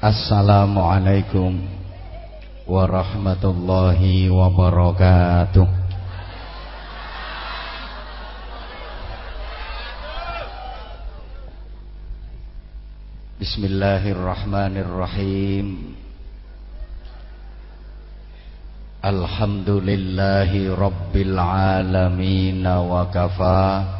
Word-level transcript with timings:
Assalamualaikum 0.00 1.60
warahmatullahi 2.64 4.32
wabarakatuh. 4.32 5.68
Bismillahirrahmanirrahim. 13.44 15.92
Alhamdulillahi 19.04 20.80
rabbil 20.80 21.36
alamin 21.36 22.64
wa 22.64 23.04
kafah 23.12 23.99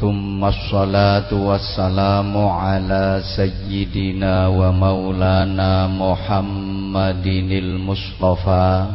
ثم 0.00 0.44
الصلاة 0.44 1.34
والسلام 1.34 2.36
على 2.38 3.22
سيدنا 3.36 4.46
ومولانا 4.48 5.86
محمد 5.86 7.26
المصطفى 7.26 8.86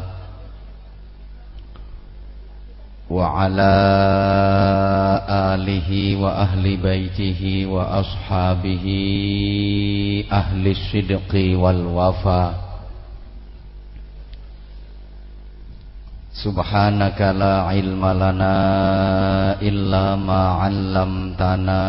وعلى 3.10 3.76
آله 5.30 6.16
وأهل 6.16 6.78
بيته 6.78 7.66
وأصحابه 7.70 8.86
أهل 10.32 10.68
الصدق 10.68 11.34
والوفاء. 11.62 12.65
Subhanaka 16.36 17.32
la 17.32 17.72
ilma 17.72 18.12
lana 18.12 19.56
illa 19.64 20.20
ma 20.20 20.68
'allamtana 20.68 21.84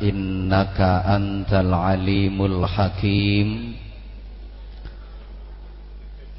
innaka 0.00 1.04
antal 1.04 1.68
alimul 1.68 2.64
hakim. 2.64 3.76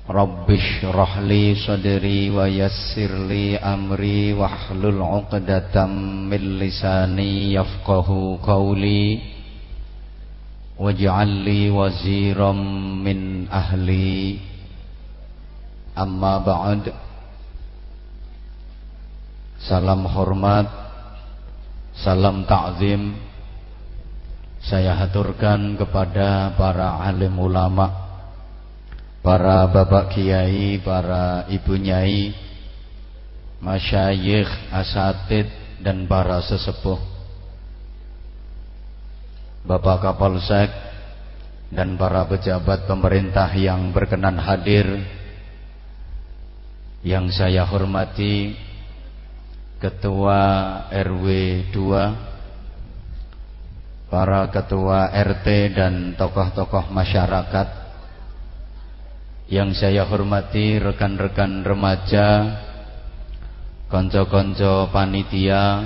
Rabbi 0.10 0.58
shrah 0.58 1.22
li 1.22 1.54
sadri 1.54 2.34
wa 2.34 2.50
yassir 2.50 3.14
li 3.30 3.62
amri 3.62 4.34
wahlul 4.34 4.98
'uqdatam 4.98 5.94
min 6.34 6.58
lisani 6.58 7.54
yafqahu 7.54 8.42
qawli. 8.42 9.22
Waj'al 10.82 11.46
li 11.46 11.70
waziran 11.70 12.58
min 13.06 13.46
ahli 13.54 14.53
Amma 15.94 16.42
ba'd. 16.42 16.90
Salam 19.62 20.10
hormat 20.10 20.66
Salam 21.94 22.50
ta'zim. 22.50 23.14
Saya 24.66 24.98
haturkan 24.98 25.78
kepada 25.78 26.56
para 26.58 27.04
alim 27.04 27.36
ulama 27.38 27.92
Para 29.22 29.70
bapak 29.70 30.18
kiai, 30.18 30.82
para 30.82 31.46
ibu 31.48 31.78
nyai 31.78 32.34
Masyayikh, 33.64 34.76
asatid 34.76 35.48
dan 35.80 36.04
para 36.04 36.44
sesepuh. 36.44 37.00
Bapak 39.64 40.04
Kapolsek 40.04 40.68
dan 41.72 41.96
para 41.96 42.28
pejabat 42.28 42.84
pemerintah 42.84 43.48
yang 43.56 43.96
berkenan 43.96 44.36
hadir 44.36 44.84
yang 47.04 47.28
saya 47.28 47.68
hormati 47.68 48.56
Ketua 49.84 50.40
RW 50.88 51.28
2 51.76 54.08
Para 54.08 54.48
Ketua 54.48 55.12
RT 55.12 55.48
dan 55.76 56.16
tokoh-tokoh 56.16 56.88
masyarakat. 56.94 57.68
Yang 59.52 59.84
saya 59.84 60.08
hormati 60.08 60.80
rekan-rekan 60.80 61.68
remaja 61.68 62.56
Konco-konco 63.92 64.88
panitia 64.96 65.84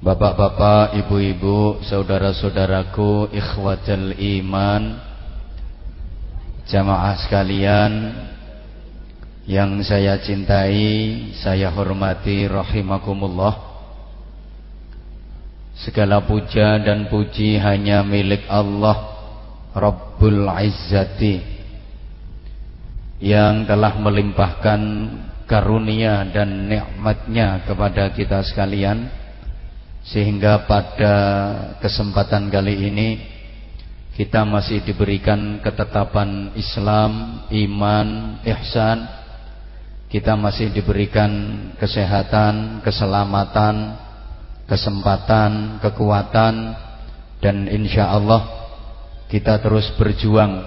Bapak-bapak, 0.00 0.96
ibu-ibu, 0.96 1.84
saudara-saudaraku, 1.88 3.32
ikhwatul 3.32 4.12
iman 4.12 5.00
Jamaah 6.68 7.16
sekalian 7.24 7.92
yang 9.48 9.80
saya 9.80 10.20
cintai, 10.20 11.32
saya 11.40 11.72
hormati 11.72 12.44
rahimakumullah. 12.44 13.72
Segala 15.80 16.20
puja 16.28 16.76
dan 16.76 17.08
puji 17.08 17.56
hanya 17.56 18.04
milik 18.04 18.44
Allah 18.52 19.16
Rabbul 19.72 20.44
Izzati 20.44 21.40
yang 23.24 23.64
telah 23.64 23.96
melimpahkan 23.96 24.80
karunia 25.48 26.28
dan 26.28 26.68
nikmatnya 26.68 27.64
kepada 27.64 28.12
kita 28.12 28.44
sekalian 28.44 29.08
sehingga 30.04 30.68
pada 30.68 31.14
kesempatan 31.80 32.52
kali 32.52 32.76
ini 32.76 33.08
kita 34.20 34.44
masih 34.44 34.84
diberikan 34.84 35.64
ketetapan 35.64 36.52
Islam, 36.60 37.44
iman, 37.48 38.36
ihsan 38.44 39.19
kita 40.10 40.34
masih 40.34 40.74
diberikan 40.74 41.30
kesehatan, 41.78 42.82
keselamatan, 42.82 43.94
kesempatan, 44.66 45.78
kekuatan 45.78 46.74
dan 47.38 47.70
insya 47.70 48.10
Allah 48.10 48.42
kita 49.30 49.62
terus 49.62 49.86
berjuang 49.94 50.66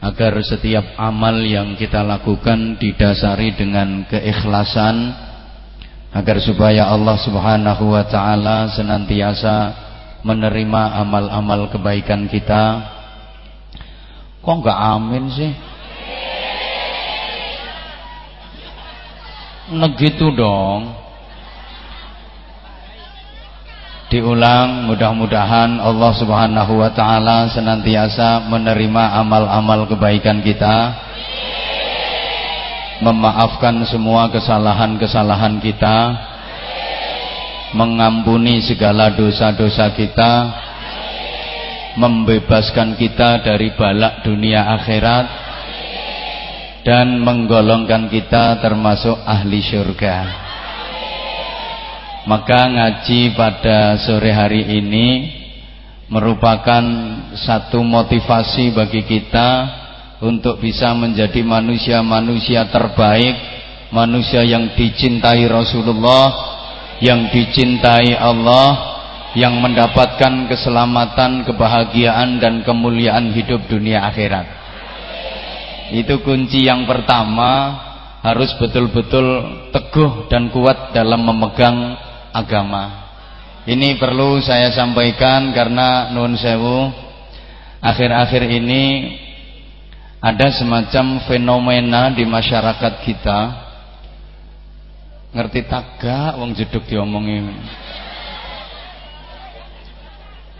agar 0.00 0.32
setiap 0.44 0.96
amal 1.00 1.40
yang 1.40 1.76
kita 1.76 2.04
lakukan 2.04 2.76
didasari 2.76 3.56
dengan 3.56 4.04
keikhlasan 4.08 5.12
agar 6.12 6.36
supaya 6.44 6.92
Allah 6.92 7.16
Subhanahu 7.20 7.96
wa 7.96 8.04
taala 8.08 8.68
senantiasa 8.76 9.56
menerima 10.20 11.00
amal-amal 11.00 11.72
kebaikan 11.72 12.28
kita. 12.28 12.64
Kok 14.40 14.56
enggak 14.60 14.78
amin 14.80 15.24
sih? 15.32 15.52
Negitu 19.70 20.34
dong. 20.34 20.98
Diulang 24.10 24.90
mudah-mudahan 24.90 25.78
Allah 25.78 26.10
Subhanahu 26.18 26.82
wa 26.82 26.90
taala 26.90 27.46
senantiasa 27.46 28.50
menerima 28.50 29.22
amal-amal 29.22 29.86
kebaikan 29.86 30.42
kita. 30.42 30.98
Memaafkan 32.98 33.86
semua 33.86 34.26
kesalahan-kesalahan 34.34 35.62
kita. 35.62 36.18
Mengampuni 37.78 38.66
segala 38.66 39.14
dosa-dosa 39.14 39.94
kita. 39.94 40.32
Membebaskan 41.94 42.98
kita 42.98 43.46
dari 43.46 43.70
balak 43.78 44.26
dunia 44.26 44.66
akhirat 44.74 45.49
dan 46.80 47.20
menggolongkan 47.20 48.08
kita 48.08 48.60
termasuk 48.64 49.16
ahli 49.24 49.60
syurga 49.60 50.48
maka 52.24 52.60
ngaji 52.68 53.36
pada 53.36 53.96
sore 54.00 54.32
hari 54.32 54.64
ini 54.80 55.08
merupakan 56.08 56.84
satu 57.36 57.80
motivasi 57.80 58.72
bagi 58.72 59.04
kita 59.04 59.50
untuk 60.20 60.60
bisa 60.60 60.92
menjadi 60.92 61.40
manusia-manusia 61.40 62.68
terbaik 62.68 63.36
manusia 63.92 64.44
yang 64.44 64.72
dicintai 64.76 65.44
Rasulullah 65.48 66.28
yang 67.00 67.32
dicintai 67.32 68.12
Allah 68.16 68.90
yang 69.30 69.62
mendapatkan 69.62 70.50
keselamatan, 70.50 71.46
kebahagiaan 71.46 72.42
dan 72.42 72.66
kemuliaan 72.66 73.30
hidup 73.30 73.64
dunia 73.70 74.02
akhirat 74.10 74.59
itu 75.94 76.22
kunci 76.22 76.66
yang 76.66 76.86
pertama 76.86 77.76
harus 78.20 78.52
betul-betul 78.60 79.26
teguh 79.72 80.28
dan 80.28 80.52
kuat 80.52 80.92
dalam 80.92 81.24
memegang 81.24 81.96
agama. 82.30 83.08
Ini 83.64 83.96
perlu 84.00 84.40
saya 84.40 84.72
sampaikan 84.72 85.52
karena 85.52 86.12
nun 86.12 86.36
sewu 86.36 86.92
akhir-akhir 87.80 88.42
ini 88.48 88.84
ada 90.20 90.52
semacam 90.52 91.24
fenomena 91.24 92.12
di 92.12 92.24
masyarakat 92.28 92.94
kita. 93.04 93.40
Ngerti 95.32 95.60
taga 95.64 96.36
wong 96.36 96.52
jeduk 96.52 96.84
diomongin. 96.90 97.56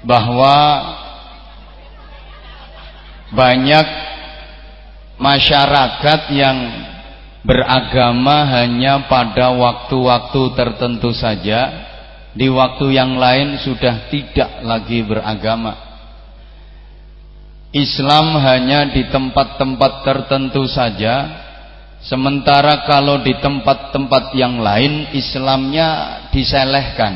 Bahwa 0.00 0.56
banyak 3.37 3.87
masyarakat 5.21 6.21
yang 6.33 6.59
beragama 7.45 8.49
hanya 8.49 9.05
pada 9.05 9.53
waktu-waktu 9.53 10.43
tertentu 10.57 11.13
saja 11.13 11.89
di 12.33 12.49
waktu 12.49 12.97
yang 12.97 13.21
lain 13.21 13.61
sudah 13.61 14.09
tidak 14.09 14.65
lagi 14.65 15.05
beragama. 15.05 15.91
Islam 17.71 18.35
hanya 18.43 18.91
di 18.91 19.07
tempat-tempat 19.15 19.93
tertentu 20.03 20.67
saja, 20.67 21.15
sementara 22.03 22.83
kalau 22.83 23.23
di 23.23 23.31
tempat-tempat 23.39 24.35
yang 24.35 24.59
lain 24.59 25.15
Islamnya 25.15 26.19
diselehkan. 26.35 27.15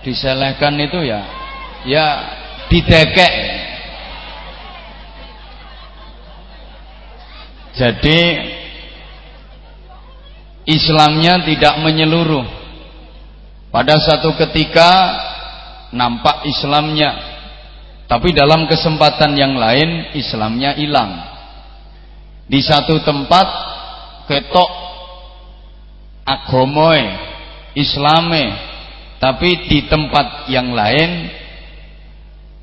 Diselehkan 0.00 0.74
itu 0.80 1.04
ya, 1.04 1.20
ya 1.84 2.06
didekek. 2.72 3.32
Jadi 7.78 8.20
Islamnya 10.66 11.46
tidak 11.46 11.78
menyeluruh 11.80 12.42
pada 13.70 14.02
satu 14.02 14.34
ketika 14.34 14.90
nampak 15.94 16.42
Islamnya, 16.50 17.14
tapi 18.10 18.34
dalam 18.34 18.66
kesempatan 18.66 19.38
yang 19.38 19.54
lain 19.54 20.10
Islamnya 20.18 20.74
hilang. 20.74 21.22
Di 22.48 22.58
satu 22.64 22.98
tempat 23.06 23.46
ketok 24.26 24.70
agomoe, 26.26 27.04
Islame, 27.78 28.44
tapi 29.22 29.70
di 29.70 29.86
tempat 29.86 30.50
yang 30.50 30.74
lain 30.74 31.30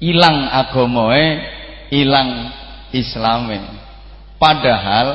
hilang 0.03 0.51
agomoe, 0.51 1.25
hilang 1.93 2.51
Islame. 2.91 3.84
Padahal 4.45 5.07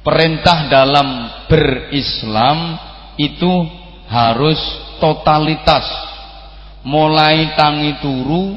perintah 0.00 0.64
dalam 0.72 1.28
berislam 1.44 2.80
itu 3.20 3.52
harus 4.08 4.56
totalitas. 4.96 5.84
Mulai 6.80 7.52
tangi 7.52 8.00
turu 8.00 8.56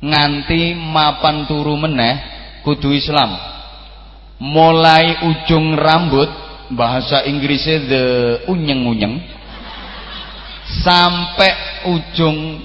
nganti 0.00 0.72
mapan 0.80 1.44
turu 1.44 1.76
meneh 1.76 2.16
kudu 2.64 2.96
Islam. 2.96 3.36
Mulai 4.40 5.28
ujung 5.28 5.76
rambut 5.76 6.32
bahasa 6.72 7.28
Inggrisnya 7.28 7.84
the 7.84 8.04
unyeng-unyeng. 8.48 9.20
Sampai 10.80 11.52
ujung 11.84 12.64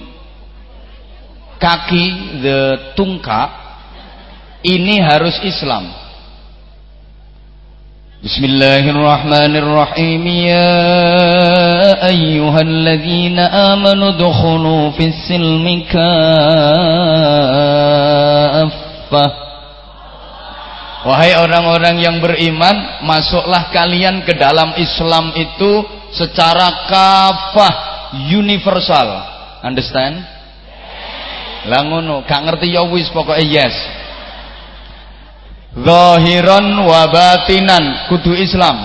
kaki 1.60 2.06
the 2.40 2.60
tungka 2.96 3.52
ini 4.64 4.96
harus 5.04 5.36
Islam 5.44 6.01
بسم 8.27 8.43
الله 8.45 8.91
الرحمن 8.91 9.53
الرحيم 9.57 10.27
يا 10.27 10.75
أيها 12.11 12.61
الذين 12.61 13.39
آمنوا 13.39 14.09
ادخلوا 14.09 14.91
في 14.99 15.05
السلم 15.15 15.67
كافة 15.95 16.27
Wahai 21.07 21.39
orang-orang 21.39 22.03
yang 22.03 22.19
beriman, 22.19 23.07
masuklah 23.07 23.71
kalian 23.71 24.27
ke 24.27 24.35
dalam 24.35 24.75
Islam 24.75 25.31
itu 25.39 25.87
secara 26.11 26.91
kafah, 26.91 27.75
universal. 28.27 29.23
Understand? 29.63 30.19
Lah 31.71 31.87
ngono, 31.87 32.27
gak 32.27 32.43
ngerti 32.43 32.75
ya 32.75 32.83
wis 32.91 33.07
pokoke 33.15 33.39
yes. 33.39 33.71
Zahiran 35.72 36.84
wa 36.84 37.08
batinan 37.08 38.12
kudu 38.12 38.36
Islam. 38.36 38.76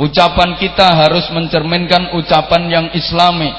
Ucapan 0.00 0.56
kita 0.56 0.88
harus 0.96 1.28
mencerminkan 1.28 2.16
ucapan 2.16 2.62
yang 2.72 2.86
islami. 2.96 3.52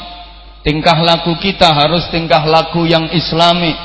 Tingkah 0.66 0.98
laku 1.06 1.38
kita 1.38 1.70
harus 1.70 2.10
tingkah 2.10 2.42
laku 2.42 2.90
yang 2.90 3.06
islami. 3.14 3.78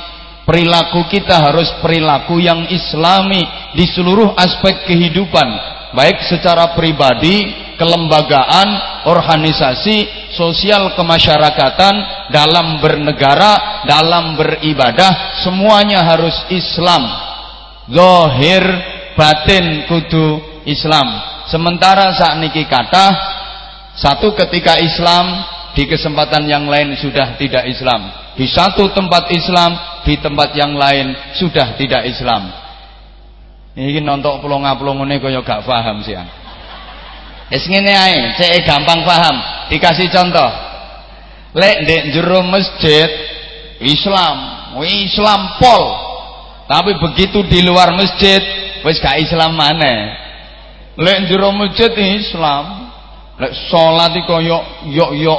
Perilaku 0.49 1.05
kita 1.12 1.37
harus 1.37 1.69
perilaku 1.85 2.40
yang 2.40 2.64
islami 2.73 3.44
di 3.76 3.85
seluruh 3.93 4.32
aspek 4.32 4.88
kehidupan, 4.88 5.44
baik 5.93 6.25
secara 6.25 6.73
pribadi, 6.73 7.52
kelembagaan, 7.76 9.05
organisasi, 9.05 10.32
sosial 10.32 10.96
kemasyarakatan, 10.96 11.93
dalam 12.32 12.81
bernegara, 12.81 13.85
dalam 13.85 14.40
beribadah, 14.40 15.44
semuanya 15.44 16.00
harus 16.08 16.32
Islam 16.49 17.27
zahir 17.88 18.64
batin 19.17 19.88
kudu 19.88 20.40
Islam 20.69 21.08
sementara 21.49 22.12
saat 22.14 22.38
niki 22.38 22.69
kata 22.69 23.06
satu 23.99 24.32
ketika 24.37 24.79
Islam 24.79 25.43
di 25.75 25.88
kesempatan 25.88 26.46
yang 26.46 26.69
lain 26.69 26.94
sudah 27.00 27.35
tidak 27.40 27.67
Islam 27.67 28.08
di 28.38 28.46
satu 28.46 28.93
tempat 28.94 29.32
Islam 29.35 29.75
di 30.06 30.14
tempat 30.20 30.55
yang 30.55 30.76
lain 30.76 31.17
sudah 31.35 31.75
tidak 31.75 32.06
Islam 32.06 32.52
ini 33.79 34.02
nonton 34.02 34.43
pelonga-pelongone 34.43 35.23
kaya 35.23 35.38
gak 35.43 35.62
paham 35.62 36.02
sih 36.02 36.19
Wis 37.49 37.64
ngene 37.64 37.93
ae, 37.96 38.37
cek 38.37 38.69
gampang 38.69 39.08
paham. 39.08 39.37
Dikasih 39.73 40.12
contoh. 40.12 40.50
Lek 41.56 41.88
ndek 41.88 42.12
jero 42.12 42.44
masjid 42.44 43.08
Islam, 43.81 44.37
Islam 44.85 45.40
pol. 45.56 45.85
Tapi 46.69 47.00
begitu 47.00 47.41
di 47.49 47.65
luar 47.65 47.97
masjid, 47.97 48.38
wis 48.85 49.00
gak 49.00 49.17
Islam 49.25 49.56
mana? 49.56 50.12
Lek 51.00 51.32
jero 51.32 51.49
masjid 51.56 51.88
Islam, 51.97 52.93
lek 53.41 53.56
salat 53.73 54.12
iki 54.12 54.29
koyo 54.29 54.61
yo 54.93 55.17
yo. 55.17 55.35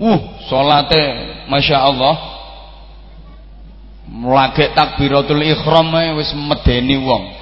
Uh, 0.00 0.20
salate 0.48 0.98
Masya 1.46 1.78
Allah 1.78 2.32
Mulage 4.12 4.74
takbiratul 4.76 5.40
ihram 5.40 5.88
wis 6.20 6.36
medeni 6.36 7.00
wong. 7.00 7.32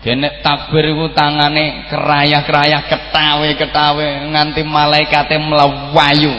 Kene 0.00 0.40
takbir 0.40 0.88
iku 0.94 1.12
tangane 1.12 1.90
kerayah-kerayah 1.90 2.86
ketawe-ketawe 2.88 4.06
nganti 4.32 4.62
malaikate 4.64 5.36
mlawayu. 5.36 6.32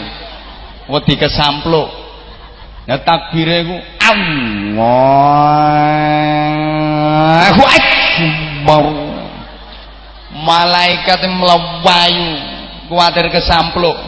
Wedi 0.90 1.14
kesampluk. 1.20 1.90
Nah 2.90 2.98
takbire 3.04 3.68
iku 3.68 3.78
Allahu 4.08 4.84
Akbar. 7.68 8.86
Malaikat 10.48 11.22
melawayu 11.28 12.40
kuatir 12.88 13.28
kesampluk. 13.28 14.00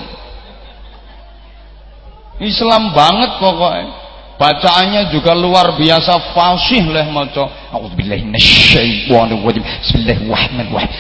Islam 2.39 2.95
banget 2.95 3.35
pokoknya. 3.43 3.98
Bacaannya 4.39 5.11
juga 5.11 5.35
luar 5.35 5.75
biasa 5.75 6.31
fasih 6.31 6.87
leh 6.87 7.11
maca. 7.11 7.75
A'udzubillahi 7.75 8.23
minasyaitonir 8.23 9.35
rajim. 9.43 9.59
Bismillahirrahmanirrahim. 9.83 10.95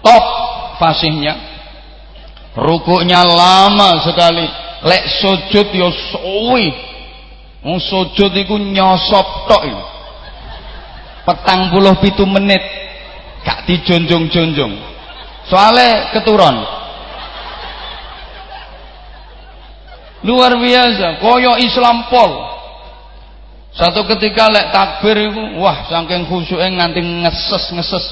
Top 0.00 0.24
fasihnya 0.80 1.36
rukuknya 2.56 3.20
lama 3.20 4.00
sekali 4.00 4.65
lek 4.86 5.04
sujud 5.18 5.66
ya 5.74 5.90
suwi. 6.14 6.70
Wong 7.66 7.82
sujud 7.82 8.30
iku 8.30 8.54
nyosop 8.54 9.50
tok 9.50 9.62
petang 11.26 11.74
puluh 11.74 11.98
pitu 11.98 12.22
menit. 12.22 12.62
Gak 13.46 13.62
dijonjong-jonjong 13.70 14.74
soalnya 15.46 16.10
keturun 16.10 16.56
luar 20.26 20.58
biasa 20.58 21.22
koyo 21.22 21.54
Islam 21.62 22.10
pol. 22.10 22.30
Satu 23.70 24.02
ketika 24.10 24.50
lek 24.50 24.74
takbir 24.74 25.14
itu 25.30 25.62
wah 25.62 25.86
saking 25.86 26.26
khusyuknya 26.26 26.74
nganti 26.74 26.98
ngeses-ngeses. 26.98 28.04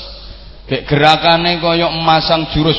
Kayak 0.71 0.87
gerakannya 0.87 1.59
koyo 1.59 1.91
emasang 1.91 2.47
jurus 2.55 2.79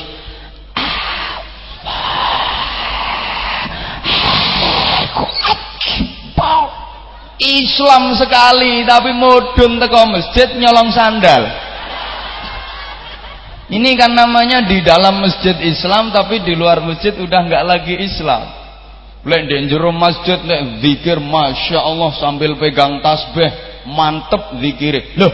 Islam 7.39 8.15
sekali 8.15 8.87
tapi 8.87 9.11
mudun 9.11 9.75
teko 9.79 10.01
masjid 10.07 10.55
nyolong 10.55 10.91
sandal. 10.95 11.43
Ini 13.65 13.97
kan 13.97 14.13
namanya 14.13 14.63
di 14.63 14.79
dalam 14.85 15.19
masjid 15.19 15.57
Islam 15.65 16.13
tapi 16.13 16.39
di 16.45 16.53
luar 16.53 16.79
masjid 16.85 17.11
udah 17.17 17.39
nggak 17.49 17.63
lagi 17.65 17.95
Islam. 17.97 18.45
Lek 19.25 19.49
di 19.49 19.65
jero 19.67 19.89
masjid 19.89 20.37
lek 20.37 20.85
zikir 20.85 21.17
Masya 21.17 21.81
Allah 21.81 22.13
sambil 22.21 22.55
pegang 22.61 23.01
tasbih 23.01 23.49
mantep 23.89 24.61
zikire. 24.61 25.17
La 25.17 25.27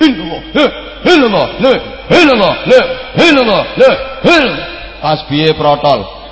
illallah 0.00 0.40
la 0.56 0.64
illallah 1.12 1.48
la 1.60 1.72
illallah 2.08 2.54
la 2.64 2.80
illallah 3.20 3.64
la 3.76 3.90
illallah. 4.24 4.66
Tasbih 5.04 5.52
protol 5.60 6.23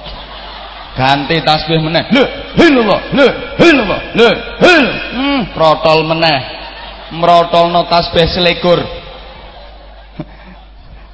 ganti 0.96 1.36
tasbih 1.44 1.80
meneh. 1.80 2.04
La 2.12 2.24
illallah 2.56 3.00
la 3.12 3.26
illallah 3.58 4.00
la 4.16 4.30
hmm, 5.12 5.40
protol 5.56 6.04
meneh. 6.08 6.40
Mrotolno 7.12 7.84
tasbih 7.88 8.28
selikur. 8.32 8.80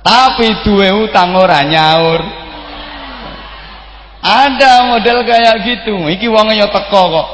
Tapi 0.06 0.62
duwe 0.62 0.90
utang 1.06 1.34
ora 1.34 1.62
nyaur. 1.66 2.22
Ada 4.22 4.94
model 4.94 5.26
kayak 5.26 5.56
gitu. 5.66 6.06
Iki 6.06 6.26
wonge 6.30 6.54
yo 6.58 6.70
teko 6.70 7.02
kok. 7.10 7.28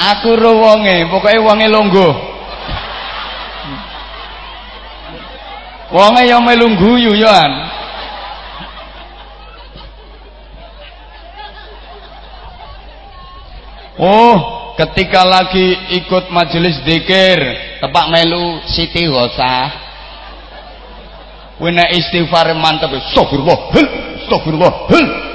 Aku 0.00 0.32
ro 0.38 0.56
wonge 0.56 1.04
pokoke 1.12 1.36
wonge 1.42 1.68
longgo 1.68 2.30
wonge 5.90 6.22
yo 6.30 6.38
melu 6.40 6.70
guyu 6.78 7.12
yo 7.18 7.28
Oh, 14.00 14.72
ketika 14.80 15.28
lagi 15.28 15.76
ikut 16.00 16.32
majelis 16.32 16.80
dikir, 16.88 17.36
tepak 17.84 18.08
melu 18.08 18.64
Siti 18.64 19.04
Gosah. 19.04 19.92
Wena 21.60 21.84
istighfar 21.92 22.56
mantep, 22.56 22.96
astagfirullah, 22.96 23.76
astagfirullah, 24.24 24.72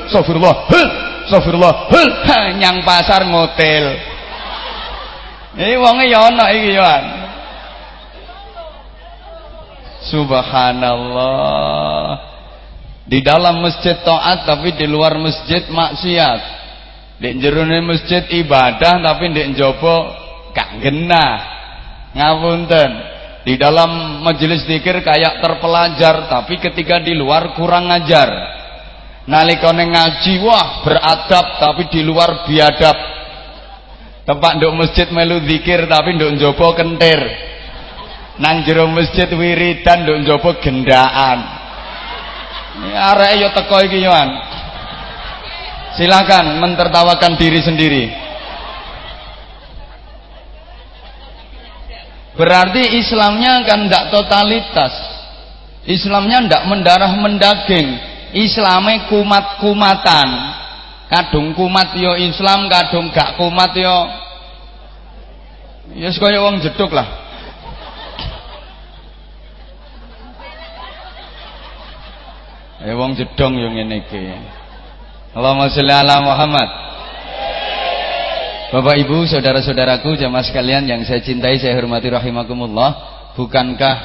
astagfirullah, 0.09 0.55
astagfirullah, 1.29 1.73
nyang 2.57 2.81
pasar 2.81 3.29
ngotel. 3.29 4.01
Ini 5.61 5.77
wonge 5.77 6.09
ya 6.09 6.25
ana 6.25 6.49
iki 6.49 6.73
ya. 6.73 6.93
Subhanallah. 10.09 12.17
Di 13.05 13.21
dalam 13.21 13.61
masjid 13.61 13.93
taat 14.01 14.49
tapi 14.49 14.73
di 14.73 14.89
luar 14.89 15.21
masjid 15.21 15.69
maksiat. 15.69 16.64
Di 17.15 17.31
jerone 17.39 17.79
masjid 17.79 18.27
ibadah 18.27 18.99
tapi 18.99 19.31
di 19.31 19.41
njaba 19.55 19.95
gak 20.51 20.69
genah. 20.83 21.35
Ngapunten. 22.15 22.91
Di 23.45 23.61
dalam 23.61 24.25
majelis 24.25 24.65
zikir 24.65 25.05
kayak 25.05 25.37
terpelajar 25.39 26.27
tapi 26.27 26.57
ketika 26.59 26.99
di 26.99 27.13
luar 27.15 27.53
kurang 27.53 27.87
ngajar. 27.87 28.29
Nalikane 29.25 29.89
ngaji 29.89 30.33
wah 30.41 30.81
beradab 30.81 31.61
tapi 31.61 31.87
di 31.93 32.01
luar 32.01 32.45
biadab. 32.49 32.97
Tempat 34.25 34.51
nduk 34.57 34.73
masjid 34.73 35.07
melu 35.13 35.39
zikir 35.45 35.85
tapi 35.85 36.17
nduk 36.17 36.35
njaba 36.35 36.67
kentir. 36.73 37.21
Nang 38.41 38.67
jero 38.67 38.89
masjid 38.91 39.29
wiridan 39.31 40.03
nduk 40.03 40.17
njaba 40.25 40.51
gendaan. 40.59 41.39
Ini 42.75 42.91
arek 42.91 43.33
yo 43.39 43.49
teko 43.55 43.77
iki 43.87 44.03
Silakan 45.95 46.59
mentertawakan 46.59 47.39
diri 47.39 47.59
sendiri. 47.63 48.05
Berarti 52.35 52.99
Islamnya 52.99 53.63
kan 53.63 53.87
tidak 53.87 54.11
totalitas. 54.11 54.93
Islamnya 55.87 56.43
tidak 56.43 56.63
mendarah 56.67 57.15
mendaging. 57.15 57.95
Islamnya 58.35 59.07
kumat-kumatan. 59.07 60.27
Kadung 61.05 61.55
kumat 61.55 61.95
yo 61.95 62.17
Islam, 62.17 62.67
kadung 62.67 63.13
gak 63.13 63.39
kumat 63.39 63.71
yo 63.77 63.95
ya 65.93 66.09
sekaya 66.09 66.41
wong 66.41 66.65
jeduk 66.65 66.89
lah. 66.89 67.07
Ya 72.81 72.93
wong 72.97 73.13
jedong 73.13 73.53
yo 73.55 73.69
ngene 73.69 74.01
iki. 74.01 74.23
Allahumma 75.35 75.67
sholli 75.67 75.91
ala 75.91 76.23
Muhammad. 76.23 76.69
Bapak 78.71 78.95
Ibu, 79.03 79.27
saudara-saudaraku, 79.27 80.15
jamaah 80.15 80.47
sekalian 80.47 80.87
yang 80.87 81.03
saya 81.03 81.19
cintai, 81.19 81.59
saya 81.59 81.75
hormati 81.75 82.07
rahimakumullah. 82.07 82.91
Bukankah 83.35 83.95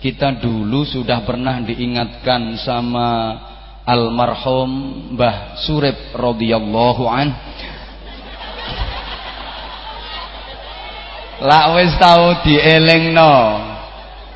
kita 0.00 0.40
dulu 0.40 0.88
sudah 0.88 1.28
pernah 1.28 1.60
diingatkan 1.60 2.56
sama 2.64 3.36
almarhum 3.84 4.68
Mbah 5.12 5.60
Surip 5.60 6.16
radhiyallahu 6.16 7.04
an? 7.04 7.28
Lak 11.44 11.64
wis 11.76 11.92
tau 12.00 12.32
dielingno. 12.48 13.36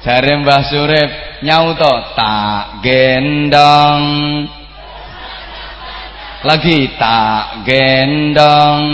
Jare 0.05 0.37
Mbah 0.37 0.69
Surip 0.69 1.11
nyauto 1.49 2.13
tak 2.13 2.85
gendong 2.85 4.05
lagi 6.45 6.97
tak 6.97 7.65
gendong. 7.69 8.85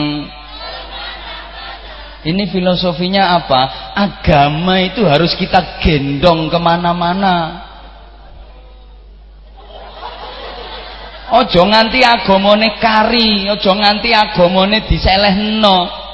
Ini 2.27 2.43
filosofinya 2.51 3.39
apa? 3.39 3.95
Agama 3.95 4.83
itu 4.83 5.07
harus 5.07 5.39
kita 5.39 5.79
gendong 5.79 6.51
ke 6.51 6.59
mana-mana. 6.59 7.67
Ojo 11.27 11.67
nganti 11.67 12.07
agamane 12.07 12.79
kari 12.79 13.51
ojo 13.51 13.75
nganti 13.75 14.15
agamane 14.15 14.87
diselehno 14.87 16.06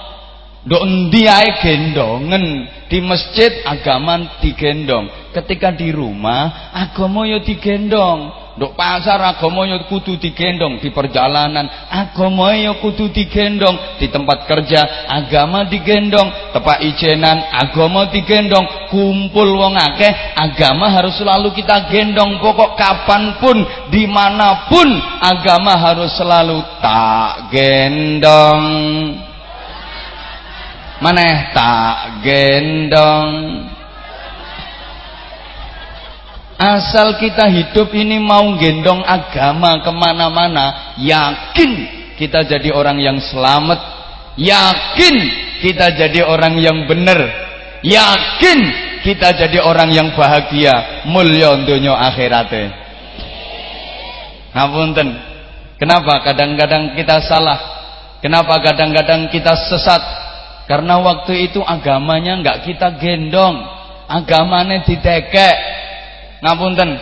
ndok 0.62 0.82
endi 0.86 1.26
gendongen 1.58 2.70
di 2.92 3.00
masjid 3.00 3.64
agama 3.64 4.38
digendong. 4.44 5.32
Ketika 5.32 5.72
di 5.72 5.88
rumah 5.88 6.70
agama 6.76 7.24
yo 7.24 7.40
digendong. 7.40 8.44
Nduk 8.52 8.76
pasar 8.76 9.16
agama 9.16 9.64
yo 9.64 9.88
kudu 9.88 10.20
digendong. 10.20 10.76
Di 10.76 10.92
perjalanan, 10.92 11.88
agama 11.88 12.52
yo 12.52 12.76
kudu 12.84 13.08
digendong. 13.08 13.96
Di 13.96 14.12
tempat 14.12 14.44
kerja, 14.44 15.08
agama 15.08 15.64
digendong, 15.64 16.52
tepak 16.52 16.84
ijenan, 16.84 17.48
agama 17.48 18.12
digendong, 18.12 18.92
kumpul 18.92 19.56
wong 19.56 19.72
akeh, 19.72 20.36
agama 20.36 20.92
harus 20.92 21.16
selalu 21.16 21.56
kita 21.56 21.88
gendong. 21.88 22.36
Pokok 22.44 22.76
kapan 22.76 23.40
pun, 23.40 23.56
di 23.88 24.04
mana 24.04 24.68
pun 24.68 25.00
agama 25.24 25.72
harus 25.80 26.12
selalu 26.12 26.60
tak 26.76 27.48
gendong. 27.48 29.31
Maneh 31.02 31.50
tak 31.50 32.22
gendong 32.22 33.66
Asal 36.62 37.18
kita 37.18 37.50
hidup 37.50 37.90
ini 37.90 38.22
mau 38.22 38.54
gendong 38.54 39.02
agama 39.02 39.82
ke 39.82 39.90
mana-mana, 39.90 40.94
yakin 40.94 41.72
kita 42.14 42.46
jadi 42.46 42.70
orang 42.70 43.02
yang 43.02 43.18
selamat, 43.18 43.82
yakin 44.38 45.16
kita 45.58 45.90
jadi 45.98 46.22
orang 46.22 46.54
yang 46.62 46.86
benar, 46.86 47.18
yakin 47.82 48.58
kita 49.02 49.34
jadi 49.42 49.58
orang 49.58 49.90
yang 49.90 50.14
bahagia, 50.14 51.02
mulia 51.10 51.66
dunia 51.66 51.98
akhiratnya. 51.98 52.70
Ngapunten. 54.54 55.08
Kenapa 55.82 56.22
kadang-kadang 56.22 56.94
kita 56.94 57.26
salah? 57.26 57.58
Kenapa 58.22 58.62
kadang-kadang 58.62 59.26
kita 59.34 59.50
sesat? 59.66 60.21
Karena 60.72 61.04
waktu 61.04 61.52
itu 61.52 61.60
agamanya 61.60 62.40
nggak 62.40 62.64
kita 62.64 62.96
gendong, 62.96 63.60
agamanya 64.08 64.80
ditekek, 64.88 65.56
Ngapunten, 66.40 66.96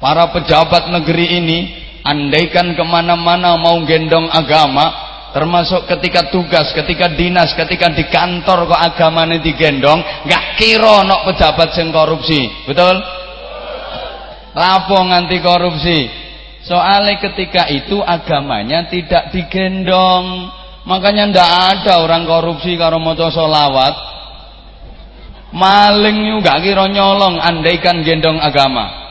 para 0.00 0.32
pejabat 0.32 0.88
negeri 0.88 1.36
ini 1.36 1.58
andaikan 2.00 2.72
ke 2.72 2.80
mana-mana 2.80 3.60
mau 3.60 3.76
gendong 3.84 4.26
agama, 4.32 4.88
termasuk 5.36 5.84
ketika 5.84 6.32
tugas, 6.32 6.72
ketika 6.72 7.12
dinas, 7.12 7.52
ketika 7.52 7.92
di 7.92 8.08
kantor 8.08 8.72
kok 8.72 8.82
agamanya 8.82 9.36
digendong, 9.38 10.00
nggak 10.26 10.44
kira 10.56 11.04
nok 11.04 11.28
pejabat 11.28 11.76
sing 11.76 11.92
korupsi, 11.92 12.50
betul? 12.66 12.98
Lapo 14.56 14.96
nganti 15.06 15.36
korupsi. 15.44 15.98
Soalnya 16.64 17.20
ketika 17.20 17.68
itu 17.68 18.00
agamanya 18.00 18.88
tidak 18.88 19.30
digendong. 19.30 20.48
Makanya 20.84 21.32
ndak 21.32 21.50
ada 21.80 22.04
orang 22.04 22.28
korupsi 22.28 22.76
karo 22.76 23.00
maca 23.00 23.32
solawat 23.32 23.94
maling 25.54 26.34
juga 26.34 26.60
kira 26.60 26.84
nyolong 26.90 27.40
andaikan 27.40 28.04
gendong 28.04 28.36
agama. 28.42 29.06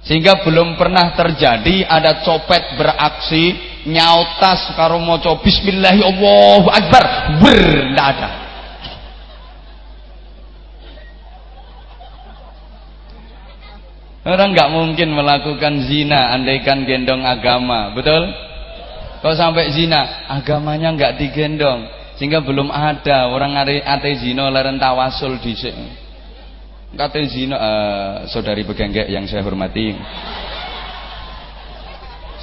Sehingga 0.00 0.40
belum 0.42 0.80
pernah 0.80 1.12
terjadi 1.12 1.84
ada 1.84 2.24
copet 2.24 2.74
beraksi 2.74 3.54
nyautas 3.86 4.72
karo 4.74 4.98
maca 4.98 5.38
bismillahi 5.44 6.02
Allahu 6.02 6.68
akbar. 6.72 7.04
Ber 7.38 7.60
ndak 7.94 8.06
ada. 8.16 8.30
Orang 14.20 14.52
nggak 14.52 14.72
mungkin 14.74 15.16
melakukan 15.16 15.88
zina 15.88 16.36
andaikan 16.36 16.84
gendong 16.84 17.24
agama, 17.24 17.96
betul? 17.96 18.49
Kalau 19.20 19.36
sampai 19.36 19.68
zina, 19.76 20.28
agamanya 20.32 20.96
nggak 20.96 21.20
digendong, 21.20 22.00
Sehingga 22.16 22.44
belum 22.44 22.68
ada 22.68 23.32
orang 23.32 23.56
ate 23.64 24.12
zina 24.20 24.52
leren 24.52 24.76
tawasul 24.76 25.40
dhisik. 25.40 25.72
Kate 26.92 27.22
zina 27.32 27.56
uh, 27.56 28.14
saudari 28.28 28.60
begenggek 28.60 29.08
yang 29.08 29.24
saya 29.24 29.40
hormati. 29.40 29.96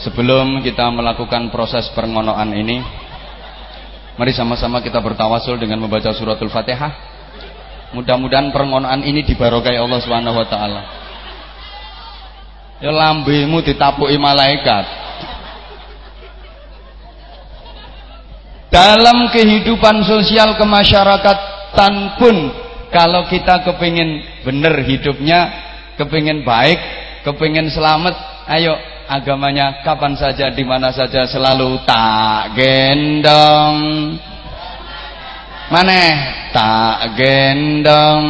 Sebelum 0.01 0.65
kita 0.65 0.89
melakukan 0.89 1.53
proses 1.53 1.89
pengonoan 1.93 2.57
ini, 2.57 2.81
mari 4.17 4.33
sama-sama 4.33 4.81
kita 4.81 4.97
bertawasul 4.97 5.61
dengan 5.61 5.77
membaca 5.77 6.09
suratul 6.09 6.49
Fatihah. 6.49 6.93
Mudah-mudahan 7.93 8.49
permohonan 8.49 9.05
ini 9.05 9.21
dibarokai 9.29 9.77
Allah 9.77 9.99
Subhanahu 10.01 10.41
wa 10.41 10.47
taala. 10.49 10.81
Ya 12.81 12.89
lambemu 12.89 13.61
ditapuki 13.61 14.17
malaikat. 14.17 14.85
Dalam 18.77 19.33
kehidupan 19.33 20.05
sosial 20.05 20.53
kemasyarakatan 20.53 21.93
pun 22.21 22.35
kalau 22.93 23.25
kita 23.25 23.65
kepingin 23.65 24.21
benar 24.45 24.77
hidupnya 24.85 25.49
kepingin 25.97 26.45
baik 26.45 26.77
kepingin 27.25 27.73
selamat 27.73 28.13
ayo 28.53 28.77
agamanya 29.07 29.81
kapan 29.81 30.13
saja 30.13 30.51
di 30.51 30.61
mana 30.67 30.91
saja 30.91 31.23
selalu 31.23 31.79
tak 31.87 32.53
gendong. 32.59 33.79
Mana 35.67 35.99
tak 36.55 37.19
gendong 37.19 38.23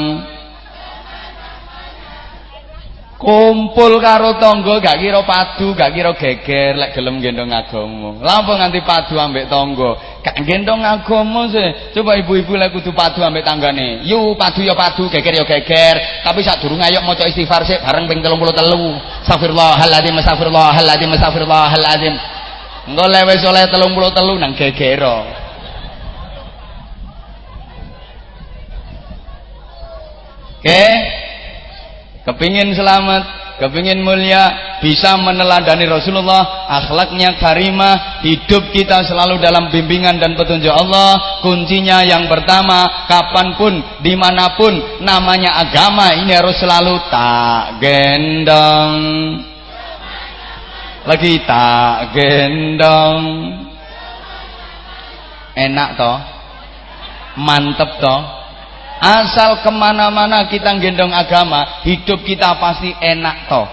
kumpul 3.18 3.98
karo 3.98 4.38
tonggo 4.38 4.78
gak 4.78 5.02
kira 5.02 5.26
padu 5.26 5.74
gak 5.74 5.90
kira 5.90 6.14
geger 6.14 6.78
lek 6.78 6.94
gelem 6.94 7.18
gendong 7.18 7.50
agama 7.50 8.22
lampu 8.22 8.54
nganti 8.54 8.86
padu 8.86 9.18
ambek 9.18 9.50
tonggo 9.50 9.98
gak 10.22 10.38
gendong 10.46 10.86
agama 10.86 11.50
sih. 11.50 11.98
Coba 11.98 12.14
ibu-ibu 12.22 12.54
lek 12.54 12.78
kudu 12.78 12.94
padu 12.94 13.26
ambek 13.26 13.42
tanggane. 13.42 14.06
Yu 14.06 14.38
padu 14.38 14.62
ya 14.62 14.78
padu 14.78 15.10
geger 15.10 15.34
ya 15.42 15.46
geger. 15.50 15.96
Tapi 16.22 16.46
sak 16.46 16.62
durung 16.62 16.78
ayo 16.78 17.02
maca 17.02 17.26
istighfar 17.26 17.66
sih 17.66 17.82
bareng 17.82 18.06
ping 18.06 18.22
33 18.22 19.26
astagfirullahaladzim 19.26 20.14
astagfirullahaladzim 20.22 21.10
astagfirullahaladzim 21.18 22.14
engko 22.88 23.06
lek 23.10 23.24
wis 23.34 23.44
oleh 23.50 23.66
33 23.66 24.38
nang 24.38 24.54
gegero. 24.54 25.18
Oke? 30.58 30.66
okay? 30.74 31.17
Kepingin 32.28 32.76
selamat, 32.76 33.56
kepingin 33.64 34.04
mulia, 34.04 34.76
bisa 34.84 35.16
meneladani 35.16 35.88
Rasulullah, 35.88 36.68
akhlaknya 36.68 37.40
karimah, 37.40 38.20
hidup 38.20 38.68
kita 38.76 39.08
selalu 39.08 39.40
dalam 39.40 39.72
bimbingan 39.72 40.20
dan 40.20 40.36
petunjuk 40.36 40.76
Allah. 40.76 41.40
Kuncinya 41.40 42.04
yang 42.04 42.28
pertama, 42.28 43.08
kapan 43.08 43.56
pun, 43.56 43.74
di 44.04 44.14
mana 44.20 44.60
pun, 44.60 44.76
namanya 45.00 45.56
agama 45.64 46.12
ini 46.20 46.36
harus 46.36 46.60
selalu 46.60 47.00
tak 47.08 47.80
gendong. 47.80 48.96
Lagi 51.08 51.40
tak 51.48 52.12
gendong. 52.12 53.24
Enak 55.56 55.90
toh? 55.96 56.20
Mantep 57.40 58.04
toh? 58.04 58.22
Asal 58.98 59.62
ke 59.62 59.70
mana-mana 59.70 60.50
kita 60.50 60.74
gendong 60.82 61.13
agama, 61.13 61.86
hidup 61.86 62.25
kita 62.25 62.58
pasti 62.58 62.89
enak 62.98 63.46
toh. 63.46 63.68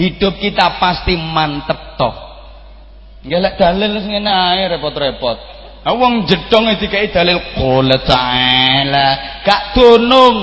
Hidup 0.00 0.40
kita 0.40 0.80
pasti 0.80 1.20
mantep 1.20 2.00
toh. 2.00 2.14
Gelek 3.20 3.60
dalil 3.60 4.00
sing 4.00 4.24
ae 4.24 4.62
repot-repot. 4.72 5.38
Wong 5.84 6.24
jedong 6.28 6.72
dikai 6.80 7.12
dalil 7.12 7.40
qala 7.56 7.96
ta'ala, 8.00 9.08
gak 9.44 9.76
tunung. 9.76 10.36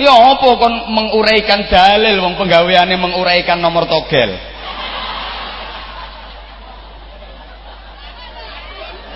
Ya 0.00 0.16
apa 0.16 0.48
kon 0.56 0.74
menguraikan 0.96 1.68
dalil 1.68 2.24
wong 2.24 2.40
penggaweane 2.40 2.96
menguraikan 2.96 3.60
nomor 3.60 3.84
togel. 3.84 4.32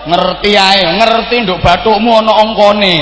Ngerti 0.08 0.50
ae 0.56 0.82
ngerti 1.00 1.36
nduk 1.44 1.60
bathukmu 1.64 2.10
ana 2.12 2.32
angkane 2.42 2.96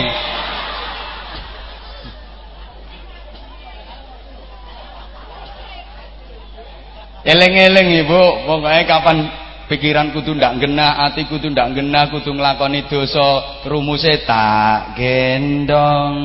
Eleng-eleng 7.22 8.02
ibu, 8.02 8.22
pokoknya 8.50 8.82
kapan 8.82 9.30
pikiran 9.70 10.10
kudu 10.10 10.34
ndak 10.34 10.58
ngena, 10.58 11.06
ati 11.06 11.30
kudu 11.30 11.54
ndak 11.54 11.70
ngena, 11.70 12.10
kudu 12.10 12.34
nglakoni 12.34 12.90
dosa, 12.90 13.62
rumuse 13.62 14.26
tak 14.26 14.98
gendong. 14.98 16.18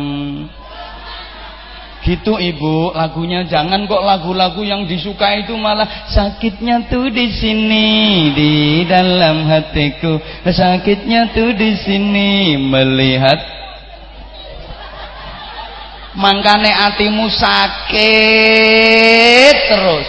Gitu 2.07 2.39
ibu, 2.39 2.95
lagunya 2.95 3.43
jangan 3.43 3.83
kok 3.83 3.99
lagu-lagu 3.99 4.63
yang 4.63 4.87
disukai 4.87 5.43
itu 5.43 5.51
malah 5.59 6.07
sakitnya 6.07 6.87
tuh 6.87 7.11
di 7.11 7.27
sini 7.35 7.87
di 8.31 8.87
dalam 8.87 9.43
hatiku, 9.43 10.15
sakitnya 10.47 11.35
tuh 11.35 11.51
di 11.51 11.75
sini 11.75 12.55
melihat 12.55 13.35
mangkane 16.15 16.71
hatimu 16.71 17.27
sakit 17.27 17.95
terus. 19.67 20.07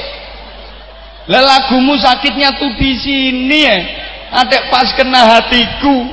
Lah 1.28 1.42
lagumu 1.44 1.98
sakitnya 2.00 2.56
tuh 2.56 2.72
di 2.80 2.94
sini 2.96 3.58
ya. 3.66 3.78
Adek 4.38 4.70
pas 4.72 4.88
kena 4.96 5.34
hatiku. 5.34 6.08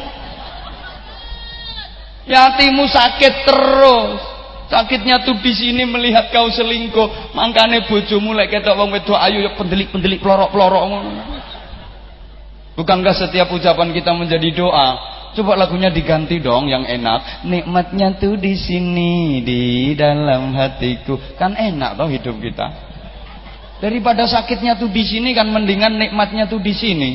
Ya 2.27 2.51
hatimu 2.51 2.83
sakit 2.89 3.33
terus. 3.47 4.34
Sakitnya 4.75 5.23
tuh 5.23 5.39
di 5.39 5.55
sini 5.55 5.87
melihat 5.87 6.35
kau 6.35 6.51
selingkuh. 6.51 7.31
Mangkane 7.31 7.87
bojomu 7.87 8.35
lek 8.35 8.51
ketok 8.51 8.75
wong 8.75 8.91
wedok 8.91 9.15
ayu 9.15 9.39
ya 9.39 9.55
pendelik-pendelik 9.55 10.19
plorok-plorok. 10.19 10.83
Bukankah 12.75 13.15
setiap 13.15 13.47
ucapan 13.55 13.95
kita 13.95 14.11
menjadi 14.11 14.51
doa? 14.51 15.15
Coba 15.31 15.55
lagunya 15.55 15.87
diganti 15.87 16.43
dong 16.43 16.67
yang 16.67 16.83
enak. 16.83 17.47
Nikmatnya 17.47 18.19
tuh 18.19 18.35
di 18.35 18.59
sini 18.59 19.39
di 19.47 19.95
dalam 19.95 20.51
hatiku. 20.51 21.39
Kan 21.39 21.55
enak 21.55 21.95
toh 21.95 22.11
hidup 22.11 22.35
kita. 22.43 22.67
Daripada 23.79 24.27
sakitnya 24.27 24.75
tuh 24.75 24.91
di 24.91 25.07
sini 25.07 25.31
kan 25.31 25.47
mendingan 25.55 25.95
nikmatnya 25.95 26.51
tuh 26.51 26.59
di 26.59 26.75
sini. 26.75 27.11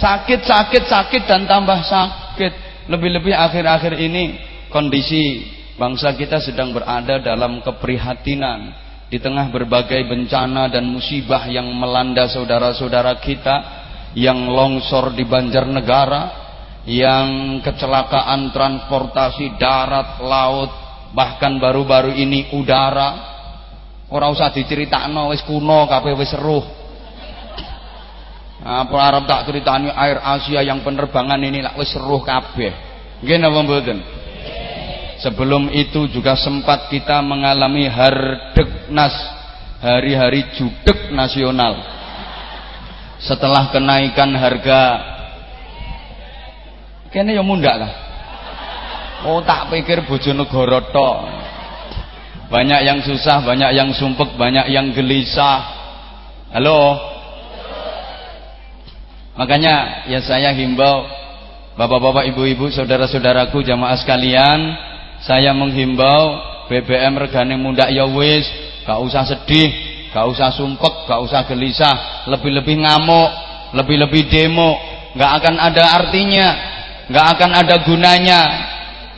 Sakit, 0.00 0.48
sakit, 0.48 0.84
sakit 0.88 1.22
dan 1.28 1.44
tambah 1.44 1.80
sakit. 1.84 2.65
Lebih-lebih 2.86 3.34
akhir-akhir 3.34 3.94
ini 3.98 4.24
kondisi 4.70 5.42
bangsa 5.74 6.14
kita 6.14 6.38
sedang 6.38 6.70
berada 6.70 7.18
dalam 7.18 7.58
keprihatinan 7.60 8.86
di 9.06 9.18
tengah 9.22 9.50
berbagai 9.50 10.02
bencana 10.06 10.66
dan 10.70 10.86
musibah 10.86 11.46
yang 11.46 11.66
melanda 11.74 12.26
saudara-saudara 12.26 13.18
kita 13.22 13.56
yang 14.16 14.48
longsor 14.48 15.12
di 15.12 15.28
Banjarnegara, 15.28 16.22
yang 16.88 17.60
kecelakaan 17.60 18.50
transportasi 18.50 19.60
darat, 19.60 20.22
laut, 20.24 20.70
bahkan 21.12 21.60
baru-baru 21.60 22.16
ini 22.16 22.54
udara. 22.56 23.36
Ora 24.06 24.30
usah 24.30 24.54
diceritakno 24.54 25.34
wis 25.34 25.42
kuno 25.44 25.84
kabeh 25.90 26.14
wis 26.16 26.30
seruh. 26.30 26.64
Apa 28.66 28.98
Arab 28.98 29.30
tak 29.30 29.46
ceritani 29.46 29.94
air 29.94 30.18
Asia 30.18 30.58
yang 30.58 30.82
penerbangan 30.82 31.38
ini 31.38 31.62
lah 31.62 31.78
wis 31.78 31.86
seruh 31.94 32.18
kabeh. 32.26 32.74
Nggih 33.22 33.38
napa 33.38 33.62
mboten? 33.62 34.02
Sebelum 35.22 35.70
itu 35.70 36.10
juga 36.10 36.34
sempat 36.34 36.90
kita 36.90 37.22
mengalami 37.22 37.86
hardeknas 37.86 39.14
hari-hari 39.78 40.50
judek 40.58 41.14
nasional. 41.14 41.78
Setelah 43.22 43.70
kenaikan 43.70 44.34
harga 44.34 44.80
kene 47.14 47.38
ya 47.38 47.46
mundak 47.46 47.86
lah. 47.86 47.92
Oh 49.30 49.40
tak 49.46 49.70
pikir 49.70 50.02
Bojonegoro 50.10 50.90
tok. 50.90 51.16
Banyak 52.50 52.82
yang 52.82 52.98
susah, 53.02 53.46
banyak 53.46 53.78
yang 53.78 53.94
sumpek, 53.94 54.34
banyak 54.34 54.74
yang 54.74 54.90
gelisah. 54.90 55.62
Halo, 56.50 56.98
Makanya 59.36 60.08
ya 60.08 60.20
saya 60.24 60.50
himbau 60.56 61.06
Bapak-bapak, 61.76 62.24
ibu-ibu, 62.32 62.72
saudara-saudaraku, 62.72 63.60
jamaah 63.60 64.00
sekalian, 64.00 64.60
saya 65.20 65.52
menghimbau 65.52 66.40
BBM 66.72 67.20
regane 67.20 67.52
mundak 67.60 67.92
ya 67.92 68.08
wis, 68.08 68.48
gak 68.88 68.96
usah 68.96 69.28
sedih, 69.28 69.68
gak 70.08 70.24
usah 70.24 70.56
sumpek, 70.56 71.04
gak 71.04 71.20
usah 71.20 71.44
gelisah, 71.44 72.24
lebih-lebih 72.32 72.80
ngamuk, 72.80 73.28
lebih-lebih 73.76 74.24
demo, 74.32 74.72
gak 75.20 75.44
akan 75.44 75.60
ada 75.60 75.84
artinya, 76.00 76.48
gak 77.12 77.26
akan 77.36 77.50
ada 77.52 77.74
gunanya. 77.84 78.40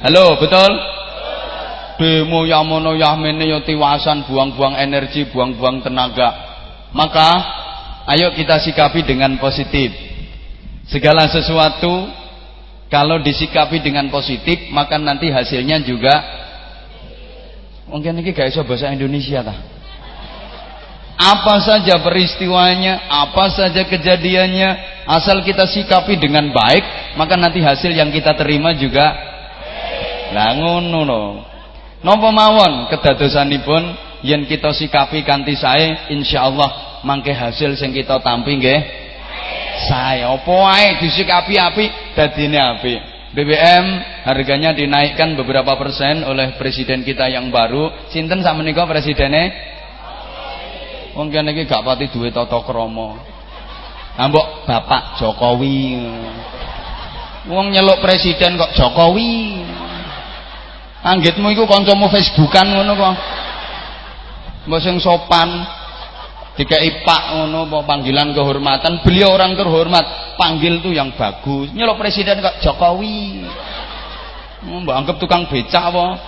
Halo, 0.03 0.43
betul? 0.43 0.99
demo 1.99 2.47
ya 2.47 2.63
mono 2.63 2.95
ya 2.95 3.19
mene 3.19 3.51
ya 3.51 3.59
tiwasan 3.59 4.23
buang-buang 4.31 4.79
energi 4.79 5.27
buang-buang 5.35 5.83
tenaga 5.83 6.31
maka 6.95 7.27
ayo 8.15 8.31
kita 8.39 8.63
sikapi 8.63 9.03
dengan 9.03 9.35
positif 9.43 10.08
segala 10.89 11.29
sesuatu 11.29 12.09
kalau 12.89 13.21
disikapi 13.21 13.85
dengan 13.85 14.09
positif 14.09 14.73
maka 14.73 14.97
nanti 14.97 15.29
hasilnya 15.29 15.85
juga 15.85 16.15
mungkin 17.89 18.21
ini 18.21 18.33
gak 18.33 18.53
iso 18.53 18.65
bahasa 18.65 18.93
Indonesia 18.93 19.45
tah 19.45 19.59
apa 21.19 21.55
saja 21.61 22.01
peristiwanya 22.01 23.11
apa 23.11 23.53
saja 23.53 23.85
kejadiannya 23.85 24.71
asal 25.09 25.45
kita 25.45 25.69
sikapi 25.69 26.17
dengan 26.17 26.49
baik 26.55 27.17
maka 27.21 27.37
nanti 27.37 27.59
hasil 27.61 27.91
yang 27.93 28.09
kita 28.09 28.33
terima 28.39 28.73
juga 28.73 29.13
lah 30.33 30.57
ngono 30.57 31.01
no 31.05 31.23
napa 32.01 32.29
mawon 32.31 32.87
kedadosanipun 32.95 33.83
yen 34.23 34.47
kita 34.47 34.71
sikapi 34.71 35.27
kanthi 35.27 35.59
sae 35.59 36.15
insyaallah 36.15 37.03
mangke 37.03 37.35
hasil 37.35 37.75
sing 37.75 37.91
kita 37.91 38.23
tampi 38.23 38.57
nggih 38.57 39.08
sae 39.87 40.27
apa 40.27 40.51
wae 40.51 40.89
disikapi 40.99 41.55
apik 41.55 41.91
dadine 42.19 42.59
apik 42.59 43.01
BBM 43.29 43.87
harganya 44.25 44.73
dinaikkan 44.73 45.37
beberapa 45.37 45.77
persen 45.77 46.25
oleh 46.25 46.57
presiden 46.57 47.05
kita 47.05 47.29
yang 47.29 47.53
baru. 47.53 48.09
Sinten 48.09 48.41
sama 48.41 48.65
menika 48.65 48.89
presidennya? 48.89 49.53
Mungkin 51.13 51.53
iki 51.53 51.69
gak 51.69 51.85
pati 51.85 52.09
duit 52.09 52.33
tata 52.33 52.59
krama. 52.65 53.21
Ambok 54.19 54.65
Bapak 54.65 55.21
Jokowi. 55.21 56.03
Wong 57.47 57.71
nyeluk 57.71 58.01
presiden 58.01 58.57
kok 58.57 58.75
Jokowi. 58.75 59.63
Anggitmu 61.05 61.55
iku 61.55 61.69
kancamu 61.69 62.11
Facebookan 62.11 62.75
ngono 62.75 62.93
kok. 62.97 63.15
Mbok 64.67 64.81
sing 64.83 64.97
sopan. 64.99 65.78
Dikai 66.59 67.07
Pak 67.07 67.39
ngono 67.39 67.71
panggilan 67.87 68.35
kehormatan, 68.35 69.07
beliau 69.07 69.31
orang 69.31 69.55
terhormat, 69.55 70.35
panggil 70.35 70.83
tuh 70.83 70.91
yang 70.91 71.15
bagus. 71.15 71.71
Nyelok 71.71 72.03
presiden 72.03 72.43
kok 72.43 72.59
Jokowi. 72.59 73.47
Mbok 74.67 74.91
anggap 74.91 75.23
tukang 75.23 75.47
becak 75.47 75.79
apa? 75.79 76.19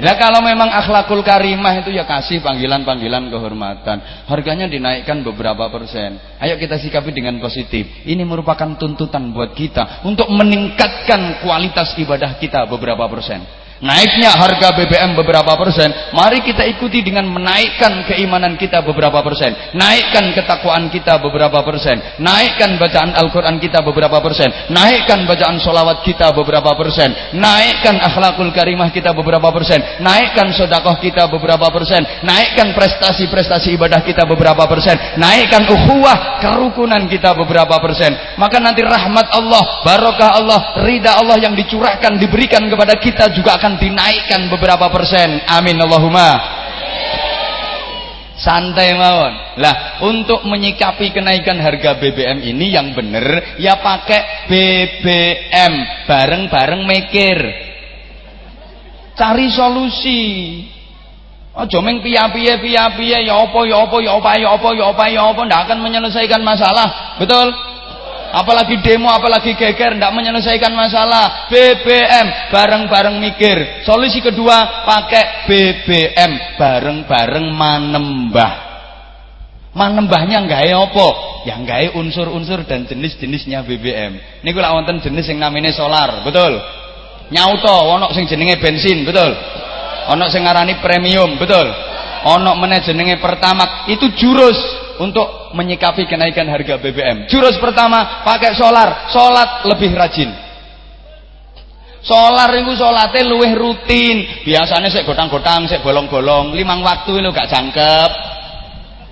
Ya 0.00 0.16
kalau 0.16 0.40
memang 0.40 0.72
akhlakul 0.72 1.20
karimah 1.20 1.84
itu 1.84 1.92
ya 1.92 2.08
kasih 2.08 2.40
panggilan-panggilan 2.40 3.28
kehormatan. 3.28 4.24
Harganya 4.30 4.64
dinaikkan 4.64 5.20
beberapa 5.20 5.68
persen. 5.68 6.16
Ayo 6.40 6.56
kita 6.56 6.80
sikapi 6.80 7.12
dengan 7.12 7.36
positif. 7.36 8.06
Ini 8.08 8.24
merupakan 8.24 8.78
tuntutan 8.80 9.28
buat 9.34 9.52
kita 9.52 10.06
untuk 10.08 10.30
meningkatkan 10.32 11.44
kualitas 11.44 11.92
ibadah 12.00 12.38
kita 12.40 12.64
beberapa 12.64 13.04
persen. 13.12 13.44
Naiknya 13.80 14.36
harga 14.36 14.76
BBM 14.76 15.16
beberapa 15.16 15.56
persen, 15.56 15.88
mari 16.12 16.44
kita 16.44 16.68
ikuti 16.68 17.00
dengan 17.00 17.24
menaikkan 17.24 18.04
keimanan 18.12 18.60
kita 18.60 18.84
beberapa 18.84 19.24
persen, 19.24 19.56
naikkan 19.72 20.36
ketakwaan 20.36 20.92
kita 20.92 21.16
beberapa 21.16 21.64
persen, 21.64 21.96
naikkan 22.20 22.76
bacaan 22.76 23.16
Al-Quran 23.16 23.56
kita 23.56 23.80
beberapa 23.80 24.20
persen, 24.20 24.52
naikkan 24.68 25.24
bacaan 25.24 25.56
solawat 25.64 26.04
kita 26.04 26.28
beberapa 26.36 26.76
persen, 26.76 27.08
naikkan 27.32 27.96
akhlakul 28.04 28.52
karimah 28.52 28.92
kita 28.92 29.16
beberapa 29.16 29.48
persen, 29.48 29.80
naikkan 30.04 30.52
sodakoh 30.52 31.00
kita 31.00 31.32
beberapa 31.32 31.72
persen, 31.72 32.04
naikkan 32.20 32.76
prestasi-prestasi 32.76 33.80
ibadah 33.80 34.04
kita 34.04 34.28
beberapa 34.28 34.60
persen, 34.68 34.92
naikkan 35.16 35.64
ukhuwah 35.64 36.36
kerukunan 36.36 37.08
kita 37.08 37.32
beberapa 37.32 37.80
persen. 37.80 38.12
Maka 38.36 38.60
nanti 38.60 38.84
rahmat 38.84 39.32
Allah, 39.32 39.62
barokah 39.88 40.36
Allah, 40.36 40.60
ridha 40.84 41.16
Allah 41.16 41.40
yang 41.40 41.56
dicurahkan 41.56 42.20
diberikan 42.20 42.60
kepada 42.68 43.00
kita 43.00 43.32
juga 43.32 43.56
akan 43.56 43.69
akan 43.70 43.78
dinaikkan 43.78 44.50
beberapa 44.50 44.90
persen. 44.90 45.46
Amin 45.46 45.78
Allahumma. 45.78 46.58
Santai 48.40 48.96
mawon. 48.98 49.34
Lah, 49.62 50.02
untuk 50.02 50.42
menyikapi 50.48 51.14
kenaikan 51.14 51.60
harga 51.60 52.00
BBM 52.02 52.40
ini 52.42 52.72
yang 52.74 52.96
benar 52.96 53.60
ya 53.60 53.78
pakai 53.78 54.48
BBM, 54.50 55.72
bareng-bareng 56.08 56.82
mikir. 56.82 57.38
Cari 59.14 59.46
solusi. 59.54 60.22
Aja 61.50 61.82
meng 61.82 62.00
piye-piye 62.00 62.62
piye-piye 62.62 63.18
ya 63.28 63.34
apa 63.44 63.60
ya 63.68 63.84
apa 63.84 63.98
ya 64.00 64.16
apa 64.16 64.30
ya 64.38 64.48
apa 64.54 64.68
ya 64.72 64.84
apa 64.88 65.04
ya 65.10 65.22
apa 65.34 65.40
ndak 65.44 65.60
akan 65.68 65.78
menyelesaikan 65.84 66.40
masalah. 66.40 67.20
Betul? 67.20 67.69
Apalagi 68.30 68.78
demo, 68.82 69.10
apalagi 69.10 69.54
geger, 69.58 69.98
tidak 69.98 70.12
menyelesaikan 70.14 70.72
masalah. 70.74 71.50
BBM, 71.50 72.50
bareng-bareng 72.54 73.16
mikir. 73.18 73.82
Solusi 73.86 74.22
kedua, 74.22 74.86
pakai 74.86 75.46
BBM, 75.50 76.58
bareng-bareng 76.58 77.46
manembah. 77.50 78.52
Manembahnya 79.70 80.42
nggak? 80.44 80.62
Ya 81.46 81.54
nggak 81.56 81.96
unsur-unsur 81.96 82.66
dan 82.66 82.84
jenis-jenisnya 82.84 83.62
BBM. 83.62 84.42
Ini 84.42 84.50
kalau 84.50 84.82
wonten 84.82 85.00
jenis 85.00 85.30
yang 85.30 85.40
namanya 85.40 85.70
solar, 85.72 86.26
betul? 86.26 86.58
Nyauto, 87.30 87.94
ono 87.94 88.10
sing 88.10 88.26
jenenge 88.26 88.58
bensin, 88.58 89.06
betul? 89.06 89.30
Ono 90.10 90.26
sing 90.26 90.42
ngarani 90.42 90.82
premium, 90.82 91.38
betul? 91.38 91.70
Ono 92.34 92.52
meneh 92.58 92.82
jenenge 92.82 93.22
pertamak, 93.22 93.88
itu 93.88 94.10
jurus 94.18 94.58
untuk 95.00 95.39
menyikapi 95.54 96.06
kenaikan 96.06 96.46
harga 96.46 96.78
BBM. 96.78 97.26
Jurus 97.30 97.58
pertama, 97.58 98.22
pakai 98.22 98.54
solar, 98.54 99.10
solat 99.10 99.66
lebih 99.66 99.90
rajin. 99.94 100.30
Solar 102.00 102.48
itu 102.56 102.72
solatnya 102.80 103.28
luwih 103.28 103.52
rutin. 103.52 104.46
Biasanya 104.48 104.88
saya 104.88 105.04
gotang-gotang, 105.04 105.68
saya 105.68 105.84
bolong-bolong, 105.84 106.56
limang 106.56 106.80
waktu 106.80 107.20
itu 107.20 107.28
gak 107.28 107.50
jangkep. 107.52 108.10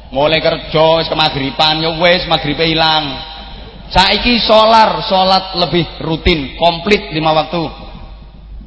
Mulai 0.09 0.40
kerja, 0.40 1.05
ke 1.05 1.14
magriban, 1.14 1.85
ya 1.85 1.92
wes 2.01 2.24
magribe 2.24 2.64
hilang. 2.64 3.05
Saiki 3.92 4.40
solar, 4.40 5.05
solat 5.05 5.57
lebih 5.57 5.85
rutin, 6.01 6.57
komplit 6.57 7.12
lima 7.12 7.37
waktu. 7.37 7.88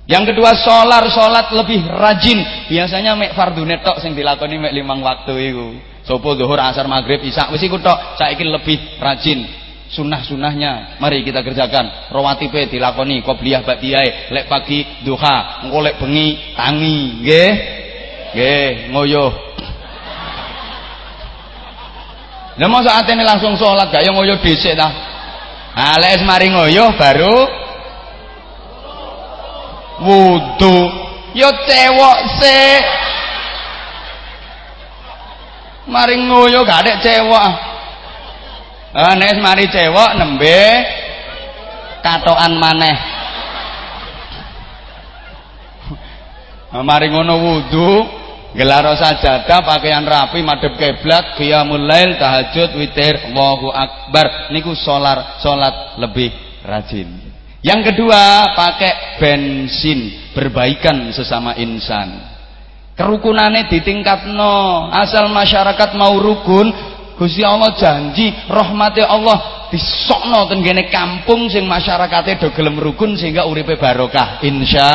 Yang 0.05 0.33
kedua 0.33 0.53
solar, 0.59 1.05
solat 1.09 1.53
lebih 1.53 1.81
rajin. 1.87 2.69
Biasanya 2.69 3.17
mek 3.17 3.33
fardu 3.33 3.65
netok 3.65 4.01
sing 4.01 4.13
dilakoni 4.13 4.57
mek 4.61 4.73
limang 4.73 5.01
waktu 5.01 5.33
itu. 5.53 5.90
Sopo 6.01 6.33
zuhur, 6.33 6.57
asar, 6.57 6.89
maghrib, 6.89 7.21
isya. 7.21 7.53
Wis 7.53 7.61
iku 7.61 7.77
tok. 7.77 8.17
Saiki 8.17 8.41
lebih 8.41 8.77
rajin. 8.97 9.45
Sunah-sunahnya 9.91 11.03
mari 11.03 11.19
kita 11.21 11.43
kerjakan. 11.43 12.15
Rawatibe 12.15 12.71
dilakoni 12.71 13.19
qobliyah 13.27 13.59
ba'diyah 13.67 14.31
lek 14.31 14.47
pagi 14.47 14.87
duha 15.03 15.67
engko 15.67 15.83
lek 15.83 15.99
bengi 15.99 16.55
tangi. 16.55 17.19
Nggih? 17.19 17.51
Nggih 18.31 18.69
ngoyo. 18.95 19.25
Lah 22.55 22.69
masa 22.71 23.03
atene 23.03 23.27
langsung 23.27 23.59
sholat 23.59 23.91
gak 23.91 24.05
yo 24.07 24.15
ngoyo 24.15 24.39
dhisik 24.39 24.79
ta? 24.79 24.87
Nah 25.75 25.99
lek 25.99 26.23
mari 26.23 26.47
ngoyo 26.47 26.95
baru? 26.95 27.37
Wudu. 30.07 30.77
Yo 31.35 31.51
cewek 31.67 32.17
sik 32.39 32.81
mari 35.91 36.15
ngoyo 36.23 36.63
gak 36.63 36.87
ada 36.87 36.93
cewek. 37.03 37.51
Ah 38.95 39.13
nek 39.19 39.43
mari 39.43 39.67
cewek 39.67 40.11
nembe 40.15 40.63
katokan 41.99 42.55
maneh. 42.55 42.97
Mari 46.71 47.11
ngono 47.11 47.35
wudu 47.35 47.91
gelar 48.55 48.87
sajadah 48.95 49.59
pakaian 49.67 50.07
rapi 50.07 50.39
madhep 50.39 50.79
kiblat 50.79 51.35
qiyamul 51.35 51.83
lail 51.83 52.15
tahajud 52.15 52.79
witir 52.79 53.35
Allahu 53.35 53.67
akbar. 53.75 54.55
Niku 54.55 54.71
solar 54.79 55.43
salat 55.43 55.99
lebih 55.99 56.31
rajin. 56.63 57.31
Yang 57.61 57.93
kedua 57.93 58.55
pakai 58.55 59.21
bensin 59.21 60.31
berbaikan 60.33 61.13
sesama 61.13 61.53
insan 61.59 62.30
kerukunane 63.01 63.65
ditingkatno. 63.65 64.87
Asal 64.93 65.33
masyarakat 65.33 65.97
mau 65.97 66.21
rukun 66.21 66.69
Gusti 67.17 67.41
Allah 67.41 67.73
janji 67.77 68.33
rahmati 68.49 69.01
Allah 69.01 69.69
disokno 69.69 70.49
ten 70.49 70.61
kampung 70.89 71.49
sing 71.49 71.65
masyarakatnya 71.69 72.41
do 72.41 72.49
gelem 72.53 72.77
rukun 72.77 73.17
sehingga 73.17 73.49
uripe 73.49 73.77
barokah. 73.77 74.41
Insya 74.45 74.89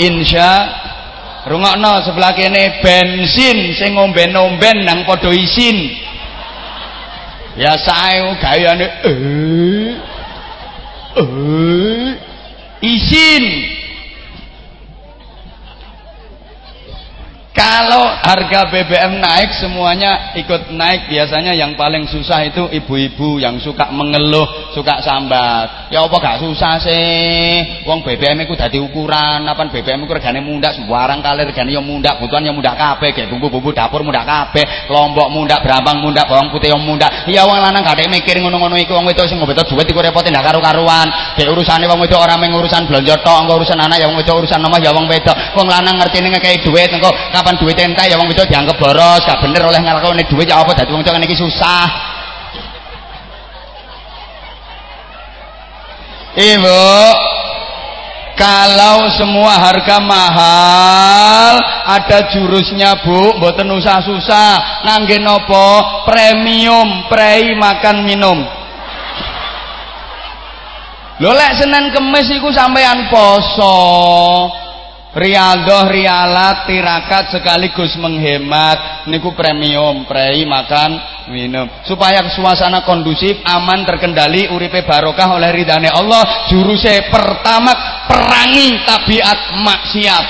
insya 0.00 0.48
rungokno 1.44 2.04
sebelah 2.08 2.32
kene 2.36 2.80
bensin 2.80 3.72
sing 3.76 3.96
ngomben-omben 3.96 4.84
nang 4.84 5.04
padha 5.04 5.28
isin. 5.32 5.76
Ya 7.56 7.76
sae 7.76 8.20
gayane 8.40 8.86
eh 9.04 9.92
eh 11.20 12.08
isin 12.84 13.44
kalau 17.60 18.08
harga 18.08 18.72
BBM 18.72 19.20
naik 19.20 19.52
semuanya 19.60 20.32
ikut 20.32 20.72
naik. 20.72 21.12
Biasanya 21.12 21.52
yang 21.52 21.76
paling 21.76 22.08
susah 22.08 22.48
itu 22.48 22.72
ibu-ibu 22.72 23.36
yang 23.36 23.60
suka 23.60 23.92
mengeluh 23.92 24.72
suka 24.72 25.04
sambat. 25.04 25.92
Ya 25.92 26.00
apa 26.00 26.16
gak 26.16 26.40
susah 26.40 26.80
sih. 26.80 27.84
Wong 27.84 28.00
BBM 28.00 28.48
itu 28.48 28.56
dadi 28.56 28.80
ukuran. 28.80 29.44
Apa 29.44 29.68
BBM 29.68 30.08
itu 30.08 30.12
regane 30.16 30.40
mundak 30.40 30.72
sembarang 30.80 31.20
kali 31.20 31.52
regane 31.52 31.68
yang 31.68 31.84
mundak. 31.84 32.16
Butuhan 32.16 32.48
yang 32.48 32.56
mundak 32.56 32.80
kabeh. 32.80 33.12
Kayak 33.12 33.28
bumbu-bumbu 33.28 33.76
dapur 33.76 34.00
mundak 34.00 34.24
kabeh. 34.24 34.88
Lombok 34.88 35.28
mundak 35.28 35.60
brambang 35.60 36.00
mundak 36.00 36.32
bawang 36.32 36.48
putih 36.48 36.72
yang 36.72 36.80
mundak. 36.80 37.28
Ya 37.28 37.44
wong 37.44 37.60
lanang 37.60 37.84
gak 37.84 38.00
mikir 38.08 38.40
ngono-ngono 38.40 38.80
iku. 38.80 38.96
Wong 38.96 39.04
wedok 39.04 39.28
sing 39.28 39.36
ngobet 39.36 39.60
duit 39.68 39.84
iku 39.84 40.00
repot 40.00 40.24
ndak 40.24 40.46
karo-karuan 40.46 41.36
kayak 41.36 41.50
urusane 41.52 41.84
wong 41.84 42.00
wedok 42.00 42.22
orang 42.24 42.40
mengurusan 42.40 42.88
belanja 42.88 43.20
tok 43.20 43.44
urusan 43.50 43.76
anak 43.76 44.00
ya 44.00 44.06
wong 44.08 44.16
wedok 44.16 44.46
urusan 44.46 44.62
nomah 44.62 44.80
ya 44.80 44.94
wong 44.96 45.04
wedok. 45.10 45.36
Wong 45.58 45.68
lanang 45.68 46.00
ngerti 46.00 46.24
ngekei 46.24 46.62
duit 46.64 46.88
engko 46.88 47.10
kapan 47.34 47.49
duit 47.58 47.78
entek 47.78 48.06
ya 48.12 48.20
wong 48.20 48.28
wedok 48.30 48.46
dianggap 48.46 48.76
boros 48.78 49.24
gak 49.24 49.40
bener 49.42 49.64
oleh 49.66 49.80
nglakoni 49.80 50.28
duit 50.28 50.46
ya 50.46 50.62
apa 50.62 50.76
dadi 50.76 50.92
wong 50.92 51.02
wedok 51.02 51.16
iki 51.24 51.38
susah. 51.38 51.86
Ibu 56.30 56.86
kalau 58.38 59.10
semua 59.20 59.60
harga 59.60 60.00
mahal 60.00 61.60
ada 61.84 62.30
jurusnya 62.32 63.02
bu 63.04 63.36
mboten 63.36 63.68
usah 63.74 64.00
susah 64.00 64.84
ngangge 64.86 65.18
nopo? 65.20 66.04
Premium 66.06 67.10
prei 67.10 67.52
makan 67.58 68.06
minum. 68.06 68.38
Lho 71.20 71.32
lek 71.36 71.60
Senin 71.60 71.92
Kemis 71.92 72.32
iku 72.32 72.48
sampean 72.48 73.12
poso 73.12 73.76
Riadoh 75.10 75.90
rialat 75.90 76.70
tirakat 76.70 77.34
sekaligus 77.34 77.98
menghemat. 77.98 79.10
Niku 79.10 79.34
premium 79.34 80.06
prei 80.06 80.46
makan 80.46 80.90
minum. 81.34 81.66
Supaya 81.82 82.22
suasana 82.30 82.86
kondusif 82.86 83.42
aman 83.42 83.82
terkendali 83.82 84.46
uripe 84.54 84.86
barokah 84.86 85.34
oleh 85.34 85.50
ridhane 85.50 85.90
Allah 85.90 86.46
juruse 86.46 87.10
pertama 87.10 87.74
perangi 88.06 88.86
tabiat 88.86 89.38
maksiat. 89.58 90.26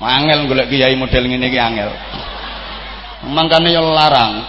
Angel 0.00 0.48
golek 0.48 0.72
kiai 0.72 0.96
model 0.96 1.28
ngene 1.28 1.46
iki 1.52 1.60
angel. 1.60 1.90
Mangkane 3.28 3.76
yo 3.76 3.92
larang. 3.92 4.40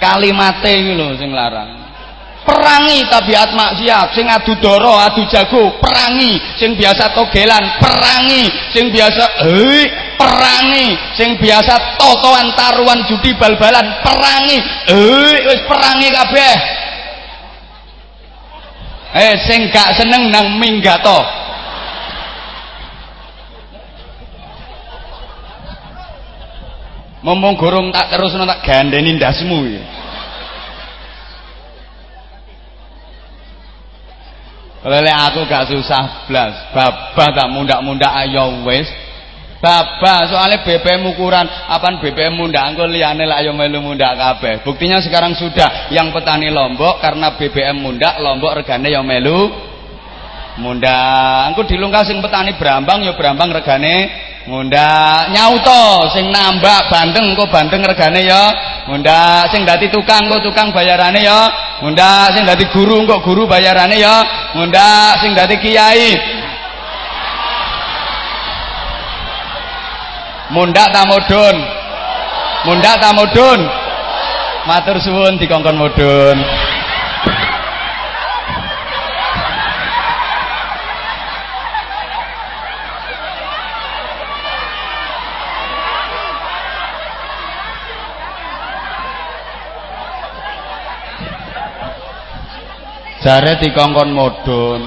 Kalimate 0.00 0.72
iki 0.80 0.92
lho 0.96 1.12
sing 1.20 1.28
larang 1.28 1.87
perangi 2.48 3.04
tabiat 3.12 3.52
maksiat. 3.52 4.16
Sing 4.16 4.24
adu 4.24 4.56
doro 4.56 4.96
adu 4.96 5.28
jago 5.28 5.76
perangi. 5.76 6.40
Sing 6.56 6.72
biasa 6.72 7.12
togelan 7.12 7.76
perangi. 7.76 8.48
Sing 8.72 8.88
biasa 8.88 9.24
hei 9.44 9.84
perangi. 10.16 10.86
Sing 11.12 11.36
biasa 11.36 12.00
totoan 12.00 12.56
taruhan 12.56 13.04
judi 13.04 13.36
bal-balan 13.36 14.00
perangi. 14.00 14.58
Hei 14.88 15.36
wis 15.44 15.60
perangi 15.68 16.08
kabeh. 16.08 16.56
Eh 19.08 19.34
sing 19.44 19.68
gak 19.68 19.92
seneng 20.00 20.32
nang 20.32 20.56
minggato. 20.56 21.20
Momong 27.18 27.58
gorong 27.58 27.90
tak 27.90 28.14
terus 28.14 28.30
tak 28.30 28.62
gandeni 28.62 29.18
ndasmu 29.18 29.58
ya. 29.66 29.82
Lele 34.86 35.10
aku 35.10 35.42
gak 35.50 35.74
susah 35.74 36.30
blas. 36.30 36.70
Baba 36.70 37.26
tak 37.34 37.48
mundak-mundak 37.50 38.14
ayo 38.26 38.62
wis. 38.62 38.86
Baba 39.58 40.22
soalnya 40.30 40.62
BBM 40.62 41.02
ukuran 41.10 41.42
apaan 41.42 41.98
BBM 41.98 42.30
mundak 42.30 42.62
engko 42.62 42.86
liyane 42.86 43.26
lah 43.26 43.42
ayo 43.42 43.50
melu 43.50 43.82
mundak 43.82 44.14
kabeh. 44.14 44.62
Buktinya 44.62 45.02
sekarang 45.02 45.34
sudah 45.34 45.90
yang 45.90 46.14
petani 46.14 46.46
Lombok 46.46 47.02
karena 47.02 47.34
BBM 47.34 47.74
mundak 47.74 48.22
Lombok 48.22 48.54
regane 48.62 48.86
yo 48.94 49.02
melu 49.02 49.50
mundak. 50.62 51.50
Engko 51.50 51.66
dilungkas 51.66 52.06
sing 52.06 52.22
petani 52.22 52.54
Brambang 52.54 53.02
yo 53.02 53.18
Brambang 53.18 53.50
regane 53.50 54.06
mundak. 54.46 55.34
Nyauto 55.34 56.06
sing 56.14 56.30
nambah 56.30 56.86
Bandeng 56.86 57.34
engko 57.34 57.50
Bandeng 57.50 57.82
regane 57.82 58.30
yo 58.30 58.42
mundak. 58.94 59.50
Sing 59.50 59.66
dadi 59.66 59.90
tukang 59.90 60.30
engko 60.30 60.38
tukang 60.38 60.70
bayarane 60.70 61.18
yo 61.18 61.40
mundak. 61.82 62.34
Sing 62.34 62.44
dadi 62.46 62.64
guru 62.70 63.02
engko 63.02 63.20
guru 63.22 63.46
bayarane 63.46 63.96
yo 63.98 64.16
mundak 64.54 65.22
sing 65.22 65.32
dadi 65.34 65.56
kiai. 65.58 66.12
Mundak 70.48 70.88
ta 70.92 71.04
mudun 71.04 71.56
mundak 72.64 72.96
ta 73.00 73.12
mudun 73.12 73.60
matur 74.64 74.96
suwun 75.00 75.36
dikongkon 75.36 75.76
mudun 75.76 76.36
jare 93.28 93.60
dikongkon 93.60 94.08
modun 94.16 94.80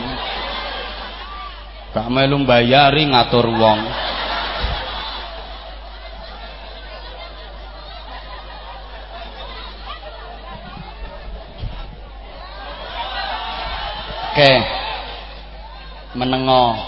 gak 1.94 2.10
melu 2.10 2.42
bayari 2.42 3.06
ngatur 3.06 3.46
wong. 3.54 3.80
Oke. 14.32 14.54
Menengo. 16.18 16.82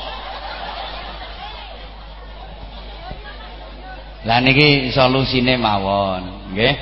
Lah 4.26 4.42
niki 4.42 4.90
solusine 4.90 5.62
mawon 5.62 6.50
nggih. 6.58 6.74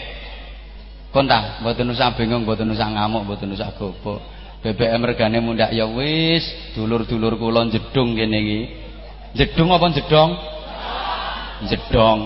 Pun 1.11 1.27
ta 1.27 1.59
mboten 1.59 1.91
usah 1.91 2.15
bingung 2.15 2.47
mboten 2.47 2.71
usah 2.71 2.87
ngamuk 2.87 3.27
mboten 3.27 3.51
usah 3.51 3.75
gobok 3.75 4.40
BBM 4.61 5.01
regane 5.01 5.41
mundak 5.41 5.73
ya 5.73 5.89
wis, 5.89 6.45
dulur-dulur 6.77 7.33
kula 7.41 7.65
jedung 7.73 8.13
kene 8.13 8.37
iki. 8.37 8.59
Jedung 9.33 9.73
apa 9.73 9.89
jedong? 9.89 10.31
Jedong. 11.65 12.19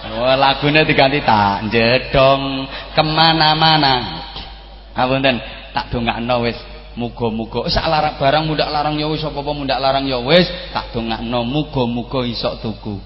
Wah, 0.00 0.34
lagune 0.34 0.82
diganti 0.82 1.22
tak 1.22 1.70
jedong 1.70 2.66
ke 2.98 3.02
mana-mana. 3.04 4.26
Apunten, 4.90 5.38
tak 5.70 5.94
dongakno 5.94 6.42
wis 6.42 6.58
muga-muga 6.98 7.70
sak 7.70 7.86
larang 7.86 8.18
barang 8.18 8.42
mundak 8.50 8.66
larang 8.66 8.98
ya 8.98 9.06
wis 9.06 9.22
apa-apa 9.22 9.54
mundak 9.54 9.78
larang 9.78 10.10
ya 10.10 10.18
wis 10.18 10.50
tak 10.74 10.90
dongakno 10.90 11.46
muga-muga 11.46 12.26
iso 12.26 12.58
tuku. 12.58 12.98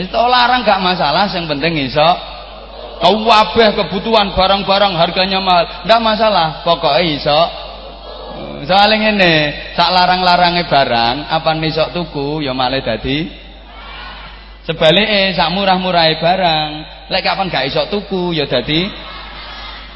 Wis 0.00 0.08
larang 0.08 0.64
gak 0.64 0.80
masalah, 0.80 1.28
yang 1.28 1.44
penting 1.44 1.84
iso 1.84 2.08
kabeh 3.00 3.68
kebutuhan 3.80 4.36
barang-barang 4.36 4.92
harganya 4.96 5.40
mahal. 5.40 5.64
Ndak 5.88 6.00
masalah 6.04 6.48
pokoknya 6.62 7.02
iso. 7.16 7.42
Soalnya 8.68 9.16
ini 9.16 9.34
sak 9.72 9.88
larang-larangnya 9.88 10.68
barang 10.68 11.16
apa 11.32 11.50
nisok 11.56 11.96
tuku 11.96 12.44
ya 12.44 12.52
malah 12.52 12.84
dadi. 12.84 13.32
Sebaliknya 14.68 15.32
sak 15.32 15.48
murah-murahnya 15.56 16.20
barang 16.20 16.68
lek 17.08 17.24
kapan 17.24 17.48
gak 17.48 17.66
iso 17.72 17.88
tuku 17.88 18.36
ya 18.36 18.44
dadi. 18.44 18.84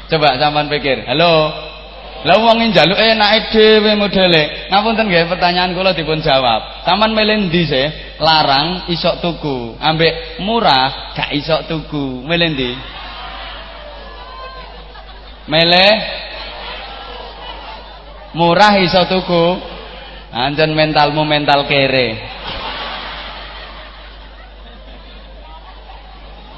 Coba 0.09 0.37
sampean 0.41 0.69
pikir. 0.69 1.05
Halo 1.05 1.74
lah 2.23 2.39
wong 2.41 2.57
njaluk 2.71 2.95
enake 2.95 3.51
dhewe 3.51 3.91
modele. 3.99 4.71
Ngapunten 4.71 5.05
nggih 5.11 5.27
pertanyaan 5.29 5.75
kula 5.75 5.91
dipun 5.91 6.23
jawab. 6.23 6.87
Sampeyan 6.87 7.11
milih 7.11 7.37
ndi 7.51 7.61
sih? 7.67 7.87
Larang 8.17 8.87
isok 8.87 9.19
tuku, 9.19 9.75
ambek 9.77 10.39
murah 10.39 11.13
gak 11.13 11.35
isok 11.35 11.67
tuku. 11.67 12.23
Milih 12.23 12.47
ndi? 12.55 12.71
Milih 15.51 15.93
murah 18.33 18.73
iso 18.79 19.03
tuku. 19.05 19.45
Anjen 20.35 20.75
mentalmu 20.75 21.23
mental 21.23 21.63
kere. 21.63 22.19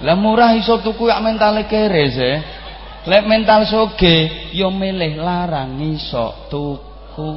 Lah 0.02 0.14
murah 0.14 0.54
iso 0.54 0.78
tuku 0.82 1.10
ya 1.10 1.18
mentale 1.18 1.66
kere 1.66 2.04
sih. 2.14 2.36
Lek 3.08 3.24
mental 3.24 3.64
soge 3.72 4.52
yo 4.52 4.68
ya 4.68 4.70
milih 4.70 5.24
larang 5.24 5.80
iso 5.80 6.52
tuku. 6.52 7.32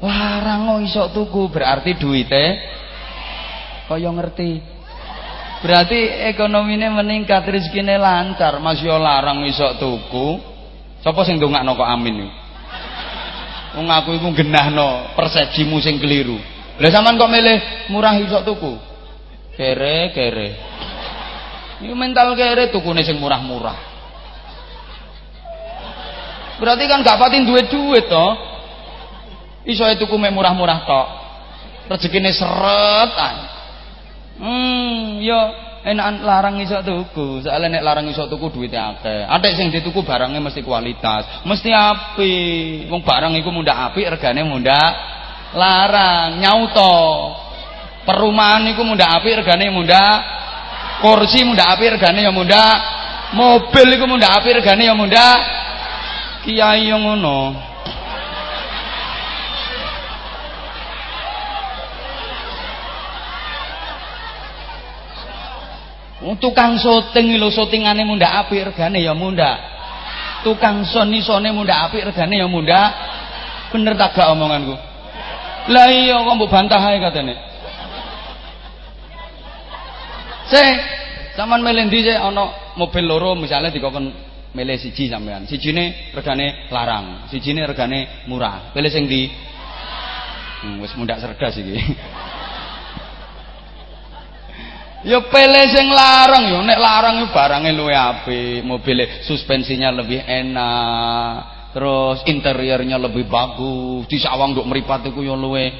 Larang 0.00 0.64
kok 0.64 0.80
iso 0.80 1.02
tuku 1.12 1.52
berarti 1.52 1.92
duite 2.00 2.44
kaya 3.84 4.08
ngerti. 4.16 4.80
Berarti 5.60 6.24
ekonomine 6.32 6.88
meningkat, 6.88 7.44
rezekine 7.44 8.00
lancar, 8.00 8.64
Mas 8.64 8.80
yo 8.80 8.96
larang 8.96 9.44
iso 9.44 9.76
tuku. 9.76 10.40
Sapa 11.04 11.20
sing 11.28 11.36
ndongakno 11.36 11.76
kok 11.76 11.84
amin? 11.84 12.24
Wong 13.76 13.92
aku 13.92 14.16
iku 14.16 14.32
genahno 14.32 15.12
persepsimu 15.12 15.84
sing 15.84 16.00
keliru. 16.00 16.40
Lah 16.80 16.88
sampean 16.88 17.20
kok 17.20 17.28
milih 17.28 17.58
murah 17.92 18.16
iso 18.16 18.40
tuku? 18.40 18.72
Kere, 19.52 20.16
kere. 20.16 20.48
Iku 21.84 21.92
mental 21.92 22.32
kere 22.40 22.72
tukune 22.72 23.04
sing 23.04 23.20
murah-murah. 23.20 23.89
Berarti 26.60 26.84
kan 26.84 27.00
gak 27.00 27.16
patin 27.16 27.48
duit-duit 27.48 28.06
to. 28.06 28.26
Iso 29.64 29.84
tuku 29.96 30.14
mek 30.20 30.32
murah-murah 30.32 30.84
tok. 30.84 31.08
Rezekine 31.88 32.30
seret 32.36 33.12
ae. 33.16 33.40
Hmm, 34.40 35.20
yo 35.20 35.40
enakan 35.84 36.24
larang 36.24 36.56
iso 36.60 36.80
tuku. 36.80 37.44
Soalnya 37.44 37.80
nek 37.80 37.84
larang 37.84 38.06
iso 38.08 38.24
tuku 38.28 38.52
duwite 38.52 38.76
akeh. 38.76 39.24
Atik 39.28 39.56
sing 39.56 39.68
dituku 39.72 40.04
barangnya 40.04 40.40
mesti 40.40 40.60
kualitas, 40.64 41.44
mesti 41.44 41.72
apik. 41.72 42.88
Wong 42.88 43.02
barang 43.04 43.36
iku 43.40 43.50
mundak 43.52 43.92
apik 43.92 44.06
regane 44.16 44.44
mundak 44.44 44.92
larang, 45.56 46.40
nyauto. 46.40 46.96
Perumahan 48.04 48.64
iku 48.72 48.80
mundak 48.84 49.20
apik 49.20 49.44
regane 49.44 49.68
mundak 49.68 50.40
kursi 51.00 51.42
mundak 51.44 51.76
apik 51.76 51.96
regane 51.96 52.20
ya 52.24 52.32
mundak 52.32 52.76
mobil 53.32 53.88
iku 53.96 54.04
mundak 54.04 54.40
apik 54.40 54.60
regane 54.60 54.84
ya 54.84 54.94
mundak 54.96 55.36
kiai 56.44 56.88
yang 56.88 57.04
ngono. 57.04 57.68
Tukang 66.40 66.76
syuting 66.80 67.36
lho 67.36 67.48
syutingane 67.52 68.04
munda 68.04 68.44
apik 68.44 68.72
regane 68.72 69.00
ya 69.00 69.12
munda. 69.16 69.56
Tukang 70.44 70.84
soni 70.88 71.20
sone 71.20 71.52
munda 71.52 71.84
apik 71.88 72.06
regane 72.12 72.36
ya 72.40 72.48
munda. 72.48 72.92
Bener 73.72 73.96
tak 73.96 74.16
gak 74.16 74.28
omonganku? 74.32 74.74
Lah 75.70 75.86
iya 75.92 76.16
kok 76.20 76.34
mbok 76.36 76.50
bantah 76.50 76.80
ae 76.80 76.98
katene. 76.98 77.34
Se, 80.50 80.62
sampean 81.38 81.62
milih 81.62 81.86
ndi 81.86 82.02
sih 82.02 82.16
ana 82.16 82.74
mobil 82.74 83.04
loro 83.06 83.38
misalnya 83.38 83.70
dikokon 83.70 84.29
milih 84.54 84.76
siji 84.78 85.10
sampean. 85.10 85.46
Sijine 85.46 86.12
regane 86.14 86.70
larang, 86.70 87.30
sijine 87.30 87.66
regane 87.66 88.26
murah. 88.26 88.74
Pilih 88.74 88.90
sing 88.90 89.06
ndi? 89.06 89.30
Hmm, 90.60 90.82
wis 90.82 90.92
mundak 90.98 91.22
cerdas 91.22 91.56
iki. 91.56 91.76
Ya 95.00 95.16
pilih 95.16 95.64
sing 95.72 95.88
larang 95.88 96.52
ya 96.52 96.60
nek 96.60 96.76
larang 96.76 97.24
itu 97.24 97.32
barangnya 97.32 97.72
luwe 97.72 97.96
apik, 97.96 98.60
mobilnya 98.68 99.24
suspensinya 99.24 99.88
lebih 99.96 100.20
enak, 100.20 101.72
terus 101.72 102.20
interiornya 102.28 103.00
lebih 103.00 103.24
bagus, 103.24 104.04
di 104.12 104.20
sawang 104.20 104.52
nduk 104.52 104.68
mripat 104.68 105.08
iku 105.08 105.24
ya 105.24 105.32
luwe 105.32 105.72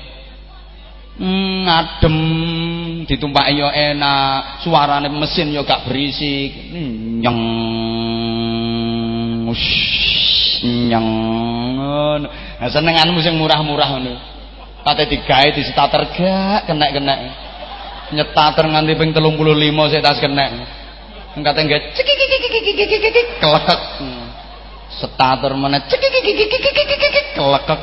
hmm, 1.20 1.68
adem, 1.68 2.16
ditumpaki 3.04 3.60
ya 3.60 3.68
enak, 3.92 4.64
suarane 4.64 5.12
mesin 5.12 5.52
ya 5.52 5.68
gak 5.68 5.84
berisik. 5.84 6.72
Hmm, 6.72 7.20
nyeng. 7.20 7.40
Nyeng. 10.60 11.08
Nah 12.24 12.68
senenganmu 12.68 13.18
sing 13.24 13.34
murah-murah 13.40 13.88
ngono. 13.96 14.14
Kate 14.80 15.04
digawe 15.08 15.48
di 15.52 15.62
starter 15.68 16.08
gak 16.16 16.64
kena-kena 16.64 17.14
nyetater 18.10 18.66
nganti 18.66 18.98
ping 18.98 19.10
35 19.14 19.90
saya 19.90 20.02
tas 20.02 20.18
kena 20.18 20.44
engkate 21.38 21.60
nggak 21.62 21.82
kelekek. 23.38 23.80
Starter 24.90 25.52
mana 25.54 25.78
kelekek. 25.86 27.80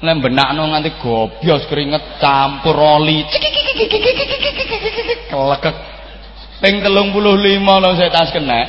Lem 0.00 0.16
benakno 0.24 0.64
nganti 0.70 0.90
gobios 1.02 1.66
keringet 1.68 2.22
campur 2.22 2.76
oli. 2.78 3.26
Kelekek. 5.28 5.76
Ping 6.60 6.74
35 6.84 7.82
lho 7.82 7.90
saya 7.96 8.10
tas 8.12 8.30
kena 8.30 8.60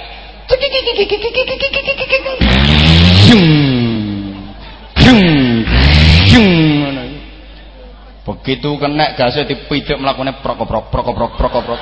Begitu 8.22 8.70
kena 8.80 9.18
gasnya 9.18 9.44
dipidik 9.50 9.98
melakukannya 9.98 10.40
prokoprok 10.44 10.94
prokoprok 10.94 11.32
prokoprok. 11.38 11.82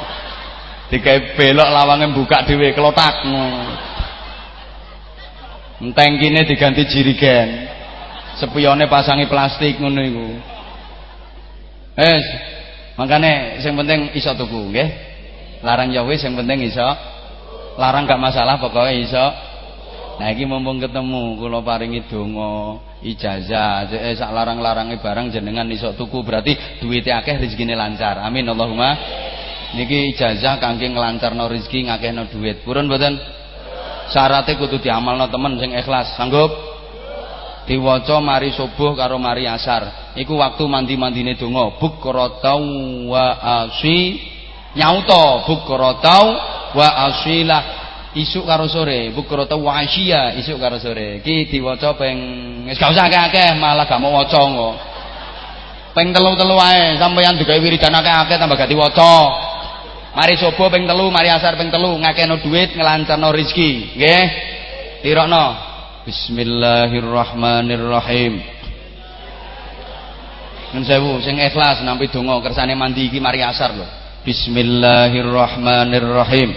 Dikai 0.89 1.37
belok 1.37 1.69
lawangnya 1.69 2.09
buka 2.13 2.45
dhewe 2.49 2.73
kelotak. 2.73 3.25
Tangkine 5.93 6.43
diganti 6.43 6.83
jirigen. 6.89 7.69
Sepionnya 8.41 8.87
pasangi 8.87 9.27
plastik 9.27 9.77
ngono 9.77 10.01
iku. 10.01 10.27
Eh, 11.99 12.19
makanya 12.95 13.59
yang 13.59 13.75
penting 13.75 14.15
iso 14.15 14.31
tuku, 14.31 14.71
nggih. 14.71 14.89
Larang 15.59 15.91
ya 15.91 16.07
wis 16.07 16.23
penting 16.23 16.63
iso. 16.63 16.87
Larang 17.79 18.03
gak 18.03 18.19
masalah 18.19 18.59
pokoknya 18.59 18.93
iso. 18.99 19.25
Nah 20.19 20.35
mumpung 20.35 20.83
ketemu 20.83 21.39
kula 21.39 21.63
paringi 21.63 22.03
donga 22.11 22.75
ijazah. 22.99 23.87
Eh 23.87 24.19
sak 24.19 24.35
larang-larange 24.35 24.99
barang 24.99 25.31
jenengan 25.31 25.63
iso 25.71 25.95
tuku 25.95 26.19
berarti 26.19 26.83
duwite 26.83 27.07
akeh 27.07 27.39
rezekine 27.39 27.71
lancar. 27.71 28.19
Amin 28.19 28.43
Allahumma. 28.51 28.99
Niki 29.79 30.11
ijazah 30.11 30.59
kangge 30.59 30.91
nglancarno 30.91 31.47
rezeki 31.47 31.87
ngakehno 31.87 32.27
duit. 32.27 32.67
Purun 32.67 32.91
mboten 32.91 33.15
syaratnya 34.11 34.59
kudu 34.59 34.83
diamalno 34.83 35.31
temen 35.31 35.55
sing 35.55 35.71
ikhlas. 35.71 36.19
Sanggup? 36.19 36.51
Diwaca 37.63 38.19
mari 38.19 38.51
subuh 38.51 38.99
karo 38.99 39.15
mari 39.15 39.47
asar. 39.47 40.11
Iku 40.19 40.35
waktu 40.35 40.67
mandi-mandine 40.67 41.39
donga. 41.39 41.79
Bukrotau 41.79 42.59
wa 43.07 43.39
asyi 43.63 44.19
nyauto 44.79 45.43
bukrotau 45.43 46.25
wa 46.71 46.87
asyilah 47.11 47.79
isuk 48.15 48.47
karo 48.49 48.65
sore 48.65 49.13
bukrata 49.13 49.53
wa 49.53 49.77
asya 49.83 50.33
isuk 50.39 50.57
karo 50.57 50.79
sore. 50.79 51.19
Iki 51.21 51.51
diwaca 51.51 51.93
ping 51.99 52.17
wis 52.65 52.79
gak 52.79 52.95
usah 52.95 53.11
akeh-akeh 53.11 53.59
malah 53.59 53.85
gak 53.85 54.01
mau 54.01 54.15
waca 54.15 54.39
kok 54.39 54.75
ping 55.93 56.13
telu-telu 56.15 56.55
ae 56.57 56.97
sampeyan 56.97 57.37
digawe 57.37 57.59
wiridan 57.59 57.93
akeh-akeh 57.93 58.39
tambah 58.39 58.57
gak 58.57 58.71
diwaca. 58.71 59.15
Mari 60.15 60.37
subuh 60.41 60.73
ping 60.73 60.87
telu 60.89 61.13
mari 61.13 61.29
asar 61.29 61.53
ping 61.59 61.69
telu 61.69 61.93
ngakehno 62.01 62.41
duit 62.41 62.73
ngelancarno 62.73 63.29
rezeki. 63.29 63.93
Nggih? 63.93 64.25
Tirokno. 65.05 65.69
Bismillahirrahmanirrahim. 66.09 68.41
Nun 70.73 70.81
sewu 70.85 71.17
sing 71.21 71.37
ikhlas 71.37 71.85
nampi 71.85 72.09
donga 72.09 72.41
kersane 72.41 72.75
mandi 72.77 73.05
iki 73.09 73.19
mari 73.21 73.41
asar 73.41 73.73
lho 73.73 73.98
Bismillahirrahmanirrahim 74.29 76.53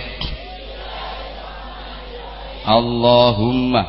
Allahumma 2.68 3.88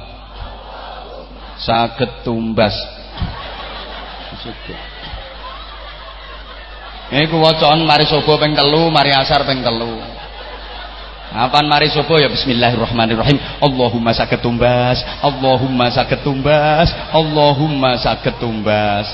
saged 1.60 2.24
tumbas 2.24 2.72
Iku 7.12 7.36
wacaan 7.44 7.84
mari 7.84 8.08
subuh 8.08 8.40
ping 8.40 8.56
telu, 8.56 8.88
mari 8.88 9.12
asar 9.12 9.44
ping 9.44 9.60
telu. 9.60 10.00
Apaan 11.36 11.68
mari 11.68 11.92
subuh 11.92 12.24
ya 12.24 12.32
bismillahirrahmanirrahim. 12.32 13.36
Allahumma 13.60 14.16
saged 14.16 14.40
tumbas, 14.40 15.04
Allahumma 15.20 15.92
saged 15.92 16.24
tumbas, 16.24 16.88
Allahumma 17.12 18.00
saged 18.00 18.40
tumbas. 18.40 19.12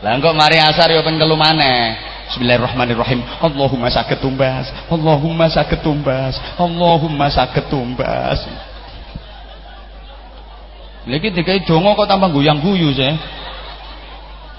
Lah 0.00 0.16
kok 0.16 0.34
mari 0.34 0.56
asar 0.56 0.88
ya 0.88 1.04
ping 1.04 1.20
telu 1.20 1.36
maneh. 1.36 2.16
Bismillahirrahmanirrahim. 2.28 3.24
Allahumma 3.40 3.88
sakit 3.88 4.20
tumbas. 4.20 4.68
Allahumma 4.92 5.48
sakit 5.48 5.80
tumbas. 5.80 6.36
Allahumma 6.60 7.26
sakit 7.32 7.72
tumbas. 7.72 8.44
Lagi 11.08 11.32
dikai 11.32 11.64
dongo 11.64 11.96
kok 11.96 12.04
tambah 12.04 12.28
guyang-guyu 12.28 12.92
sih. 12.92 13.16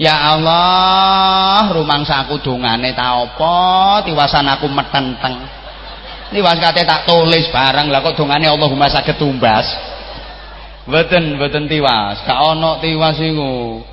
Ya 0.01 0.17
Allah, 0.17 1.69
rumangsaku 1.69 2.41
dongane 2.41 2.95
ta 2.97 3.21
apa? 3.21 4.01
Tiwasan 4.01 4.49
aku 4.49 4.65
metenteng. 4.65 5.45
Tiwas 6.33 6.57
kate 6.57 6.87
tak 6.89 7.05
tulis 7.05 7.53
barang 7.53 7.93
lah 7.93 8.01
kok 8.01 8.17
dongane 8.17 8.49
Allahumma 8.49 8.89
sakit 8.89 9.21
tumbas. 9.21 9.69
Mboten, 10.89 11.37
mboten 11.37 11.69
tiwas. 11.69 12.17
Gak 12.25 12.33
ana 12.33 12.81
tiwas 12.81 13.21
iku. 13.21 13.85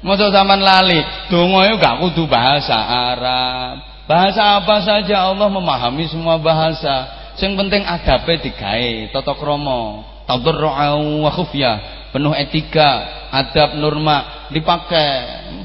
Masa 0.00 0.32
zaman 0.32 0.64
lali, 0.64 0.96
donga 1.28 1.68
itu 1.68 1.76
gak 1.76 2.00
kudu 2.00 2.24
bahasa 2.24 2.72
Arab. 3.12 3.84
Bahasa 4.08 4.56
apa 4.56 4.80
saja 4.80 5.28
Allah 5.28 5.46
memahami 5.52 6.08
semua 6.08 6.40
bahasa. 6.40 7.20
Yang 7.36 7.52
penting 7.56 7.82
adabe 7.84 8.40
digawe, 8.40 8.92
tata 9.12 9.32
krama, 9.36 10.04
tadarru'u 10.28 11.24
wa 11.24 11.30
khufya, 11.32 11.72
penuh 12.12 12.32
etika, 12.36 12.90
adab 13.32 13.76
norma 13.80 14.48
dipakai. 14.52 15.08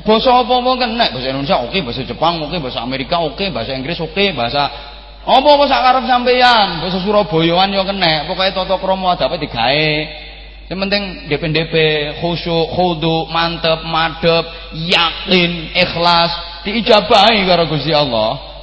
Bahasa 0.04 0.30
apa-apa 0.36 0.72
kan 0.84 0.90
nek 0.94 1.16
bahasa 1.16 1.28
Indonesia 1.32 1.60
oke, 1.64 1.80
bahasa 1.84 2.04
Jepang 2.04 2.40
oke, 2.44 2.56
bahasa 2.64 2.80
Amerika 2.80 3.20
oke, 3.24 3.50
bahasa 3.52 3.76
Inggris 3.76 4.00
oke, 4.00 4.32
bahasa 4.36 4.72
apa-apa 5.26 5.64
sak 5.66 5.82
karep 5.82 6.04
sampeyan, 6.06 6.86
bahasa 6.86 7.02
Surabayaan 7.02 7.74
yo 7.74 7.82
kena. 7.82 8.30
Pokoke 8.30 8.52
tata 8.54 8.76
krama 8.78 9.18
adabe 9.18 9.42
digawe. 9.42 9.92
Yang 10.66 10.80
penting 10.82 11.04
DP-DP, 11.30 11.76
khusyuk, 12.26 12.74
khudu, 12.74 13.30
mantep, 13.30 13.86
madep, 13.86 14.50
yakin, 14.74 15.70
ikhlas, 15.78 16.32
diijabahi 16.66 17.46
karo 17.46 17.70
Gusti 17.70 17.94
Allah. 17.94 18.56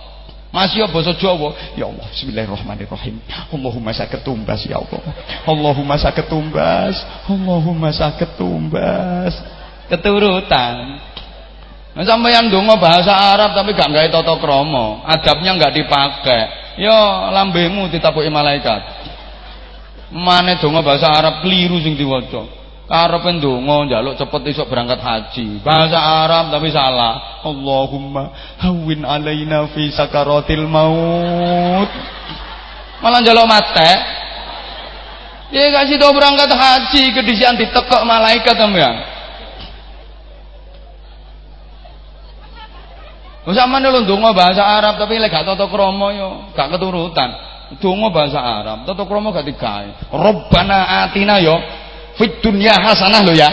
Masih 0.53 0.85
ya 0.85 0.87
basa 0.91 1.17
Jawa. 1.17 1.57
Ya 1.81 1.89
Allah, 1.89 2.05
bismillahirrahmanirrahim. 2.13 3.17
Allahumma 3.49 3.89
sakit 3.97 4.21
tumbas 4.21 4.61
ya 4.69 4.85
Allah. 4.85 5.01
Allahumma 5.49 5.97
sakit 5.97 6.29
tumbas. 6.29 7.01
Allahumma 7.25 7.89
sakit 7.89 8.37
tumbas. 8.37 9.33
Keturutan. 9.89 11.01
Nah, 11.93 12.05
yang 12.29 12.53
dongo 12.53 12.77
bahasa 12.77 13.13
Arab 13.17 13.53
tapi 13.57 13.73
gak 13.73 13.89
gawe 13.89 14.09
tata 14.13 14.35
krama, 14.41 15.05
adabnya 15.09 15.57
gak 15.57 15.73
dipakai. 15.73 16.43
Ya 16.81 17.29
lambemu 17.33 17.89
ditapuki 17.89 18.29
malaikat. 18.29 19.02
Mane 20.13 20.61
dongo 20.61 20.85
bahasa 20.85 21.09
Arab 21.09 21.41
keliru 21.41 21.81
sing 21.81 21.97
diwaca. 21.97 22.45
Karepe 22.85 23.41
ndonga 23.41 23.89
njaluk 23.89 24.21
cepet 24.21 24.53
isuk 24.53 24.69
berangkat 24.69 25.01
haji. 25.01 25.65
Bahasa 25.65 25.97
Arab 25.97 26.53
tapi 26.53 26.69
salah. 26.69 27.41
Allahumma 27.41 28.29
hawin 28.61 29.09
alaina 29.09 29.73
fi 29.73 29.89
sakaratil 29.89 30.69
maut. 30.69 31.89
Malah 33.01 33.19
njaluk 33.25 33.49
mate 33.49 33.93
ya 35.53 35.69
kasih 35.69 35.97
tau 36.01 36.13
berangkat 36.17 36.49
haji 36.49 37.13
kedisian 37.13 37.57
ditekok 37.57 38.05
malaikat 38.05 38.57
Wis 43.43 43.59
sampean 43.59 43.83
lho 43.83 44.07
ndonga 44.07 44.31
bahasa 44.39 44.63
Arab 44.63 45.03
tapi 45.03 45.19
lek 45.19 45.35
gak 45.35 45.43
tata 45.43 45.67
krama 45.67 46.15
yo 46.15 46.53
gak 46.55 46.71
keturutan. 46.77 47.31
Donga 47.81 48.13
bahasa 48.13 48.37
Arab, 48.37 48.85
tata 48.85 49.03
krama 49.09 49.33
gak 49.33 49.49
digawe. 49.49 50.13
Robbana 50.13 51.09
atina 51.09 51.41
yo 51.41 51.57
fit 52.21 52.45
dunya 52.45 52.77
hasanah 52.77 53.25
lo 53.25 53.33
ya 53.33 53.49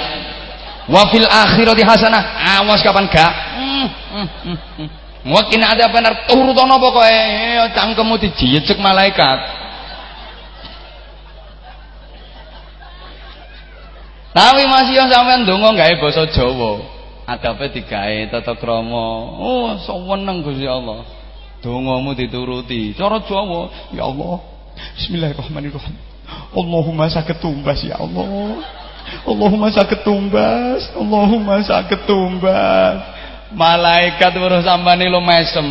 wa 0.90 1.08
fil 1.08 1.24
akhirati 1.24 1.86
hasanah 1.86 2.24
awas 2.60 2.84
kapan 2.84 3.08
gak 3.08 3.32
hmm, 3.56 3.88
hmm, 3.88 4.28
hmm, 4.44 4.58
hmm. 4.76 4.90
Ada 5.70 5.88
benar 5.94 6.26
turutono 6.28 6.80
pokoknya 6.82 7.70
cangkemmu 7.76 8.16
dijijik 8.18 8.80
malaikat. 8.80 9.40
Tapi 14.30 14.62
masih 14.64 14.94
yang 14.96 15.10
sampean 15.12 15.44
ndonga 15.44 15.76
gawe 15.76 15.94
basa 16.00 16.24
Jawa. 16.32 16.80
Adape 17.30 17.70
digawe 17.76 18.32
tata 18.32 18.56
krama. 18.58 19.38
Oh, 19.38 19.76
seneng 19.84 20.42
Gusti 20.42 20.66
Allah. 20.66 21.19
Dongamu 21.60 22.16
dituruti. 22.16 22.96
Cara 22.96 23.20
Jawa, 23.24 23.92
ya 23.92 24.08
Allah. 24.08 24.40
Bismillahirrahmanirrahim. 24.96 26.10
Allahumma 26.50 27.06
sakit 27.10 27.38
tumbas 27.42 27.82
ya 27.86 27.98
Allah 27.98 28.26
Allahumma 29.26 29.70
sakit 29.74 30.02
tumbas 30.02 30.90
Allahumma 30.94 31.62
sakit 31.62 32.06
tumbas 32.06 32.98
malaikat 33.54 34.34
weruh 34.38 34.62
sampane 34.62 35.10
lo 35.10 35.22
mesem 35.22 35.66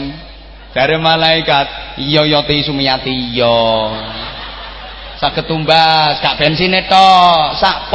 dari 0.75 0.99
malaikat 0.99 1.99
iya 2.03 2.27
iya 2.27 2.43
ti 2.43 2.63
sumiyati 2.63 3.11
iya 3.11 3.59
sakit 5.19 5.47
tumbas 5.47 6.19
gak 6.23 6.39
itu 6.43 7.11
sak 7.59 7.91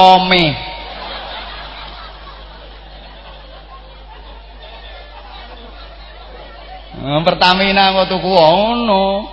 Pertamina 7.04 7.91
kok 7.91 8.16
tuku 8.16 8.32
ono. 8.32 9.28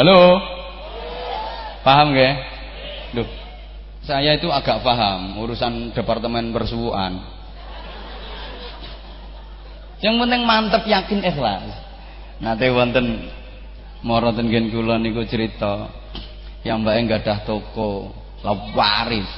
Halo. 0.00 0.40
Paham 1.84 2.16
gak? 2.16 2.34
Duh, 3.12 3.28
saya 4.00 4.34
itu 4.40 4.48
agak 4.48 4.80
paham 4.80 5.36
urusan 5.44 5.92
departemen 5.92 6.56
persuuan. 6.56 7.20
Yang 10.00 10.14
penting 10.24 10.42
mantep 10.48 10.82
yakin 10.88 11.20
ikhlas. 11.20 11.68
Nate 12.40 12.72
wonten 12.72 13.28
mara 14.00 14.32
ten 14.32 14.48
kula 14.48 14.96
niku 14.96 15.24
cerita 15.28 15.92
yang 16.64 16.80
mbak 16.80 17.22
dah 17.22 17.44
toko 17.44 18.10
lawaris. 18.40 19.28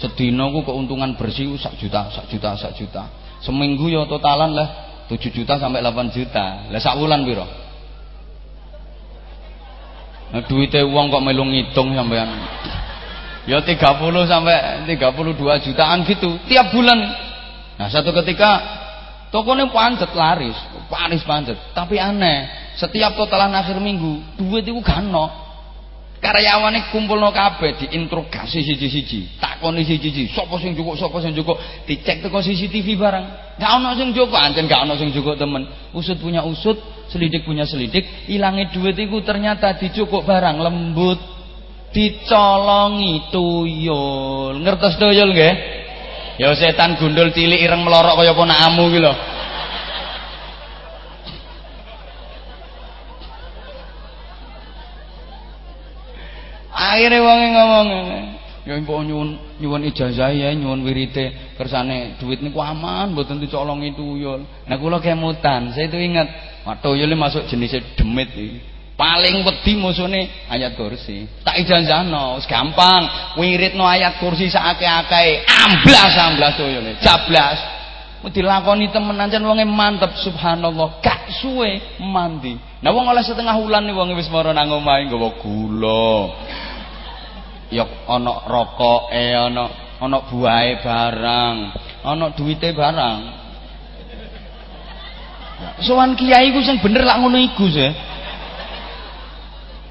Sedina 0.00 0.48
ku 0.48 0.64
keuntungan 0.64 1.14
bersih 1.14 1.54
sak 1.60 1.76
juta, 1.76 2.08
sak 2.08 2.26
juta, 2.32 2.56
sak 2.56 2.72
juta. 2.74 3.06
Seminggu 3.44 3.92
ya 3.92 4.08
totalan 4.08 4.56
lah 4.56 4.91
7 5.10 5.18
juta 5.32 5.58
sampai 5.58 5.82
8 5.82 6.14
juta. 6.14 6.70
Lah 6.70 6.80
sak 6.82 6.98
wulan 6.98 7.22
piro? 7.26 7.46
Nah, 10.32 10.42
duitnya 10.48 10.88
uang 10.88 11.12
kok 11.12 11.22
melu 11.22 11.44
ngitung 11.44 11.92
sampean. 11.92 12.28
Ya 13.44 13.58
30 13.60 13.76
sampai 14.24 14.86
32 14.86 15.66
jutaan 15.66 16.06
gitu 16.08 16.38
tiap 16.46 16.72
bulan. 16.72 16.98
Nah, 17.76 17.88
satu 17.90 18.14
ketika 18.22 18.62
tokonya 19.34 19.68
pancet 19.68 20.14
laris, 20.14 20.56
laris 20.88 21.20
pancet. 21.26 21.58
Tapi 21.76 21.98
aneh, 21.98 22.48
setiap 22.78 23.12
totalan 23.18 23.52
akhir 23.52 23.76
minggu 23.82 24.40
duit 24.40 24.64
itu 24.64 24.80
gak 24.80 25.04
karyawane 26.22 26.94
kumpulno 26.94 27.34
kabeh 27.34 27.82
diinterogasi 27.82 28.62
siji-siji 28.62 29.42
takoni 29.42 29.82
siji-siji 29.82 30.30
sapa 30.30 30.54
sing 30.62 30.78
cukup 30.78 30.94
sapa 30.94 31.18
sing 31.18 31.34
cukup 31.34 31.58
dicek 31.82 32.22
teko 32.22 32.38
CCTV 32.38 32.94
barang 32.94 33.58
gak 33.58 33.70
ono 33.82 33.98
sing 33.98 34.14
cukup 34.14 34.38
ancen 34.38 34.70
gak 34.70 34.86
ono 34.86 34.94
sing 34.94 35.10
cukup 35.10 35.34
temen. 35.34 35.66
Usut 35.90 36.22
punya 36.22 36.46
usut 36.46 36.78
selidik 37.10 37.42
punya 37.42 37.66
selidik 37.66 38.30
ilangi 38.30 38.70
duit 38.70 38.94
iku 38.94 39.18
ternyata 39.26 39.74
dicukuk 39.74 40.22
barang 40.22 40.62
lembut. 40.62 41.18
Dicolongi 41.92 43.28
tuyul. 43.28 44.64
Ngertos 44.64 44.96
tuyul 44.96 45.28
nggih? 45.36 45.54
Ya 46.40 46.48
setan 46.56 46.96
gundul 46.96 47.28
cilik 47.36 47.60
ireng 47.60 47.84
melorok 47.84 48.16
kaya 48.16 48.32
ponakmu 48.32 48.88
ki 48.88 49.00
lho 49.04 49.12
Akhirnya 56.82 57.22
wonge 57.22 57.48
ngomong 57.54 57.86
ya 58.62 58.78
mbok 58.78 59.02
nyuwun 59.02 59.30
nyuwun 59.58 59.82
ijazah 59.90 60.30
ya 60.30 60.54
nyuwun 60.54 60.86
wirite 60.86 61.54
kersane 61.58 62.14
duit 62.22 62.42
niku 62.42 62.62
aman 62.62 63.10
mboten 63.10 63.42
dicolongi 63.42 63.94
tuyul. 63.94 64.46
Nah 64.66 64.76
kula 64.78 65.02
kemutan, 65.02 65.74
saya 65.74 65.90
itu 65.90 65.98
ingat 65.98 66.28
waktu 66.62 66.82
tuyul 66.82 67.10
masuk 67.18 67.46
jenis 67.50 67.74
demit 67.98 68.30
iki. 68.34 68.58
Paling 68.94 69.42
wedi 69.42 69.72
musuhne 69.74 70.46
ayat 70.46 70.78
kursi. 70.78 71.26
Tak 71.42 71.58
ijazahno, 71.58 72.38
wis 72.38 72.46
gampang. 72.46 73.34
Wiridno 73.34 73.82
ayat 73.82 74.22
kursi 74.22 74.46
sakake-akeh, 74.46 75.42
amblas-amblas 75.48 76.54
tuyule, 76.54 77.00
jablas. 77.02 77.82
dilakoni 78.30 78.94
temenan 78.94 79.26
jan 79.26 79.42
wonge 79.42 79.66
mantep 79.66 80.14
subhanallah 80.22 81.02
gak 81.02 81.26
suwe 81.42 81.98
mandi 81.98 82.54
nah 82.78 82.94
wong 82.94 83.10
oleh 83.10 83.24
setengah 83.26 83.58
wulan 83.58 83.82
wonge 83.90 84.14
wis 84.14 84.30
mara 84.30 84.54
nang 84.54 84.70
omahe 84.70 85.10
nggawa 85.10 85.34
gula 85.42 86.30
ya 87.72 87.88
ana 88.06 88.44
rokoke 88.44 89.16
ana 89.32 89.96
ana 89.96 90.18
buahe 90.28 90.84
barang 90.84 91.56
ana 92.04 92.24
duwite 92.36 92.76
barang. 92.76 93.20
Sowan 95.80 96.18
kiai 96.18 96.52
ku 96.52 96.60
sing 96.60 96.82
bener 96.82 97.06
lak 97.06 97.22
ngono 97.22 97.38
iku 97.38 97.70
sih 97.70 97.90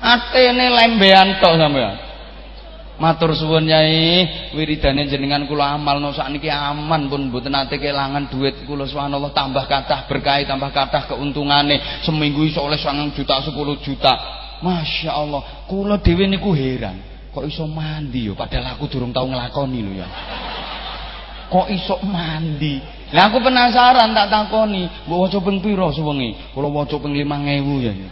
atene 0.01 0.67
lembean 0.67 1.39
tok 1.39 1.55
sampean 1.55 2.11
Matur 3.01 3.33
suwun 3.33 3.65
Nyai, 3.65 4.53
wiridane 4.53 5.09
jenengan 5.09 5.49
kula 5.49 5.73
amalno 5.73 6.13
sakniki 6.13 6.53
aman 6.53 7.09
pun 7.09 7.33
mboten 7.33 7.49
nate 7.49 7.81
kelangan 7.81 8.29
duit 8.29 8.61
kula 8.69 8.85
subhanallah 8.85 9.33
tambah 9.33 9.65
kathah 9.65 10.05
berkah 10.05 10.37
tambah 10.45 10.69
kathah 10.69 11.09
keuntungane. 11.09 12.05
Seminggu 12.05 12.45
iso 12.45 12.61
oleh 12.61 12.77
9 12.77 13.17
juta 13.17 13.41
10 13.41 13.57
juta. 13.81 14.13
Masya 14.61 15.17
Allah, 15.17 15.65
kula 15.65 15.97
dhewe 15.97 16.29
niku 16.29 16.53
heran. 16.53 17.10
Kok 17.31 17.47
iso 17.47 17.63
mandi 17.63 18.27
yo 18.27 18.35
padahal 18.35 18.75
aku 18.75 18.91
durung 18.91 19.15
tau 19.15 19.23
nglakoni 19.23 19.79
lho 19.79 19.91
ya. 20.03 20.07
Kok 21.47 21.67
iso 21.71 21.99
mandi? 22.03 22.79
Lah 23.11 23.27
aku 23.27 23.43
penasaran 23.43 24.15
tak 24.15 24.31
takoni, 24.31 24.87
mbok 25.07 25.27
waca 25.27 25.37
ping 25.43 25.59
pira 25.59 25.91
suwengi? 25.91 26.55
Kula 26.55 26.71
waca 26.71 26.95
ping 26.95 27.11
5000 27.11 27.27
ya. 27.83 28.09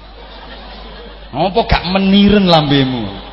Apa 1.30 1.62
gak 1.70 1.84
meniren 1.94 2.50
lambemu? 2.50 3.29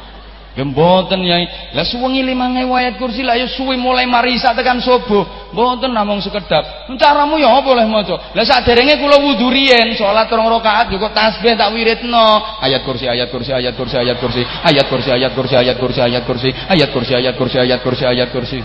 Mboten 0.56 1.20
Yai. 1.20 1.44
Lah 1.76 1.84
suwengi 1.84 2.24
5000 2.24 2.64
ayat 2.64 2.94
kursi 2.96 3.20
lah 3.20 3.36
ya 3.36 3.44
suwi 3.44 3.76
mulai 3.76 4.08
marisa 4.08 4.56
tekan 4.56 4.80
subuh. 4.80 5.52
Mboten 5.52 5.92
namung 5.92 6.24
sekedap. 6.24 6.88
Caramu 6.96 7.36
ya 7.36 7.52
apa 7.52 7.68
oleh 7.76 7.84
maca? 7.84 8.32
Lah 8.32 8.44
saderenge 8.48 8.96
kula 8.96 9.20
wudu 9.20 9.52
riyen 9.52 9.92
salat 10.00 10.32
rong 10.32 10.48
rakaat 10.48 10.88
yo 10.88 10.96
kok 10.96 11.12
tasbih 11.12 11.52
tak 11.60 11.68
wiridno. 11.76 12.40
Ayat 12.64 12.88
kursi 12.88 13.04
ayat 13.04 13.28
kursi 13.28 13.52
ayat 13.52 13.76
kursi 13.76 14.00
ayat 14.00 14.16
kursi 14.16 14.40
ayat 14.64 14.86
kursi 14.88 15.10
ayat 15.12 15.32
kursi 15.36 15.56
ayat 15.56 15.76
kursi 15.76 16.00
ayat 16.00 16.24
kursi 16.24 16.48
ayat 16.72 16.88
kursi 16.88 17.12
ayat 17.12 17.34
kursi 17.36 17.56
ayat 17.60 17.80
kursi 17.84 18.04
ayat 18.08 18.28
kursi. 18.32 18.58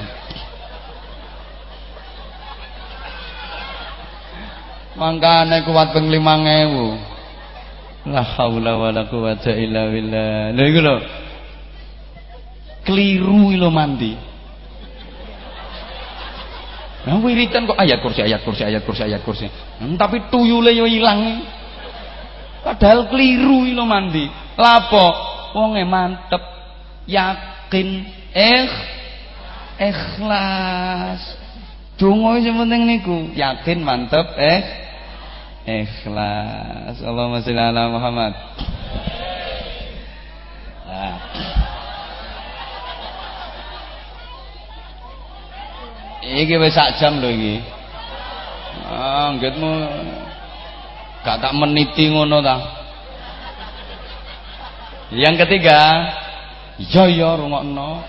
Mangkane 4.95 5.67
kuat 5.67 5.91
ping 5.91 6.07
5000. 6.07 7.11
La 8.11 8.23
haula 8.23 8.79
wala 8.79 9.05
quwata 9.11 9.51
illa 9.53 9.91
billah. 9.91 10.55
Lha 10.55 10.63
iku 10.65 10.79
lho 10.81 10.95
keliru 12.86 13.53
lo 13.55 13.69
mandi 13.69 14.32
Nah, 17.01 17.17
wiritan 17.17 17.65
kok 17.65 17.82
ayat 17.82 17.97
kursi, 18.05 18.21
ayat 18.21 18.45
kursi, 18.45 18.61
ayat 18.61 18.86
kursi, 18.86 19.01
ayat 19.01 19.21
kursi. 19.25 19.47
Hmm, 19.82 19.97
tapi 19.97 20.29
tuyule 20.29 20.69
yo 20.69 20.86
ilang. 20.86 21.41
Padahal 22.61 23.09
keliru 23.09 23.65
lo 23.73 23.89
mandi. 23.89 24.29
Lapo? 24.53 25.34
Wonge 25.57 25.82
mantep, 25.82 26.43
yakin, 27.09 28.05
eh 28.32 28.69
ikhlas. 29.82 31.21
Donga 31.97 32.39
sing 32.39 32.53
penting 32.55 32.82
niku, 32.86 33.17
yakin, 33.34 33.82
mantep, 33.82 34.38
eh 34.38 34.61
ikhlas. 35.65 37.01
Allahumma 37.01 37.41
sholli 37.41 37.59
ala 37.59 37.89
Muhammad. 37.89 38.34
Nah. 40.86 41.70
Iki 46.32 46.55
wis 46.63 46.71
sak 46.71 46.95
jam 46.95 47.19
lho 47.19 47.27
iki. 47.27 47.59
Ah, 48.88 49.36
gak 49.36 51.38
tak 51.43 51.53
meniti 51.53 52.07
ngono 52.07 52.39
ta. 52.39 52.55
Yang 55.11 55.43
ketiga, 55.43 55.79
iya 56.79 57.03
iya 57.11 57.29
rungokno. 57.36 57.99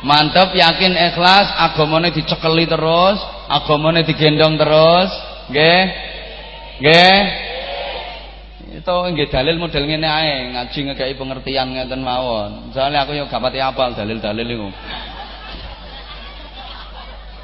Mantep, 0.00 0.56
yakin, 0.56 0.96
ikhlas, 0.96 1.52
agamane 1.60 2.08
dicekeli 2.08 2.64
terus, 2.64 3.20
agamane 3.52 4.00
digendong 4.06 4.56
terus, 4.56 5.10
nggih. 5.52 5.82
Nggih. 6.80 7.20
Itu 8.80 8.96
nggih 9.12 9.28
dalil 9.28 9.60
model 9.60 9.84
ngene 9.84 10.08
ae, 10.08 10.56
ngaji 10.56 10.78
ngekeki 10.88 11.14
pengertian 11.20 11.76
ngeten 11.76 12.00
mawon. 12.00 12.72
Soalnya 12.72 13.04
aku 13.04 13.18
yo 13.18 13.28
gak 13.28 13.44
pati 13.44 13.60
apal 13.60 13.92
dalil-dalil 13.92 14.46
iku. 14.46 14.68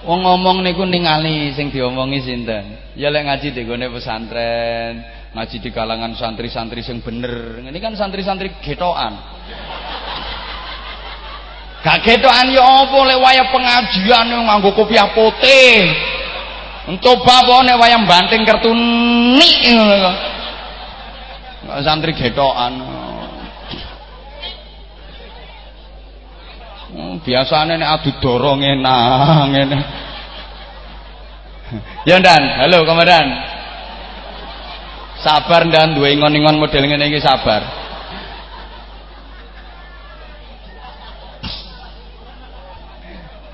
Wong 0.05 0.20
ngomong 0.20 0.61
niku 0.61 0.84
ningali 0.84 1.57
sing 1.57 1.72
diomongi 1.72 2.20
sinten. 2.20 2.92
Ya 2.99 3.09
lek 3.09 3.24
ngaji 3.24 3.49
di 3.57 3.62
pesantren, 3.64 5.01
ngaji 5.32 5.57
di 5.57 5.70
kalangan 5.72 6.12
santri-santri 6.12 6.84
sing 6.84 7.01
bener. 7.01 7.64
Ini 7.64 7.78
kan 7.80 7.97
santri-santri 7.97 8.53
getokan. 8.61 9.16
Gak 11.80 12.03
getokan 12.05 12.53
ya 12.53 12.61
apa 12.61 12.99
lek 13.09 13.18
waya 13.22 13.44
pengajian 13.49 14.26
nganggo 14.28 14.76
kopiah 14.76 15.09
putih. 15.16 15.94
Coba 17.01 17.42
apa 17.42 17.55
nek 17.64 17.78
waya 17.80 17.99
banting 18.05 18.42
kartu 18.44 18.70
nik 18.74 19.57
Santri 21.82 22.12
getokan. 22.12 22.95
Biasanya 27.22 27.74
nek 27.78 27.90
adu 28.00 28.11
dorong 28.18 28.61
enak 28.62 29.46
ngene. 29.52 29.78
Ya 32.07 32.22
Dan, 32.22 32.42
halo 32.62 32.86
Komandan. 32.86 33.26
Sabar 35.18 35.66
dan 35.66 35.98
dua 35.98 36.14
ingon-ingon 36.14 36.61
model 36.61 36.86
iki 36.86 37.18
sabar. 37.18 37.66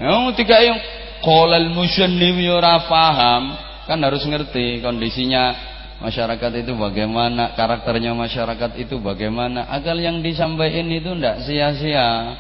Yang 0.03 0.35
tiga 0.43 0.59
yang 0.59 0.79
kolal 1.23 1.71
musannif 1.71 2.35
ya 2.35 2.59
ora 2.59 2.83
paham, 2.91 3.55
kan 3.87 4.03
harus 4.03 4.27
ngerti 4.27 4.83
kondisinya 4.83 5.55
masyarakat 6.03 6.67
itu 6.67 6.75
bagaimana, 6.75 7.55
karakternya 7.55 8.11
masyarakat 8.11 8.83
itu 8.83 8.99
bagaimana, 8.99 9.71
agar 9.71 9.95
yang 10.03 10.19
disampaikan 10.19 10.91
itu 10.91 11.15
ndak 11.15 11.47
sia-sia 11.47 12.35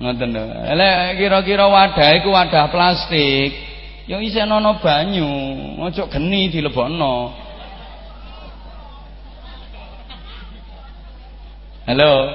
ngoten 0.00 0.32
lho. 0.32 0.44
Elek 0.64 1.20
kira-kira 1.20 1.68
wadah 1.68 2.08
iku 2.16 2.32
wadah 2.32 2.72
plastik. 2.72 3.52
Ya 4.08 4.16
isih 4.18 4.48
ana 4.48 4.80
banyu. 4.80 5.28
Ojo 5.76 6.08
geni 6.08 6.48
dilebokno. 6.48 7.36
Halo. 11.84 12.32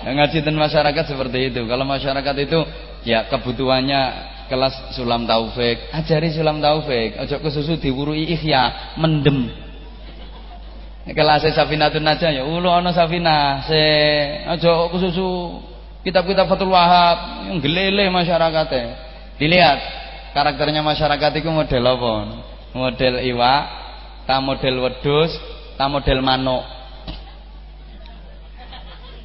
Ngaji 0.00 0.38
ten 0.40 0.56
masyarakat 0.56 1.04
seperti 1.04 1.52
itu. 1.52 1.60
Kalau 1.68 1.84
masyarakat 1.84 2.34
itu 2.38 2.60
ya 3.04 3.28
kebutuhannya 3.28 4.00
kelas 4.48 4.96
sulam 4.96 5.26
taufik. 5.26 5.90
Ajari 5.92 6.32
sulam 6.32 6.62
taufik. 6.62 7.18
Ojo 7.18 7.36
kesusu 7.44 7.76
diwurui 7.82 8.30
ihya 8.30 8.94
mendem. 8.96 9.50
Kelas 11.10 11.42
safinatun 11.50 12.06
aja 12.06 12.30
ya 12.30 12.46
ulo 12.46 12.70
ana 12.70 12.94
safina 12.94 13.66
se 13.66 13.82
ojo 14.46 14.94
kesusu 14.94 15.28
kitab-kitab 16.04 16.48
Fathul 16.48 16.72
Wahab 16.72 17.48
yang 17.48 17.58
gelele 17.60 18.08
masyarakatnya. 18.08 19.08
Dilihat 19.36 19.78
karakternya 20.36 20.84
masyarakat 20.84 21.30
itu 21.40 21.48
model 21.48 21.84
apa? 21.84 22.14
Model 22.70 23.14
iwa 23.24 23.54
ta 24.28 24.38
model 24.38 24.84
wedus 24.84 25.32
ta 25.74 25.88
model 25.88 26.20
manuk. 26.20 26.64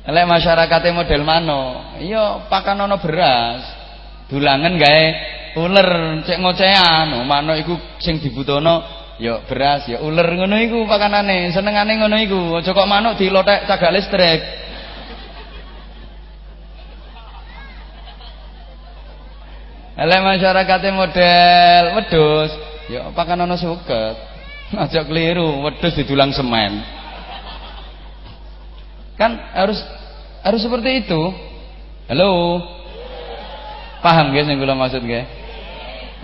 Lek 0.05 0.25
masyarakatnya 0.29 0.91
model 0.93 1.21
manuk 1.25 1.99
iya 2.03 2.47
pakan 2.47 2.87
ono 2.87 2.97
beras. 2.99 3.63
Dulangan 4.25 4.73
gawe 4.75 5.05
uler 5.61 5.89
cek 6.25 6.39
ngocean. 6.41 7.23
Manuk 7.23 7.57
iku 7.59 7.73
sing 8.01 8.19
dibutuhno 8.19 8.83
ya 9.15 9.47
beras 9.47 9.87
ya 9.87 10.03
uler 10.03 10.27
ngono 10.27 10.59
iku 10.59 10.83
pakanane 10.87 11.51
senengane 11.55 11.99
ngono 11.99 12.17
iku. 12.19 12.41
Aja 12.59 12.71
kok 12.75 12.89
manuk 12.89 13.15
dilotek 13.19 13.67
cagak 13.67 13.93
listrik 13.93 14.64
Elek 19.95 20.21
masyarakatnya 20.27 20.91
model 20.91 21.83
wedus, 21.95 22.51
ya 22.91 23.15
pakan 23.15 23.47
ana 23.47 23.55
suket. 23.55 24.15
Aja 24.83 25.07
keliru, 25.07 25.63
wedus 25.63 25.95
didulang 25.95 26.35
semen. 26.35 26.83
Kan 29.15 29.39
harus 29.55 29.79
harus 30.43 30.59
seperti 30.59 31.07
itu. 31.07 31.21
Halo. 32.11 32.59
Paham 34.03 34.35
guys 34.35 34.51
yang 34.51 34.59
kula 34.59 34.75
maksud 34.75 35.07
guys? 35.07 35.25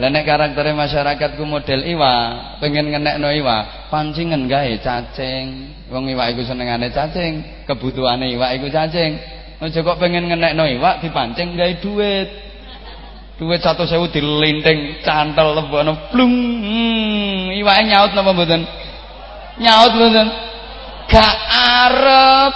Lah 0.04 0.12
nek 0.12 0.28
karaktere 0.28 0.76
masyarakatku 0.76 1.44
model 1.48 1.88
iwa, 1.88 2.14
pengen 2.60 2.92
ngenekno 2.92 3.32
iwa, 3.32 3.88
pancingan 3.88 4.52
gawe 4.52 4.76
cacing. 4.84 5.46
Wong 5.88 6.12
iwa 6.12 6.28
iku 6.28 6.44
senengane 6.44 6.92
cacing, 6.92 7.64
kebutuhane 7.72 8.36
iwa 8.36 8.52
iku 8.52 8.68
cacing. 8.68 9.16
Aja 9.64 9.80
kok 9.80 9.96
pengen 9.96 10.28
ngenekno 10.28 10.68
iwa 10.68 11.00
dipancing 11.00 11.56
gawe 11.56 11.74
duit. 11.80 12.51
Duit 13.40 13.62
satu 13.64 13.88
sewu 13.88 14.12
dilinting 14.12 15.02
cantel 15.02 15.56
lebono 15.58 16.12
blung. 16.12 16.36
Hmm, 16.62 17.56
iwake 17.58 17.84
nyaut 17.88 18.12
napa 18.14 18.32
mboten? 18.34 18.62
Nyaut 19.60 19.94
mboten? 19.96 20.28
Gak 21.10 21.36
arep. 21.52 22.54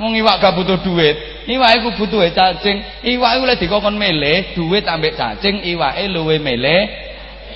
Wong 0.00 0.12
iwak 0.18 0.42
gak 0.42 0.54
butuh 0.58 0.78
duit. 0.82 1.46
Iwake 1.46 1.84
ku 1.84 1.90
butuh 2.00 2.24
cacing. 2.32 3.04
Iwake 3.04 3.36
oleh 3.42 3.56
dikokon 3.60 3.94
milih 3.94 4.56
duit 4.56 4.88
ambek 4.88 5.14
cacing, 5.14 5.60
iwake 5.68 6.08
luwe 6.08 6.40
milih 6.40 6.82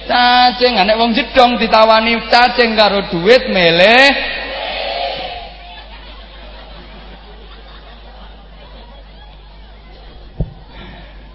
cacing. 0.05 0.77
Nek 0.77 0.97
wong 1.01 1.17
jedong 1.17 1.57
ditawani 1.57 2.21
cacing 2.29 2.77
karo 2.77 3.09
duit 3.09 3.49
milih 3.49 4.05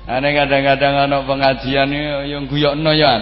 Ane 0.04 0.36
kadang-kadang 0.36 1.08
ana 1.08 1.24
pengajian 1.24 1.88
yang 2.28 2.44
guyokno 2.52 2.92
ya. 2.92 3.14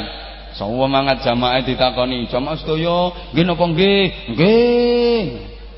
Sawa 0.58 0.90
mangat 0.90 1.24
jamaah 1.24 1.64
ditakoni, 1.64 2.28
"Jamaah 2.28 2.60
sedaya, 2.60 3.14
nggih 3.32 3.46
napa 3.48 3.64
nggih?" 3.72 4.04
"Nggih." 4.36 5.22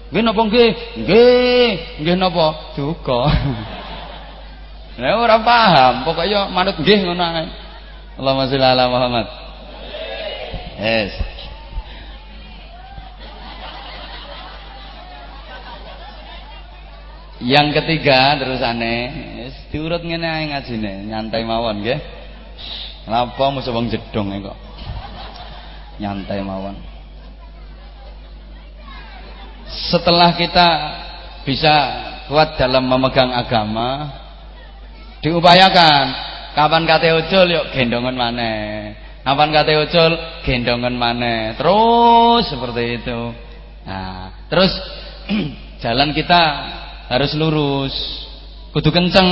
"Nggih 0.10 0.24
napa 0.26 0.42
nggih?" 0.50 0.70
"Nggih." 1.04 1.70
"Nggih 2.02 2.16
napa?" 2.18 2.74
"Duka." 2.74 3.22
Lah 5.02 5.18
ora 5.18 5.38
paham, 5.42 6.06
pokoknya 6.06 6.50
manut 6.54 6.78
nggih 6.78 7.00
ngono 7.06 7.22
ae. 7.22 7.46
Allahumma 8.18 8.46
sholli 8.46 8.66
ala 8.66 8.86
Muhammad. 8.90 9.28
Yes. 10.78 11.33
Yang 17.44 17.84
ketiga 17.84 18.40
terus 18.40 18.64
aneh, 18.64 19.12
diurut 19.68 20.00
ngene 20.00 20.24
ae 20.24 20.44
ngajine, 20.56 21.12
nyantai 21.12 21.44
mawon 21.44 21.84
nggih. 21.84 22.00
Napa 23.04 23.52
musuh 23.52 23.76
wong 23.76 23.92
jedong 23.92 24.32
kok. 24.40 24.56
Nyantai 26.00 26.40
mawon. 26.40 26.80
Setelah 29.68 30.40
kita 30.40 30.68
bisa 31.44 31.74
kuat 32.32 32.56
dalam 32.56 32.88
memegang 32.88 33.36
agama, 33.36 34.08
diupayakan 35.20 36.16
kapan 36.56 36.88
kate 36.88 37.12
ujul 37.12 37.48
yuk 37.52 37.76
gendongan 37.76 38.16
maneh. 38.16 38.96
Kapan 39.28 39.50
kate 39.52 39.74
ujul 39.84 40.12
gendongan 40.48 40.96
maneh. 40.96 41.60
Terus 41.60 42.48
seperti 42.48 43.04
itu. 43.04 43.20
Nah, 43.84 44.32
terus 44.48 44.72
jalan 45.84 46.16
kita 46.16 46.42
harus 47.12 47.32
lurus 47.36 47.94
kudu 48.72 48.90
kenceng 48.90 49.30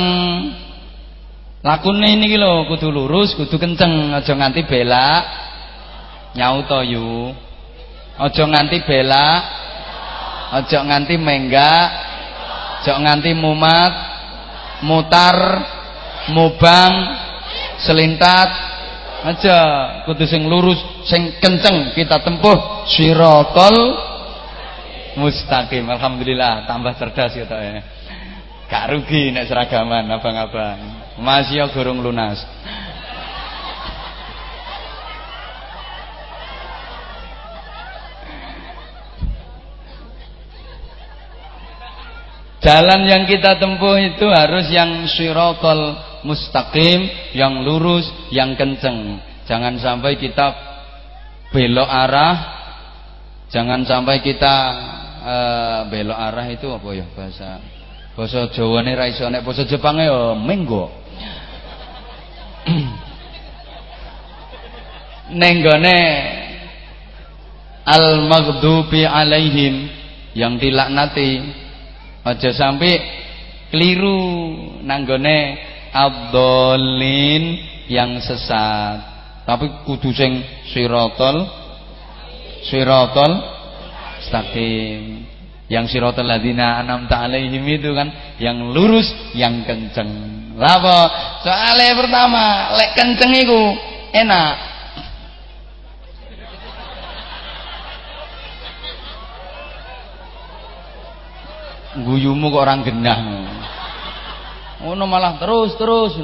Lakune 1.62 2.18
niki 2.18 2.42
lho 2.42 2.66
kudu 2.66 2.90
lurus, 2.90 3.38
kudu 3.38 3.62
kenceng, 3.62 4.10
aja 4.18 4.34
nganti 4.34 4.66
belak. 4.66 5.24
Nyauto 6.34 6.82
yu. 6.82 7.30
Aja 8.18 8.44
nganti 8.50 8.82
belak. 8.82 9.42
Aja 10.58 10.82
nganti 10.82 11.22
menggak. 11.22 11.90
Aja 12.82 12.98
nganti 12.98 13.38
mumat, 13.38 13.94
mutar, 14.82 15.38
mubang, 16.34 16.94
selintat. 17.78 18.50
Aja 19.22 19.58
kudu 20.10 20.26
sing 20.26 20.50
lurus, 20.50 20.82
sing 21.06 21.38
kenceng 21.38 21.94
kita 21.94 22.26
tempuh 22.26 22.90
sirotol 22.90 23.78
mustaqim. 25.18 25.84
Alhamdulillah 25.88 26.70
tambah 26.70 26.96
cerdas 26.96 27.36
gitu 27.36 27.52
ya. 27.52 27.82
Gak 28.72 28.96
rugi 28.96 29.36
nek 29.36 29.52
seragaman 29.52 30.08
abang-abang. 30.08 30.80
Masih 31.20 31.60
ya 31.60 31.66
gorong 31.72 32.00
lunas. 32.00 32.40
Jalan 42.62 43.10
yang 43.10 43.26
kita 43.26 43.58
tempuh 43.58 43.98
itu 43.98 44.30
harus 44.30 44.70
yang 44.70 45.10
syirokol 45.10 45.98
mustaqim, 46.22 47.34
yang 47.34 47.66
lurus, 47.66 48.06
yang 48.30 48.54
kenceng. 48.54 49.18
Jangan 49.50 49.82
sampai 49.82 50.22
kita 50.22 50.54
belok 51.50 51.90
arah, 51.90 52.61
jangan 53.52 53.84
sampai 53.84 54.24
kita 54.24 54.56
uh, 55.22 55.80
belok 55.92 56.18
arah 56.18 56.48
itu 56.48 56.72
apa 56.72 56.90
ya 56.96 57.06
bahasa 57.12 57.60
bahasa 58.16 58.48
Jawa 58.56 58.82
nih 58.84 58.96
raiso 58.96 59.28
nek 59.28 59.44
bahasa 59.44 59.64
Jepang 59.68 60.00
ya 60.00 60.36
menggo. 60.36 60.88
nenggone 65.32 66.00
al 67.88 68.28
maghdubi 68.28 69.08
alaihim 69.08 69.90
yang 70.36 70.60
dilaknati 70.60 71.40
aja 72.24 72.52
sampai 72.54 73.00
keliru 73.74 74.20
nanggone 74.84 75.58
abdolin 75.92 77.44
yang 77.92 78.20
sesat 78.24 79.00
tapi 79.44 79.68
kudu 79.84 80.14
sing 80.16 80.44
sirotol 80.72 81.61
sirotol 82.66 83.32
mustaqim 84.22 85.26
yang 85.72 85.88
sirotol 85.88 86.28
ladina 86.28 86.82
anam 86.84 87.08
ta'alaihim 87.08 87.64
itu 87.68 87.96
kan 87.96 88.38
yang 88.38 88.72
lurus 88.76 89.08
yang 89.34 89.64
kenceng 89.64 90.42
Lapa? 90.62 91.00
Soalnya 91.42 91.96
pertama, 91.96 92.76
lek 92.76 92.92
kenceng 92.94 93.32
iku 93.34 93.62
enak. 94.12 94.54
Guyumu 102.06 102.54
kok 102.54 102.64
orang 102.64 102.86
genah. 102.88 103.20
Ngono 104.86 105.04
malah 105.10 105.42
terus 105.42 105.76
terus. 105.76 106.16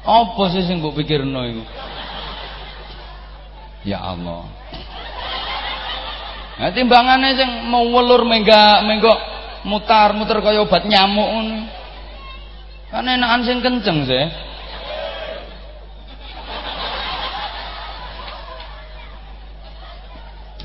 Apa 0.00 0.50
sih 0.50 0.66
sing 0.66 0.82
mbok 0.82 0.98
pikirno 0.98 1.46
iku? 1.46 1.62
Ya 3.86 4.02
Allah. 4.02 4.48
Nah 6.60 6.68
timbangane 6.76 7.40
sing 7.40 7.72
mau 7.72 7.88
welur 7.88 8.28
mengga 8.28 8.84
menggo 8.84 9.08
mutar-muter 9.64 10.44
kaya 10.44 10.60
obat 10.60 10.84
nyamuk 10.84 11.24
ngono. 11.24 11.58
Kan 12.92 13.08
enakan 13.08 13.40
sing 13.48 13.64
kenceng 13.64 14.04
sih. 14.04 14.24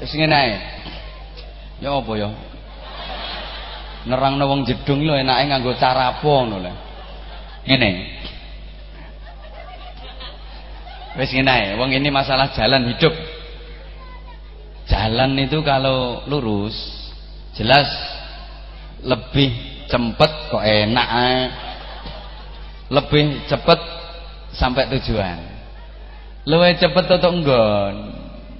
Wis 0.03 0.11
ngene. 0.19 0.59
Ya 1.79 1.95
apa 1.95 2.11
ya? 2.19 2.29
Nerangno 4.03 4.51
wong 4.51 4.67
jedung 4.67 4.99
lho 4.99 5.15
enake 5.15 5.47
nganggo 5.47 5.79
cara 5.79 6.11
apa 6.11 6.27
ngono 6.27 6.59
lho. 6.59 6.73
Ngene. 7.71 7.89
Wis 11.15 11.31
ngene 11.31 11.79
wong 11.79 11.95
ini 11.95 12.11
masalah 12.11 12.51
jalan 12.51 12.83
hidup. 12.91 13.15
Jalan 14.85 15.33
itu 15.41 15.65
kalau 15.65 16.21
lurus 16.29 16.77
jelas 17.57 17.89
lebih 19.01 19.49
cepet 19.89 20.31
kok 20.49 20.61
enak 20.61 21.07
ae 21.09 21.39
lebih 22.93 23.49
cepat 23.49 23.79
sampai 24.53 24.85
tujuan. 24.97 25.39
Luwe 26.45 26.77
cepet 26.77 27.05
tutuk 27.09 27.33
nggon. 27.41 27.95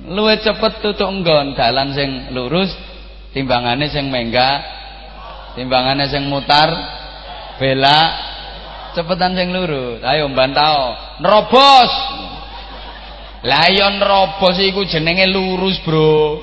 Luwe 0.09 0.41
cepet 0.41 0.81
tutuk 0.81 1.09
nggon 1.21 1.53
dalan 1.53 1.93
sing 1.93 2.33
lurus 2.33 2.73
timbangane 3.37 3.85
sing 3.93 4.09
menggak 4.09 4.65
timbangane 5.53 6.09
sing 6.09 6.25
mutar 6.25 6.73
bela 7.61 7.99
cepetan 8.97 9.37
sing 9.37 9.53
lurus. 9.53 10.01
Ayo 10.01 10.25
mbantao 10.29 10.97
nerobos 11.21 11.91
lah 13.43 13.67
iya 13.67 13.91
nerobos 13.91 14.55
iku 14.61 14.87
jenenge 14.87 15.27
lurus 15.27 15.81
bro 15.83 16.39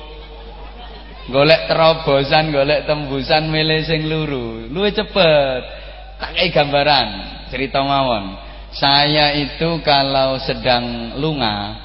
golek 1.31 1.65
terobosan 1.71 2.53
golek 2.53 2.85
tembusan 2.85 3.49
milih 3.49 3.81
lurus 4.05 4.69
luwe 4.69 4.91
cepet 4.93 5.83
tak 6.23 6.39
gambaran 6.55 7.07
cerita 7.51 7.83
mawon. 7.85 8.39
Saya 8.73 9.37
itu 9.37 9.77
kalau 9.85 10.41
sedang 10.41 11.13
lunga 11.21 11.77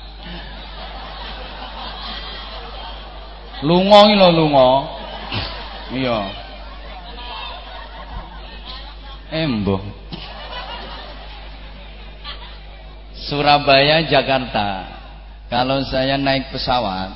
Lunga 3.58 4.06
iki 4.06 4.14
lho 4.14 4.28
lunga. 4.30 4.70
Iya. 5.90 6.20
Embo. 9.34 9.82
Surabaya 13.18 14.06
Jakarta. 14.06 14.97
Kalau 15.48 15.80
saya 15.88 16.20
naik 16.20 16.52
pesawat 16.52 17.12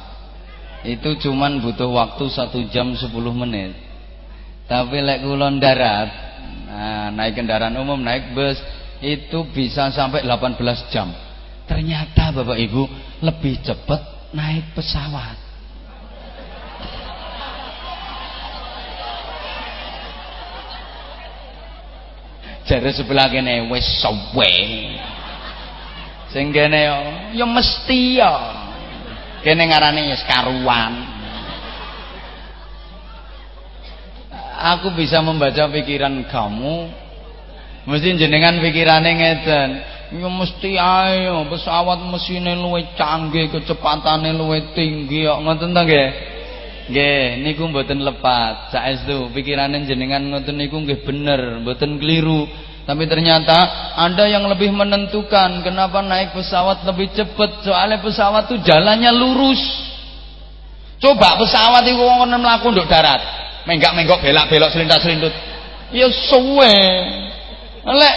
itu 0.89 1.29
cuman 1.29 1.61
butuh 1.63 1.89
waktu 1.93 2.27
satu 2.33 2.65
jam 2.73 2.97
10 2.97 3.13
menit. 3.37 3.77
Tapi 4.67 5.05
lek 5.05 5.21
kulon 5.21 5.61
darat 5.61 6.33
Nah, 6.73 7.13
naik 7.13 7.37
kendaraan 7.37 7.77
umum, 7.77 8.01
naik 8.01 8.33
bus 8.33 8.57
itu 9.05 9.45
bisa 9.53 9.93
sampai 9.93 10.25
18 10.25 10.57
jam. 10.89 11.13
Ternyata 11.69 12.33
Bapak 12.33 12.57
Ibu 12.57 12.83
lebih 13.21 13.61
cepat 13.61 14.33
naik 14.33 14.73
pesawat. 14.73 15.37
Jare 22.65 22.91
sebelah 22.97 23.29
kene 23.29 23.69
wis 23.69 23.85
suwe. 24.01 24.55
Sing 26.33 26.51
kene 26.51 26.81
ya 27.37 27.47
mesti 27.47 28.19
ya. 28.19 28.35
Kene 29.45 29.69
ngarane 29.69 30.11
karuan. 30.25 31.13
aku 34.63 34.95
bisa 34.95 35.19
membaca 35.19 35.67
pikiran 35.67 36.23
kamu. 36.31 36.77
Mesti 37.83 38.15
jenengan 38.15 38.63
pikirane 38.63 39.11
ngeten. 39.19 39.71
Ya 40.13 40.29
mesti 40.29 40.77
ayo 40.77 41.49
pesawat 41.49 42.05
mesinnya 42.05 42.53
luwe 42.55 42.85
canggih 42.95 43.49
kecepatane 43.49 44.37
luwe 44.37 44.77
tinggi 44.77 45.25
kok 45.25 45.41
ngoten 45.41 45.73
ta 45.73 45.83
nggih? 45.89 46.09
Nggih 46.93 47.25
niku 47.43 47.65
mboten 47.67 48.05
lepat. 48.05 48.71
Saestu 48.71 49.33
pikirane 49.35 49.83
jenengan 49.89 50.23
ngoten 50.31 50.55
niku 50.61 50.79
nggih 50.79 51.03
bener 51.03 51.65
mboten 51.65 51.97
keliru 51.99 52.47
tapi 52.83 53.07
ternyata 53.07 53.59
ada 53.95 54.27
yang 54.27 54.51
lebih 54.51 54.75
menentukan 54.75 55.63
kenapa 55.63 56.03
naik 56.03 56.35
pesawat 56.35 56.83
lebih 56.83 57.15
cepat. 57.15 57.63
Soalnya 57.63 58.03
pesawat 58.03 58.51
itu 58.51 58.59
jalannya 58.67 59.11
lurus. 59.15 59.63
Coba 60.99 61.39
pesawat 61.39 61.87
itu 61.87 62.03
ngono 62.03 62.39
mlaku 62.43 62.75
nduk 62.75 62.91
darat. 62.91 63.23
Menggak-menggok 63.71 64.27
belak-belok 64.27 64.75
selintas-selintut 64.75 65.35
ya 65.95 66.11
suwe. 66.11 66.79
Lek 67.83 68.17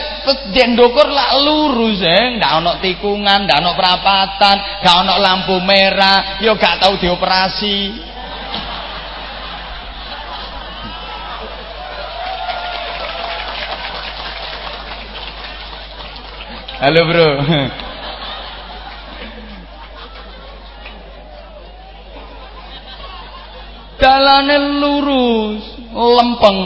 jendokur 0.54 1.14
lak 1.14 1.46
lurus 1.46 2.02
eh. 2.02 2.42
Ndak 2.42 2.52
ana 2.62 2.74
tikungan 2.82 3.46
ndak 3.46 3.62
ana 3.62 3.72
perapatan 3.78 4.56
gak 4.82 4.96
ana 5.06 5.14
lampu 5.22 5.62
merah. 5.62 6.42
Ya 6.42 6.58
gak 6.58 6.82
tau 6.82 6.98
dioperasi 6.98 7.94
halo 16.80 17.02
bro 17.08 17.30
dalane 24.02 24.58
lurus 24.80 25.64
lempeng 25.96 26.60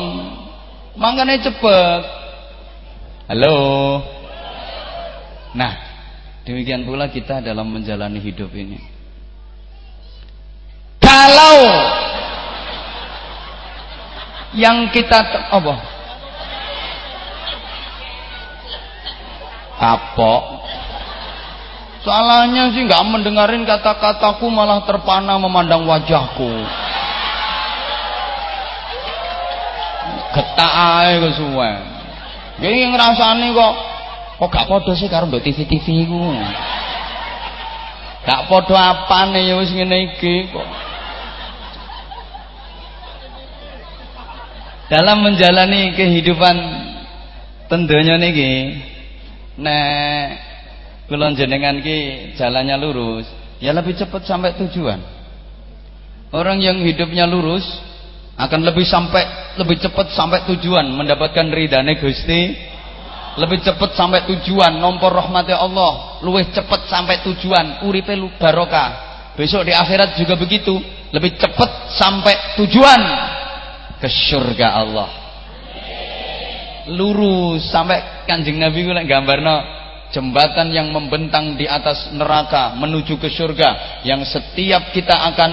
makanya 0.98 1.36
cepet 1.46 2.04
halo 3.30 3.58
Nah, 5.50 5.74
demikian 6.46 6.86
pula 6.86 7.10
kita 7.10 7.42
dalam 7.42 7.66
menjalani 7.74 8.22
hidup 8.22 8.54
ini. 8.54 8.78
Kalau 11.02 11.58
yang 14.54 14.94
kita 14.94 15.18
apa? 15.50 15.99
Kapok. 19.80 20.44
Salahnya 22.04 22.72
sih 22.76 22.84
nggak 22.84 23.04
mendengarin 23.12 23.64
kata-kataku 23.64 24.48
malah 24.52 24.84
terpana 24.84 25.40
memandang 25.40 25.88
wajahku. 25.88 26.52
Getak 30.36 30.74
ae 30.76 31.14
kesuwen. 31.24 31.80
Iki 32.60 32.92
ngrasani 32.92 33.56
kok 33.56 33.74
kok 34.40 34.50
gak 34.52 34.68
padha 34.68 34.92
sih 34.96 35.08
karo 35.12 35.28
mbok 35.28 35.44
TV-TV 35.44 36.08
ku. 36.08 36.20
Gak 38.24 38.52
padha 38.52 38.80
apane 38.96 39.48
ya 39.48 39.60
wis 39.60 39.72
ngene 39.72 40.16
iki 40.16 40.52
kok. 40.52 40.70
Dalam 44.92 45.24
menjalani 45.24 45.94
kehidupan 45.96 46.56
tentunya 47.70 48.18
niki 48.18 48.52
nek 49.60 50.28
kula 51.12 51.36
jenengan 51.36 51.84
ki 51.84 52.32
jalannya 52.40 52.80
lurus, 52.80 53.28
ya 53.60 53.76
lebih 53.76 53.98
cepat 54.00 54.24
sampai 54.24 54.56
tujuan. 54.56 55.00
Orang 56.30 56.62
yang 56.62 56.80
hidupnya 56.86 57.26
lurus 57.26 57.66
akan 58.38 58.62
lebih 58.62 58.86
sampai 58.86 59.54
lebih 59.58 59.82
cepat 59.82 60.14
sampai 60.14 60.46
tujuan 60.56 60.88
mendapatkan 60.96 61.46
ridane 61.52 62.00
Gusti. 62.00 62.72
Lebih 63.40 63.64
cepat 63.64 63.96
sampai 63.96 64.28
tujuan 64.28 64.84
nomor 64.84 65.16
rahmati 65.16 65.56
Allah 65.56 66.20
luwih 66.26 66.50
cepat 66.52 66.92
sampai 66.92 67.24
tujuan 67.24 67.88
uripe 67.88 68.12
barokah. 68.36 69.08
Besok 69.40 69.64
di 69.64 69.72
akhirat 69.72 70.20
juga 70.20 70.36
begitu 70.36 70.76
lebih 71.16 71.40
cepat 71.40 71.96
sampai 71.96 72.60
tujuan 72.60 73.02
ke 74.04 74.10
surga 74.12 74.68
Allah 74.84 75.29
lurus 76.90 77.70
sampai 77.70 78.26
kanjeng 78.26 78.58
Nabi 78.58 78.82
gue 78.82 78.94
gambarno 79.06 79.80
jembatan 80.10 80.74
yang 80.74 80.90
membentang 80.90 81.54
di 81.54 81.70
atas 81.70 82.10
neraka 82.14 82.74
menuju 82.78 83.22
ke 83.22 83.30
surga 83.30 84.02
yang 84.06 84.26
setiap 84.26 84.90
kita 84.90 85.14
akan 85.14 85.52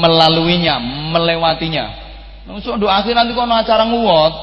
melaluinya, 0.00 0.80
melewatinya. 1.12 2.08
Nusuk 2.48 2.80
do 2.80 2.88
akhir 2.88 3.12
nanti 3.12 3.36
kono 3.36 3.52
acara 3.52 3.84
nguwot. 3.84 4.34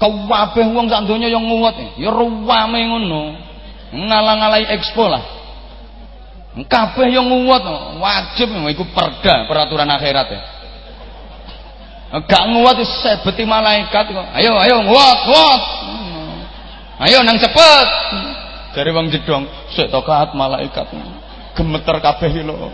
Kabeh 0.00 0.64
wong 0.72 0.88
sak 0.88 1.04
donya 1.04 1.28
yang 1.28 1.44
nguwot, 1.44 2.00
ya 2.00 2.08
ruwame 2.08 2.80
ngono. 2.88 3.36
Ngalang-alai 3.92 4.72
expo 4.72 5.04
lah. 5.04 5.20
Kabeh 6.56 7.12
yang 7.12 7.28
nguwot, 7.28 8.00
wajib 8.00 8.48
iku 8.72 8.88
perda 8.96 9.44
peraturan 9.44 9.92
akhirat 9.92 10.28
ya. 10.32 10.42
Gak 12.12 12.44
nguwot 12.50 12.78
sebeti 13.02 13.42
malaikat. 13.48 14.12
Ayo 14.38 14.54
ayo 14.60 14.76
nguwot, 14.84 15.18
nguwot. 15.26 15.62
Ayo 17.02 17.24
nang 17.26 17.38
cepet. 17.40 17.88
Dari 18.74 18.90
wong 18.90 19.10
jedong, 19.10 19.46
sik 19.70 19.90
tokat 19.90 20.34
malaikat. 20.34 20.90
Gemeter 21.54 21.96
kabeh 22.02 22.42
lho. 22.42 22.70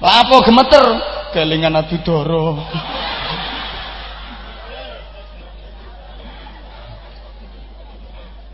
Lapo 0.00 0.40
gemeter? 0.44 0.84
Kelingan 1.32 1.76
adu 1.76 1.96
doro. 2.00 2.56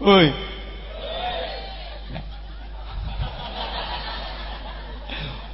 Woi. 0.02 0.28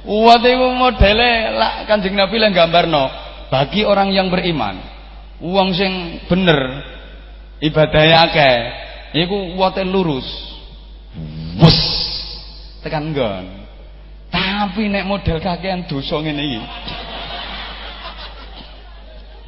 Uwat 0.09 0.41
itu 0.41 0.67
modele 0.73 1.53
lah 1.53 1.85
Kanjeng 1.85 2.17
Nabi 2.17 2.41
yang 2.41 2.49
gambarno. 2.49 3.28
Bagi 3.49 3.81
orang 3.81 4.13
yang 4.13 4.29
beriman, 4.29 4.77
uang 5.41 5.73
sing 5.73 6.21
bener 6.29 6.85
ibadahnya 7.59 8.29
akeh, 8.29 8.55
iku 9.25 9.57
uwate 9.57 9.81
lurus. 9.81 10.25
Wus. 11.57 11.79
Tekan 12.85 13.11
nggon. 13.11 13.45
Tapi 14.29 14.87
nek 14.87 15.09
model 15.09 15.41
kakean 15.41 15.89
dosa 15.89 16.21
ngene 16.21 16.43
iki. 16.45 16.61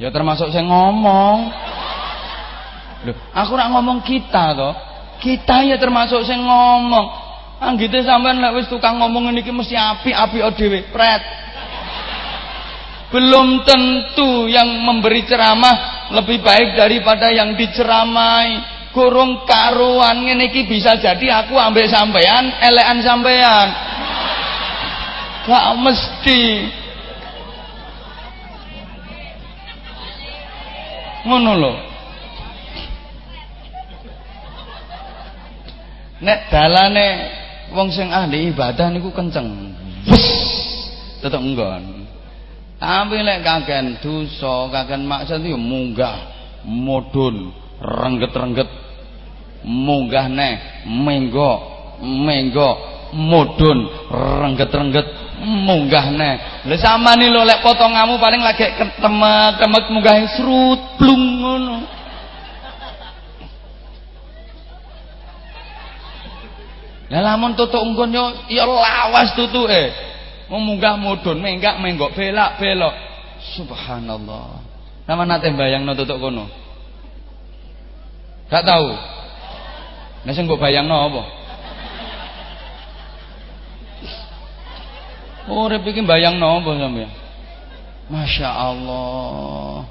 Ya 0.02 0.10
termasuk 0.10 0.50
saya 0.50 0.66
ngomong. 0.66 1.38
Loh, 3.06 3.16
aku 3.30 3.52
rak 3.54 3.70
ngomong 3.70 4.02
kita 4.02 4.50
toh. 4.58 4.74
Kita 5.22 5.62
ya 5.62 5.78
termasuk 5.78 6.26
saya 6.26 6.42
ngomong. 6.42 7.06
Anggite 7.62 8.02
sampean 8.02 8.42
nek 8.42 8.58
wis 8.58 8.66
tukang 8.66 8.98
ngomong 8.98 9.30
iki 9.38 9.54
mesti 9.54 9.78
api-api 9.78 10.42
dhewe, 10.58 10.90
pret. 10.90 11.22
Belum 13.12 13.60
tentu 13.68 14.48
yang 14.48 14.72
memberi 14.88 15.28
ceramah 15.28 16.08
lebih 16.16 16.40
baik 16.40 16.80
daripada 16.80 17.28
yang 17.28 17.52
diceramai. 17.52 18.72
Kurung 18.92 19.48
karuan 19.48 20.20
iki 20.36 20.68
bisa 20.68 21.00
jadi 21.00 21.44
aku 21.44 21.56
ambek 21.56 21.88
sampean, 21.88 22.52
elekan 22.60 23.00
sampean. 23.00 23.68
Gak 25.48 25.66
mesti. 25.80 26.42
Ngono 31.24 31.52
lho. 31.56 31.74
Nek 36.22 36.38
dalane 36.52 37.08
wong 37.74 37.88
sing 37.90 38.12
ahli 38.12 38.52
ibadah 38.52 38.92
niku 38.92 39.08
kenceng. 39.10 39.72
Wes. 40.06 40.26
Tetep 41.24 41.40
nggon. 41.40 42.01
Tapi 42.82 43.22
lek 43.22 43.46
kaken 43.46 44.02
dosa, 44.02 44.66
kaken 44.66 45.06
maksud 45.06 45.46
yo 45.46 45.54
munggah, 45.54 46.18
modun, 46.66 47.54
rengget-rengget. 47.78 48.66
Munggah 49.62 50.26
neh, 50.26 50.82
menggok, 50.90 51.58
menggok, 52.02 52.76
modun, 53.14 53.86
rengget-rengget 54.10 55.06
munggah 55.42 56.06
nih 56.14 56.34
lha 56.70 56.76
sama 56.78 57.18
nih 57.18 57.26
lo 57.26 57.42
lek 57.42 57.66
potongamu 57.66 58.14
paling 58.22 58.46
lagi 58.46 58.62
ketemek 58.78 59.58
kemek 59.58 59.84
munggah 59.90 60.14
serut 60.38 60.80
plung 60.96 61.42
ngono 61.42 61.78
Lah 67.12 67.20
lamun 67.20 67.52
tutuk 67.52 67.84
nggon 67.84 68.08
yo 68.08 68.24
ya 68.48 68.64
lawas 68.64 69.36
tutuke. 69.36 69.92
Munggah 70.52 71.00
mudun, 71.00 71.40
menggak 71.40 71.80
menggok 71.80 72.12
belak 72.12 72.60
belok. 72.60 72.92
Subhanallah. 73.56 74.60
Sama 75.08 75.24
nate 75.24 75.48
bayangno 75.56 75.96
tutuk 75.96 76.20
kono. 76.20 76.44
Gak 78.52 78.68
tahu. 78.68 78.92
Nek 80.28 80.32
sing 80.36 80.44
mbok 80.44 80.60
bayangno 80.60 81.08
apa? 81.08 81.22
Urip 85.50 85.82
iki 85.90 86.06
bayang 86.06 86.38
nopo 86.38 86.76
sampean? 86.78 87.10
Masya 88.06 88.46
Allah. 88.46 89.88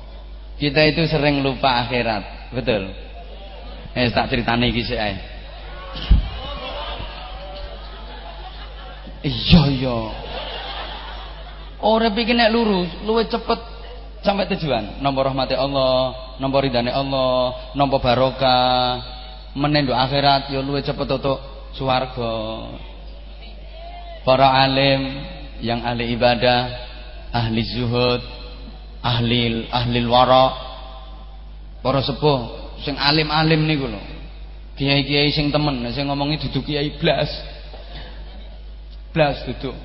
Kita 0.55 0.79
itu 0.85 1.03
sering 1.09 1.41
lupa 1.41 1.83
akhirat, 1.83 2.53
betul? 2.53 2.93
Eh 3.97 4.07
tak 4.13 4.29
ceritane 4.31 4.69
iki 4.71 4.85
sik 4.85 4.99
ae. 5.01 5.15
Iya 9.25 9.61
iya. 9.73 9.97
Urip 11.81 12.13
iki 12.13 12.37
nek 12.37 12.53
lurus, 12.53 12.89
luwih 13.05 13.25
cepet 13.25 13.59
sampai 14.21 14.45
tujuan. 14.53 15.01
Nomor 15.01 15.33
rahmati 15.33 15.57
Allah, 15.57 16.37
nomor 16.37 16.61
ridane 16.61 16.93
Allah, 16.93 17.73
nomor 17.73 17.97
barokah, 17.97 19.01
menendo 19.57 19.91
akhirat 19.91 20.53
yo 20.53 20.61
luwih 20.61 20.85
cepet 20.85 21.07
untuk 21.09 21.41
swarga. 21.73 22.33
Para 24.21 24.61
alim 24.61 25.01
yang 25.65 25.81
ahli 25.81 26.13
ibadah, 26.13 26.61
ahli 27.33 27.65
zuhud, 27.65 28.21
ahli 29.01 29.65
ahli 29.73 30.05
wara, 30.05 30.53
para 31.81 32.05
sepuh 32.05 32.61
sing 32.85 32.93
alim-alim 32.97 33.65
niku 33.65 33.89
lho. 33.89 34.01
Kiai-kiai 34.77 35.29
sing 35.33 35.49
temen, 35.49 35.85
sing 35.93 36.09
ngomongi 36.09 36.41
duduk 36.47 36.69
kiai 36.69 36.93
blas. 36.97 37.29
Blas 39.11 39.43
duduk. 39.43 39.75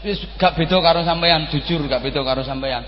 Wis 0.00 0.24
gak 0.40 0.56
beda 0.56 0.80
karo 0.80 1.04
sampean, 1.04 1.52
jujur 1.52 1.84
gak 1.84 2.00
beda 2.00 2.24
karo 2.24 2.40
sampean. 2.40 2.80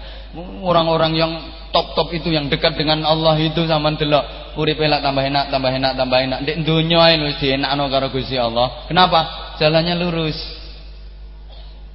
Orang-orang 0.64 1.12
yang 1.12 1.33
top-top 1.68 2.12
itu 2.16 2.33
yang 2.33 2.49
dekat 2.49 2.81
dengan 2.81 3.05
Allah 3.05 3.37
itu 3.37 3.61
sama 3.68 3.93
delok 3.93 4.57
uripe 4.57 4.89
lak 4.89 5.05
tambah 5.05 5.20
enak, 5.20 5.53
tambah 5.53 5.68
enak, 5.68 5.93
tambah 5.97 6.18
enak. 6.18 6.39
Ndek 6.49 6.57
donya 6.64 6.99
ae 7.12 7.14
wis 7.29 7.37
dienakno 7.41 7.93
karo 7.93 8.09
Gusti 8.09 8.41
Allah. 8.41 8.89
Kenapa? 8.89 9.53
Jalannya 9.61 10.01
lurus. 10.01 10.37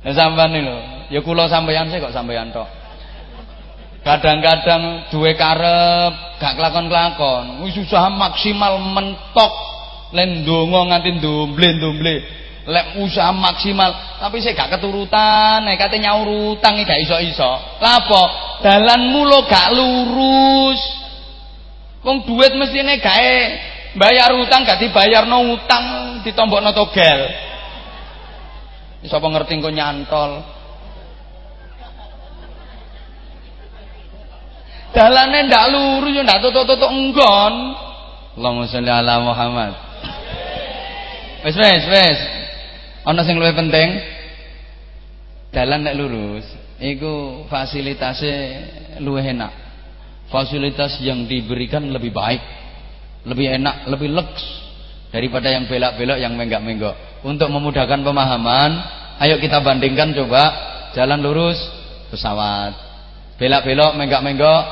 Nah 0.06 0.14
sampean 0.14 0.54
lho, 0.58 0.78
ya 1.10 1.22
kula 1.26 1.50
sampeyan 1.50 1.90
sih 1.90 1.98
kok 1.98 2.14
sampeyan 2.14 2.54
tok. 2.54 2.70
Kadang-kadang 4.02 5.14
duwe 5.14 5.38
karep, 5.38 6.42
gak 6.42 6.54
kelakon-kelakon. 6.58 7.66
Wis 7.66 7.78
usaha 7.82 8.10
maksimal 8.10 8.78
mentok 8.78 9.54
len 10.14 10.46
donga 10.46 10.90
nganti 10.90 11.22
ndomble-ndomble 11.22 12.41
lek 12.68 13.02
usaha 13.02 13.34
maksimal. 13.34 14.22
Tapi 14.22 14.38
saya 14.42 14.54
gak 14.54 14.78
keturutan 14.78 15.66
nek 15.66 15.82
kate 15.82 15.98
nyaur 15.98 16.58
utang 16.58 16.78
gak 16.82 17.02
iso-iso. 17.02 17.82
Lapo 17.82 18.22
dalanmu 18.62 19.22
lo 19.26 19.40
gak 19.50 19.68
lurus. 19.74 20.82
Wong 22.02 22.26
duit 22.26 22.54
mestine 22.58 22.98
gawe 23.02 23.34
bayar 23.98 24.34
utang 24.38 24.66
gak 24.66 24.82
dibayarno 24.82 25.58
utang 25.58 25.86
ditombokno 26.22 26.72
togel. 26.74 27.20
Sapa 29.02 29.26
ngerti 29.26 29.58
kok 29.58 29.74
nyantol? 29.74 30.32
Dalane 34.92 35.48
ndak 35.48 35.66
lurus 35.72 36.12
yo 36.14 36.22
ndak 36.22 36.44
tutuk-tutuk 36.44 36.92
enggon 36.92 37.54
Allahumma 38.32 38.68
sholli 38.68 38.92
ala 38.92 39.20
Muhammad. 39.20 39.74
Wes 41.44 41.56
wes 41.58 41.84
wes 41.90 42.20
ana 43.02 43.22
sing 43.26 43.38
luwih 43.38 43.58
penting 43.58 43.98
dalan 45.50 45.82
nek 45.82 45.98
lurus 45.98 46.46
iku 46.82 47.46
fasilitasnya 47.50 48.38
luwih 49.02 49.26
enak. 49.26 49.54
Fasilitas 50.32 50.96
yang 51.04 51.28
diberikan 51.28 51.84
lebih 51.92 52.16
baik 52.16 52.40
lebih 53.28 53.54
enak 53.60 53.86
lebih 53.92 54.10
leks 54.16 54.42
daripada 55.12 55.52
yang 55.52 55.68
belok-belok 55.68 56.18
yang 56.18 56.34
menggak-menggok. 56.40 57.26
Untuk 57.28 57.52
memudahkan 57.52 58.02
pemahaman 58.02 58.72
ayo 59.22 59.38
kita 59.38 59.62
bandingkan 59.62 60.16
coba 60.16 60.44
jalan 60.98 61.20
lurus 61.22 61.60
pesawat. 62.10 62.74
Belok-belok 63.38 63.98
menggak-menggok 63.98 64.64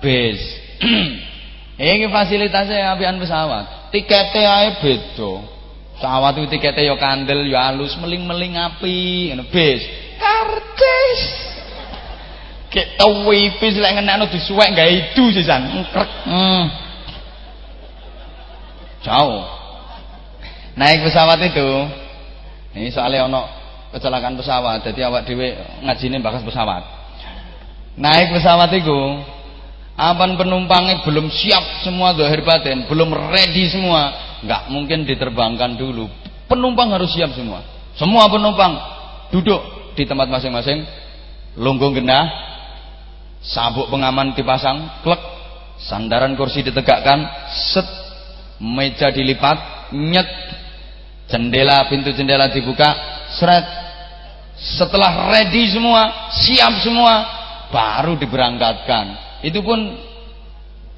bis. 0.00 0.40
Ini 1.78 2.10
fasilitasnya 2.10 2.98
apian 2.98 3.22
pesawat. 3.22 3.94
Tiketnya 3.94 4.50
aja 4.50 4.70
beda 4.82 5.57
Pesawat 5.98 6.38
itu 6.38 6.46
tiketnya 6.46 6.94
ya 6.94 6.94
kandel, 6.94 7.42
ya 7.50 7.74
halus, 7.74 7.98
meling-meling 7.98 8.54
api, 8.54 9.34
ngono 9.34 9.50
bis. 9.50 9.82
Karcis. 10.14 11.22
Kayak 12.70 13.02
tau 13.02 13.26
wipis 13.26 13.74
lek 13.74 13.98
ngenakno 13.98 14.30
disuwek 14.30 14.78
itu 14.78 15.34
sisan. 15.34 15.66
Krek. 15.90 16.10
Hmm. 16.22 16.70
Jauh. 19.02 19.42
Naik 20.78 21.02
pesawat 21.02 21.42
itu. 21.42 21.68
Ini 22.78 22.94
soalnya 22.94 23.26
ono 23.26 23.50
kecelakaan 23.90 24.38
pesawat, 24.38 24.86
jadi 24.86 25.10
awak 25.10 25.26
dhewe 25.26 25.58
ngajine 25.82 26.22
bakas 26.22 26.46
pesawat. 26.46 26.86
Naik 27.98 28.30
pesawat 28.30 28.70
itu 28.70 29.00
Apan 29.98 30.38
penumpangnya 30.38 31.02
belum 31.02 31.26
siap 31.26 31.82
semua 31.82 32.14
zahir 32.14 32.46
batin, 32.46 32.86
belum 32.86 33.10
ready 33.34 33.66
semua, 33.66 34.14
nggak 34.46 34.70
mungkin 34.70 35.02
diterbangkan 35.02 35.74
dulu. 35.74 36.06
Penumpang 36.46 36.94
harus 36.94 37.10
siap 37.10 37.34
semua. 37.34 37.66
Semua 37.98 38.30
penumpang 38.30 38.78
duduk 39.34 39.58
di 39.98 40.06
tempat 40.06 40.30
masing-masing, 40.30 40.86
lunggung 41.58 41.98
genah, 41.98 42.30
sabuk 43.42 43.90
pengaman 43.90 44.38
dipasang, 44.38 45.02
klek, 45.02 45.18
sandaran 45.82 46.38
kursi 46.38 46.62
ditegakkan, 46.62 47.50
set, 47.74 47.90
meja 48.62 49.10
dilipat, 49.10 49.90
nyet, 49.98 50.30
jendela 51.26 51.90
pintu 51.90 52.14
jendela 52.14 52.46
dibuka, 52.54 52.86
seret. 53.34 53.66
Setelah 54.78 55.34
ready 55.34 55.74
semua, 55.74 56.30
siap 56.38 56.86
semua, 56.86 57.26
baru 57.74 58.14
diberangkatkan 58.14 59.27
itu 59.42 59.62
pun 59.62 59.78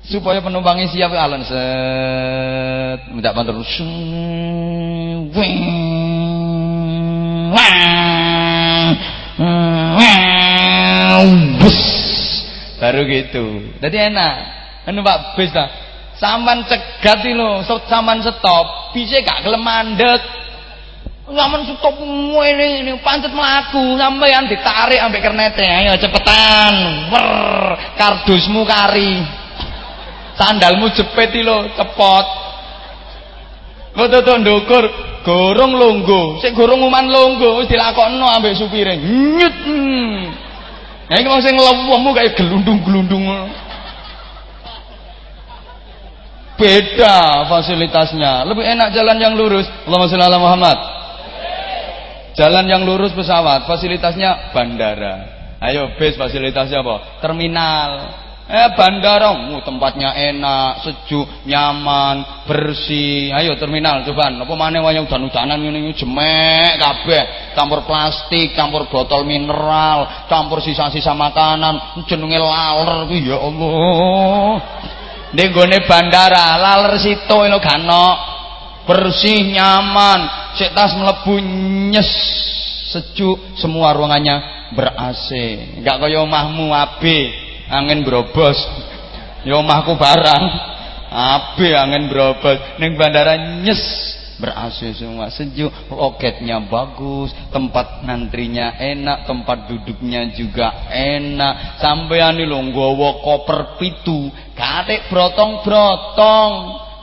supaya 0.08 0.40
penumpangnya 0.40 0.88
siap 0.88 1.12
alon 1.12 1.44
set 1.44 3.00
minta 3.12 3.36
bantu. 3.36 3.60
Baru 12.80 13.04
gitu. 13.04 13.44
Jadi 13.76 13.96
enak. 14.08 14.34
Numpak 14.90 15.38
bis 15.38 15.52
lah 15.54 15.68
sampan 16.20 16.64
cegat 16.68 17.24
lo 17.32 17.64
sampan 17.64 18.20
stop. 18.20 18.92
Bisa 18.92 19.24
gak 19.24 19.44
gelem 19.46 19.64
Zaman 21.30 21.62
stop 21.62 21.94
ini, 22.42 22.82
ini 22.82 22.92
pancet 23.06 23.30
melaku 23.30 23.94
sampean 23.94 24.50
ditarik 24.50 24.98
ambek 24.98 25.22
kernete 25.22 25.62
ayo 25.62 25.94
cepetan. 25.94 26.74
Wer 27.06 27.26
kardusmu 27.94 28.66
kari. 28.66 29.22
Sandalmu 30.34 30.90
jepit 30.90 31.30
lo 31.46 31.70
cepot. 31.78 32.26
Betul 33.94 34.42
ndukur 34.42 34.90
gorong 35.22 35.78
longgo. 35.78 36.42
Sik 36.42 36.50
gorong 36.58 36.82
uman 36.82 37.06
longgo 37.06 37.62
wis 37.62 37.70
dilakokno 37.70 38.26
ambek 38.26 38.58
supire. 38.58 38.98
Nyut 38.98 39.56
nah 41.10 41.14
iki 41.14 41.26
mau 41.30 41.42
sing 41.42 41.54
kayak 41.54 42.34
gelundung-gelundung. 42.34 43.22
Beda 46.58 47.46
fasilitasnya. 47.46 48.50
Lebih 48.50 48.66
enak 48.66 48.98
jalan 48.98 49.16
yang 49.22 49.38
lurus. 49.38 49.70
Allahumma 49.86 50.10
sholli 50.10 50.26
ala 50.26 50.42
Muhammad 50.42 50.99
Jalan 52.38 52.66
yang 52.70 52.82
lurus 52.86 53.10
pesawat, 53.10 53.66
fasilitasnya 53.66 54.54
bandara. 54.54 55.14
Ayo 55.60 55.92
bis 56.00 56.16
fasilitasnya 56.16 56.80
apa? 56.80 57.20
Terminal. 57.20 57.90
Eh 58.50 58.68
bandara, 58.74 59.30
uh, 59.30 59.62
tempatnya 59.62 60.10
enak, 60.10 60.82
sejuk, 60.82 61.22
nyaman, 61.46 62.42
bersih. 62.50 63.30
Ayo 63.30 63.54
terminal 63.54 64.02
coba. 64.02 64.26
Apa 64.26 64.54
maneh 64.58 64.82
wayang 64.82 65.06
udan-udanan 65.06 65.62
ngene 65.62 65.94
jemek 65.94 66.74
kabeh. 66.82 67.54
Campur 67.54 67.86
plastik, 67.86 68.58
campur 68.58 68.90
botol 68.90 69.22
mineral, 69.22 70.26
campur 70.26 70.58
sisa-sisa 70.58 71.14
makanan, 71.14 72.02
jenenge 72.10 72.42
laler 72.42 73.06
kuwi 73.06 73.30
ya 73.30 73.38
Allah. 73.38 74.54
Ning 75.30 75.54
bandara, 75.86 76.58
laler 76.58 76.98
situ 76.98 77.38
lho 77.46 77.58
gano 77.62 78.39
bersih 78.90 79.54
nyaman. 79.54 80.20
Cek 80.58 80.74
tas 80.74 80.98
melebu 80.98 81.38
nyes. 81.94 82.10
Sejuk 82.90 83.54
semua 83.54 83.94
ruangannya 83.94 84.66
ber 84.74 84.90
AC 84.98 85.30
enggak 85.78 86.02
kaya 86.02 86.26
omahmu 86.26 86.74
AB 86.74 87.02
angin 87.70 88.02
berobos. 88.02 88.58
Ya 89.46 89.54
omahku 89.62 89.94
barang. 89.94 90.44
AB 91.06 91.58
angin 91.70 92.10
berobos. 92.10 92.58
Ning 92.82 92.98
bandara 92.98 93.62
nyes. 93.62 93.78
Ber 94.42 94.58
AC 94.58 94.90
semua. 94.98 95.30
Sejuk 95.30 95.70
loketnya 95.94 96.58
bagus 96.66 97.30
tempat 97.54 98.02
nantrinya 98.02 98.74
enak 98.74 99.22
tempat 99.30 99.70
duduknya 99.70 100.34
juga 100.34 100.90
enak. 100.90 101.78
Sampean 101.78 102.42
lho 102.42 102.58
nggawa 102.58 103.22
koper 103.22 103.78
pitu. 103.78 104.34
Katik 104.58 105.06
brotong-brotong. 105.14 106.52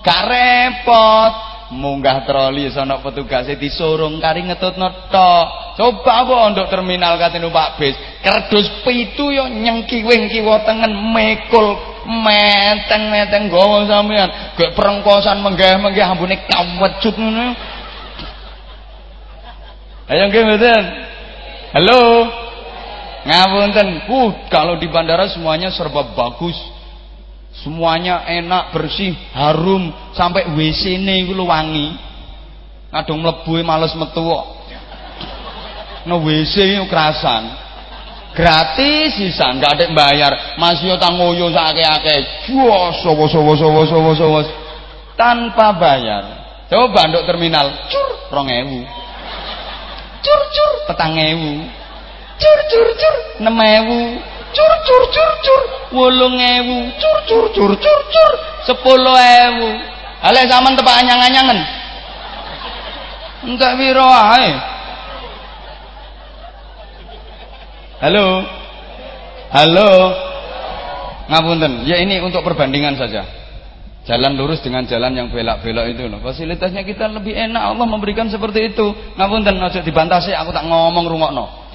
Gak 0.03 0.23
repot 0.23 1.56
munggah 1.73 2.23
troli 2.23 2.71
sono 2.71 3.03
petugasnya 3.03 3.59
disurung 3.59 4.23
kari 4.23 4.47
ngetutno 4.47 5.11
tok. 5.11 5.47
Coba 5.77 6.25
apa 6.25 6.35
untuk 6.49 6.65
terminal 6.71 7.19
kate 7.19 7.37
numpak 7.37 7.77
bis? 7.77 7.93
Kerdus 8.23 8.81
pitu 8.81 9.29
yo 9.29 9.45
nyengkiwing 9.45 10.31
kiwa 10.31 10.63
tengen 10.65 10.95
mekul 11.13 11.77
meteng-meteng 12.07 13.51
gowo 13.51 13.83
sampean 13.85 14.55
gek 14.55 14.73
perengkosan 14.73 15.43
menggah-menggah 15.43 16.07
ambune 16.15 16.39
kawecut 16.47 17.15
ngono. 17.19 17.53
Ayo 20.07 20.23
nggih 20.31 20.43
halo? 21.75 22.01
Ngapunten 23.27 24.07
uh 24.07 24.31
kalau 24.47 24.79
di 24.79 24.87
bandara 24.87 25.27
semuanya 25.27 25.67
serba 25.67 26.15
bagus 26.15 26.55
Semuanya 27.65 28.21
enak, 28.29 28.69
bersih, 28.69 29.17
harum, 29.33 29.89
sampai 30.13 30.53
WC-ne 30.53 31.25
iku 31.25 31.33
wangi. 31.41 31.97
Kadung 32.93 33.25
mlebu 33.25 33.57
e 33.57 33.63
males 33.65 33.97
metu 33.97 34.21
kok. 34.21 34.45
No 36.05 36.21
WC 36.21 36.77
kerasan. 36.87 37.67
Gratis 38.37 39.17
sisa, 39.17 39.49
enggak 39.49 39.73
ada 39.73 39.85
bayar. 39.97 40.33
Masih 40.61 40.93
utang 40.93 41.17
ngoyo 41.17 41.49
sakake-ake. 41.49 42.47
Jos, 42.53 43.01
sowos 43.01 43.33
sowos 43.33 43.57
sowos 43.57 43.89
sowos 43.89 44.17
sowos. 44.21 44.47
Tanpa 45.17 45.73
bayar. 45.73 46.23
Coba 46.69 47.09
nduk 47.09 47.25
terminal, 47.25 47.89
cur 47.89 48.29
2000. 48.29 48.85
Cur 50.21 50.41
cur 50.53 50.71
4000. 50.93 51.65
Cur 52.37 52.59
cur 52.69 52.87
cur 52.93 53.15
6000 53.41 54.36
cur 54.57 54.73
cur 54.81 55.03
cur 55.13 55.31
cur. 55.45 55.61
Wolong 55.93 56.41
ewu. 56.41 56.89
Cur 56.97 57.17
cur 57.29 57.45
cur 57.53 57.71
cur 57.77 58.01
cur. 58.09 58.31
Sepuluh 58.65 59.13
ewu. 59.13 59.69
Ale 60.25 60.49
zaman 60.49 60.73
tepak 60.73 61.05
anyang-anyangan? 61.05 61.59
Enggak 63.45 63.77
wiro 63.77 64.09
ae. 64.09 64.49
Halo? 68.01 68.45
Halo? 69.53 69.89
Ngapunten. 71.29 71.85
Ya 71.85 72.01
ini 72.01 72.17
untuk 72.25 72.41
perbandingan 72.41 72.97
saja. 72.97 73.25
Jalan 74.07 74.39
lurus 74.39 74.63
dengan 74.63 74.87
jalan 74.87 75.11
yang 75.13 75.27
belak-belok 75.27 75.85
itu 75.91 76.07
loh. 76.07 76.23
Fasilitasnya 76.23 76.87
kita 76.87 77.11
lebih 77.11 77.35
enak. 77.35 77.75
Allah 77.75 77.83
memberikan 77.83 78.31
seperti 78.31 78.71
itu. 78.71 78.95
Ngapunten 79.19 79.59
aja 79.59 79.83
dibantah 79.83 80.23
sih 80.23 80.31
aku 80.31 80.55
tak 80.55 80.63
ngomong 80.63 81.05
rungokno. 81.11 81.66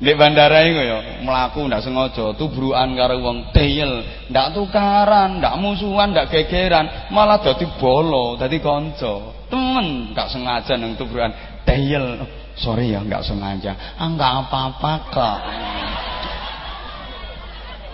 Di 0.00 0.16
bandara 0.16 0.64
itu 0.64 0.80
ya 0.80 1.20
melaku 1.20 1.68
ndak 1.68 1.84
sengaja 1.84 2.32
tubrukan 2.32 2.88
karo 2.96 3.20
wong 3.20 3.52
deyel, 3.52 4.00
ndak 4.32 4.56
tukaran, 4.56 5.44
ndak 5.44 5.60
musuhan, 5.60 6.16
ndak 6.16 6.32
gegeran, 6.32 7.12
malah 7.12 7.44
dadi 7.44 7.68
bolo, 7.76 8.32
dadi 8.40 8.64
kanca. 8.64 9.44
Temen 9.52 10.16
ndak 10.16 10.32
sengaja 10.32 10.80
nang 10.80 10.96
tubrukan 10.96 11.36
deyel. 11.68 12.24
Sorry 12.56 12.96
ya 12.96 13.04
nggak 13.04 13.28
sengaja. 13.28 14.00
Ah 14.00 14.08
nggak 14.08 14.32
apa-apa 14.48 14.92
kok. 15.12 15.38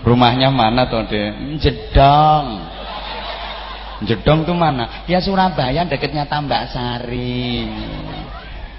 Rumahnya 0.07 0.47
mana 0.47 0.87
tuh 0.87 1.03
deh? 1.11 1.59
Jedong. 1.59 2.45
Jedong 4.07 4.47
tuh 4.47 4.55
mana? 4.55 5.03
Ya 5.11 5.19
Surabaya 5.19 5.83
deketnya 5.83 6.23
Tambak 6.23 6.71
Sari. 6.71 7.67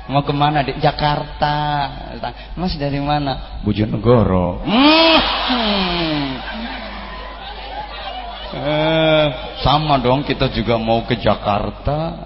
Mau 0.09 0.25
ke 0.25 0.33
mana? 0.33 0.65
Di 0.65 0.73
Jakarta. 0.81 1.55
Mas 2.57 2.73
dari 2.81 2.97
mana? 2.97 3.61
Bojonegoro. 3.61 4.65
Hmm. 4.65 5.17
Eh, 8.49 9.27
sama 9.61 10.01
dong 10.01 10.25
kita 10.25 10.49
juga 10.49 10.81
mau 10.81 11.05
ke 11.05 11.21
Jakarta. 11.21 12.25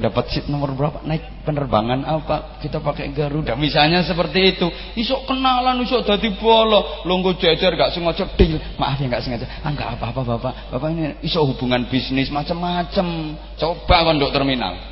Dapat 0.00 0.32
seat 0.32 0.46
nomor 0.48 0.72
berapa? 0.72 1.04
Naik 1.04 1.44
penerbangan 1.44 2.08
apa? 2.08 2.56
Kita 2.64 2.80
pakai 2.80 3.12
Garuda. 3.12 3.52
Misalnya 3.52 4.00
seperti 4.00 4.56
itu. 4.56 4.64
Isok 4.96 5.28
kenalan 5.28 5.76
isok 5.84 6.08
dadi 6.08 6.32
bolo 6.40 7.04
longgo 7.04 7.36
jejer 7.36 7.76
gak 7.76 7.92
sengaja 7.92 8.24
deal. 8.32 8.56
Maaf 8.80 8.96
ya 8.96 9.12
gak 9.12 9.20
sengaja. 9.28 9.44
Ah 9.60 9.68
gak 9.76 10.00
apa-apa 10.00 10.24
bapak. 10.24 10.54
Bapak 10.72 10.88
ini 10.96 11.20
isok 11.20 11.52
hubungan 11.52 11.84
bisnis 11.92 12.32
macam-macam 12.32 13.36
coba 13.60 13.96
kondok 14.08 14.32
terminal 14.32 14.89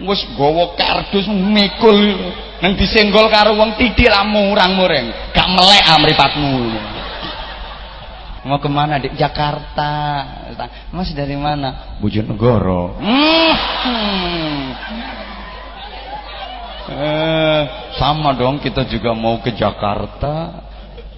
wis 0.00 0.24
gowo 0.38 0.72
kardus 0.78 1.28
mikul 1.28 1.98
nang 2.62 2.78
disenggol 2.78 3.28
karo 3.28 3.58
wong 3.58 3.76
titik 3.76 4.08
lah 4.08 4.24
murang-mureng 4.24 5.34
gak 5.34 5.48
melek 5.52 5.82
amripatmu 5.92 6.56
Mau 8.42 8.58
ke 8.58 8.66
mana? 8.66 8.98
Di 8.98 9.14
Jakarta. 9.14 9.90
Mas 10.90 11.14
dari 11.14 11.38
mana? 11.38 11.94
Bojonegoro. 12.02 12.98
Hmm. 12.98 13.54
Eh, 16.92 17.62
sama 18.02 18.34
dong 18.34 18.58
kita 18.58 18.82
juga 18.90 19.14
mau 19.14 19.38
ke 19.38 19.54
Jakarta. 19.54 20.61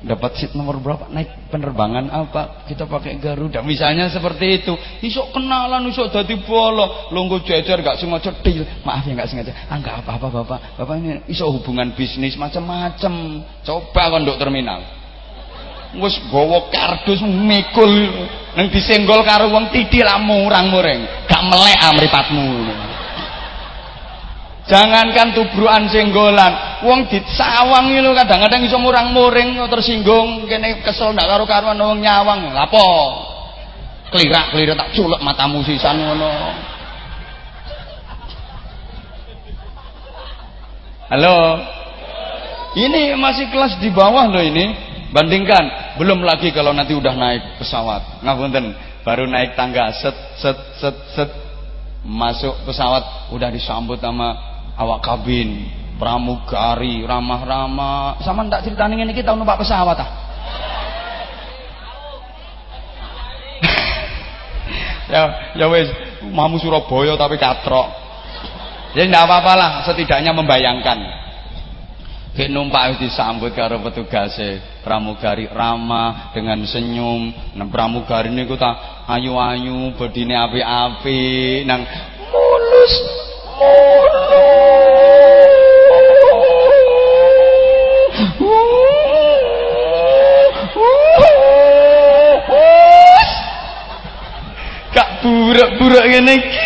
Dapat 0.05 0.31
seat 0.37 0.53
nomor 0.53 0.77
berapa? 0.85 1.09
Naik 1.09 1.49
penerbangan 1.49 2.13
apa? 2.13 2.69
Kita 2.69 2.85
pakai 2.85 3.17
Garuda. 3.17 3.65
Misalnya 3.65 4.13
seperti 4.13 4.61
itu. 4.61 4.77
Isok 5.01 5.33
kenalan, 5.33 5.89
isok 5.89 6.13
dadi 6.13 6.37
bolo. 6.45 7.09
Longgo 7.09 7.41
jejer 7.41 7.81
gak 7.81 7.97
sengaja 7.97 8.37
deal. 8.45 8.69
Maaf 8.85 9.09
ya 9.09 9.17
gak 9.17 9.33
sengaja. 9.33 9.53
Ah 9.73 9.81
apa-apa 9.81 10.29
Bapak. 10.29 10.61
Bapak 10.77 10.95
ini 11.01 11.25
isok 11.33 11.61
hubungan 11.61 11.97
bisnis 11.97 12.37
macam-macam. 12.37 13.41
Coba 13.65 14.03
kondok 14.13 14.37
terminal 14.37 15.05
wis 15.95 16.19
gawa 16.27 16.67
kardus 16.75 17.23
mikul 17.23 17.93
nang 18.59 18.67
disenggol 18.71 19.23
karo 19.23 19.51
wong 19.51 19.71
titik 19.71 20.03
lah 20.03 20.19
murang-mureng 20.19 21.27
gak 21.31 21.43
melek 21.47 21.79
amripatmu 21.79 22.47
jangankan 24.69 25.37
tubrukan 25.37 25.89
senggolan. 25.89 26.83
Wong 26.85 27.09
disawang 27.09 27.93
lho 27.93 28.13
kadang-kadang 28.13 28.65
iso 28.65 28.77
murang-muring 28.77 29.57
tersinggung 29.69 30.45
kene 30.45 30.85
kesel 30.85 31.17
ndak 31.17 31.29
karo 31.29 31.45
karuan 31.49 31.81
wong 31.81 32.01
nyawang. 32.01 32.53
Lapo 32.53 32.89
klirak-klirik 34.13 34.77
tak 34.77 34.93
culek 34.93 35.21
matamu 35.25 35.65
sisan 35.65 35.99
ngono. 36.01 36.33
Halo? 41.11 41.37
Ini 42.75 43.15
masih 43.15 43.55
kelas 43.55 43.79
di 43.79 43.93
bawah 43.95 44.27
loh 44.27 44.43
ini. 44.43 44.75
Bandingkan, 45.15 45.95
belum 45.95 46.27
lagi 46.27 46.51
kalau 46.51 46.75
nanti 46.75 46.91
udah 46.91 47.15
naik 47.15 47.63
pesawat. 47.63 48.27
Ngapunten, 48.27 48.75
baru 49.07 49.31
naik 49.31 49.55
tangga 49.55 49.95
set 49.95 50.17
set 50.43 50.59
set 50.83 50.97
set. 51.15 51.31
Masuk 52.05 52.69
pesawat 52.69 53.33
udah 53.33 53.49
disambut 53.49 53.97
sama 53.97 54.54
awak 54.79 55.01
kabin, 55.03 55.71
pramugari, 55.97 57.07
ramah-ramah. 57.07 58.23
Sama 58.23 58.47
ndak 58.47 58.67
ceritanya 58.67 59.03
ini 59.03 59.15
kita 59.15 59.35
numpak 59.35 59.63
pesawat 59.63 59.99
ah. 59.99 60.11
ya 65.13 65.23
ya 65.57 65.67
wes 65.71 65.89
mamu 66.31 66.59
Surabaya 66.59 67.15
tapi 67.19 67.39
katrok. 67.39 68.05
Jadi 68.95 69.11
ya, 69.11 69.11
tidak 69.11 69.27
apa-apa 69.27 69.53
lah, 69.59 69.71
setidaknya 69.91 70.31
membayangkan. 70.31 70.99
Kayak 72.35 72.51
numpak 72.51 72.99
disambut 72.99 73.55
karo 73.55 73.79
petugasnya 73.83 74.83
pramugari 74.87 75.51
ramah 75.51 76.31
dengan 76.31 76.63
senyum. 76.67 77.31
Nah 77.59 77.67
pramugari 77.71 78.31
ini 78.31 78.47
kita 78.47 78.71
ayu-ayu, 79.07 79.95
bedine 79.99 80.35
api-api, 80.39 81.63
nang 81.67 81.83
mulus. 82.31 82.95
Kak 83.55 83.63
burak-burak 95.23 96.05
ngene 96.11 96.35
iki. 96.35 96.65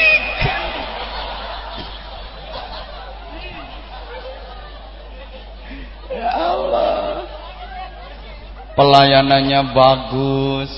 pelayanannya 8.79 9.61
bagus. 9.75 10.71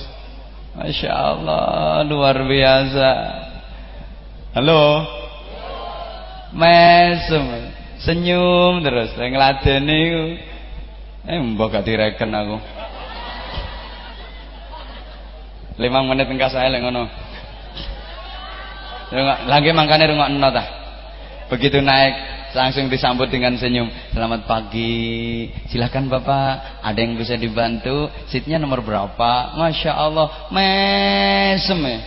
Masya 0.75 1.11
Allah 1.13 2.03
luar 2.09 2.43
biasa. 2.49 3.11
Halo 4.59 5.07
mesem 6.51 7.71
senyum 8.03 8.83
terus 8.83 9.15
ngeladeni 9.15 10.03
eh 11.29 11.39
mbak 11.39 11.69
gak 11.71 11.85
direken 11.87 12.33
aku. 12.33 12.57
Lima 15.81 16.05
menit 16.05 16.29
engkau 16.29 16.53
saya 16.53 16.73
ngono. 16.81 17.09
Lagi 19.49 19.75
makanya 19.75 20.13
rumah 20.13 20.31
enot 20.31 20.55
begitu 21.51 21.83
naik 21.83 22.15
langsung 22.55 22.91
disambut 22.91 23.31
dengan 23.31 23.55
senyum. 23.57 23.89
Selamat 24.11 24.47
pagi. 24.47 25.49
Silahkan 25.71 26.07
bapak 26.07 26.83
ada 26.83 26.99
yang 26.99 27.15
bisa 27.15 27.39
dibantu? 27.39 28.11
Seatnya 28.27 28.59
nomor 28.59 28.83
berapa? 28.83 29.57
Masya 29.57 29.93
Allah 29.95 30.51
mesem 30.51 31.79
ya. 31.85 31.99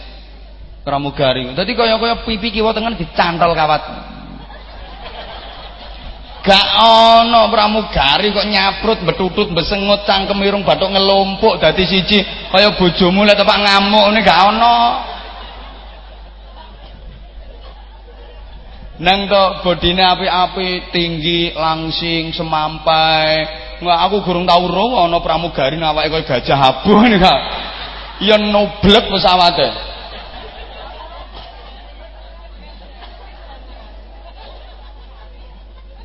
Pramugari. 0.83 1.47
Tadi 1.55 1.71
kaya 1.79 1.95
kaya 1.95 2.27
pipi 2.27 2.51
kiwa 2.51 2.75
tengah 2.75 2.91
dicantol 2.99 3.55
kawat 3.55 4.12
gak 6.43 6.67
ono 6.83 7.47
pramugari 7.47 8.35
kok 8.35 8.43
nyaprut 8.51 8.99
betutut 9.07 9.47
besengut 9.55 10.03
cangkem 10.03 10.43
irung 10.43 10.67
ngelompok 10.91 11.63
dadi 11.63 11.87
siji 11.87 12.19
kaya 12.51 12.75
bojomu 12.75 13.23
lek 13.23 13.39
tepak 13.39 13.59
ngamuk 13.63 14.11
ini 14.11 14.19
gak 14.21 14.41
ono. 14.51 14.77
Neng 18.93 19.25
to 19.25 19.43
bodine 19.65 20.05
api-api 20.05 20.93
tinggi 20.93 21.51
langsing 21.57 22.29
semampai. 22.29 23.31
Nggak 23.81 23.99
aku 24.05 24.15
gurung 24.21 24.45
tau 24.45 24.69
roh 24.69 25.01
ana 25.01 25.17
pramugari 25.19 25.81
awake 25.81 26.11
kaya 26.11 26.23
gajah 26.23 26.59
abuh 26.59 27.03
nika 27.09 27.35
ya 28.21 28.37
noblek 28.37 29.11
pesawate 29.11 29.92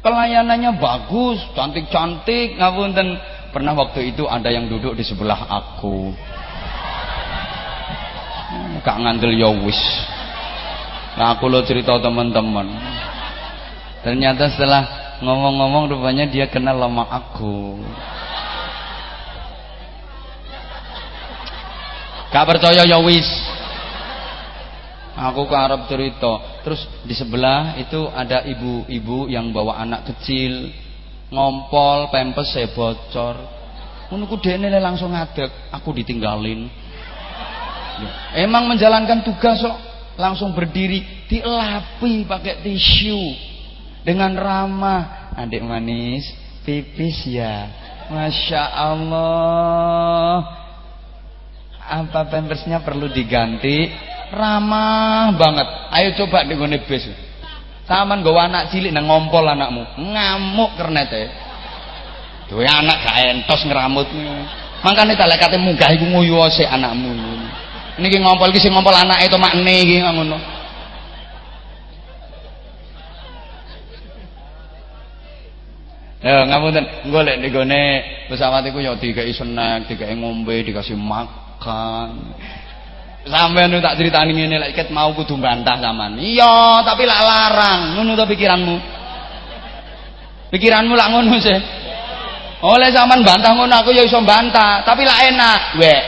pelayanannya 0.01 0.78
bagus 0.78 1.38
cantik-cantik 1.55 2.59
ngapunten 2.59 3.18
pernah 3.51 3.72
waktu 3.74 4.14
itu 4.14 4.28
ada 4.28 4.53
yang 4.53 4.68
duduk 4.68 4.94
di 4.94 5.03
sebelah 5.03 5.49
aku 5.49 6.14
kak 8.84 8.96
ngandel 9.01 9.34
ya 9.34 9.51
wis 9.64 9.80
Nah, 11.18 11.34
aku 11.34 11.51
lo 11.51 11.66
cerita 11.66 11.99
teman-teman. 11.99 12.70
Ternyata 14.07 14.55
setelah 14.55 14.86
ngomong-ngomong 15.18 15.90
rupanya 15.90 16.30
dia 16.30 16.46
kenal 16.46 16.78
lama 16.78 17.03
aku. 17.11 17.74
Gak 22.30 22.46
percaya 22.46 22.86
ya 22.86 23.03
wis. 23.03 23.26
Aku 25.18 25.50
ke 25.50 25.56
Arab 25.58 25.90
cerita. 25.90 26.62
Terus 26.62 26.86
di 27.02 27.14
sebelah 27.18 27.74
itu 27.82 28.06
ada 28.14 28.46
ibu-ibu 28.46 29.26
yang 29.26 29.50
bawa 29.50 29.82
anak 29.82 30.14
kecil, 30.14 30.70
ngompol, 31.34 32.14
pempes 32.14 32.54
saya 32.54 32.70
bocor. 32.70 33.58
Dene 34.40 34.70
langsung 34.78 35.12
ngadeg, 35.12 35.50
aku 35.74 35.90
ditinggalin. 35.90 36.70
Emang 38.38 38.70
menjalankan 38.70 39.26
tugas 39.26 39.58
kok 39.58 39.78
langsung 40.14 40.54
berdiri 40.54 41.26
dilapi 41.26 42.22
pakai 42.24 42.62
tisu 42.62 43.20
dengan 44.06 44.38
ramah. 44.38 45.34
Adik 45.34 45.66
manis, 45.66 46.24
pipis 46.62 47.26
ya. 47.26 47.68
Masya 48.08 48.62
Allah. 48.72 50.36
Apa 51.88 52.28
pampersnya 52.28 52.80
perlu 52.80 53.12
diganti? 53.12 53.92
Ramah 54.32 55.32
banget. 55.36 55.68
Ayo 55.92 56.08
coba 56.24 56.44
di 56.44 56.54
gone 56.54 56.78
bis. 56.84 57.08
Taman 57.88 58.20
gue 58.20 58.36
anak 58.36 58.68
cilik 58.68 58.92
nang 58.92 59.08
ngompol 59.08 59.48
anakmu. 59.48 59.82
Ngamuk 59.96 60.76
kernete. 60.76 61.32
Duwe 62.52 62.68
anak 62.68 63.04
gak 63.04 63.16
entos 63.32 63.64
ngeramut. 63.64 64.08
Makane 64.84 65.16
tak 65.16 65.28
lek 65.28 65.40
kate 65.40 65.56
munggah 65.56 65.90
iku 65.96 66.04
nguyu 66.04 66.36
anakmu. 66.68 67.10
Niki 67.98 68.20
ngompol 68.20 68.52
iki 68.52 68.68
ngompol 68.68 68.94
anake 68.94 69.32
to 69.32 69.40
makne 69.40 69.72
iki 69.82 70.04
ngono. 70.04 70.38
Ya 76.18 76.42
ngapunten, 76.50 76.82
golek 77.14 77.38
ning 77.38 77.54
gone 77.54 77.82
pesawat 78.26 78.66
iku 78.66 78.82
ya 78.82 78.98
dikai 78.98 79.30
snack, 79.30 79.86
dikai 79.86 80.18
ngombe, 80.18 80.66
dikasih 80.66 80.98
makan. 80.98 82.34
Sampeyan 83.26 83.82
tak 83.82 83.98
critani 83.98 84.30
ngene 84.30 84.56
lek 84.62 84.72
ket 84.78 84.88
mau 84.94 85.10
kudu 85.10 85.34
bantah 85.42 85.74
sampean. 85.82 86.22
Iya, 86.22 86.86
tapi 86.86 87.02
lak 87.02 87.22
larang. 87.26 87.80
Ngono 87.98 88.14
to 88.14 88.24
pikiranmu. 88.30 88.76
Pikiranmu 90.54 90.94
lak 90.94 91.08
ngono 91.10 91.34
sih. 91.42 91.58
Oleh 92.62 92.94
sampean 92.94 93.26
bantah 93.26 93.52
ngono 93.58 93.74
aku 93.82 93.90
ya 93.90 94.06
iso 94.06 94.22
bantah, 94.22 94.86
tapi 94.86 95.02
lak 95.02 95.18
enak. 95.34 95.60
Wek. 95.82 96.02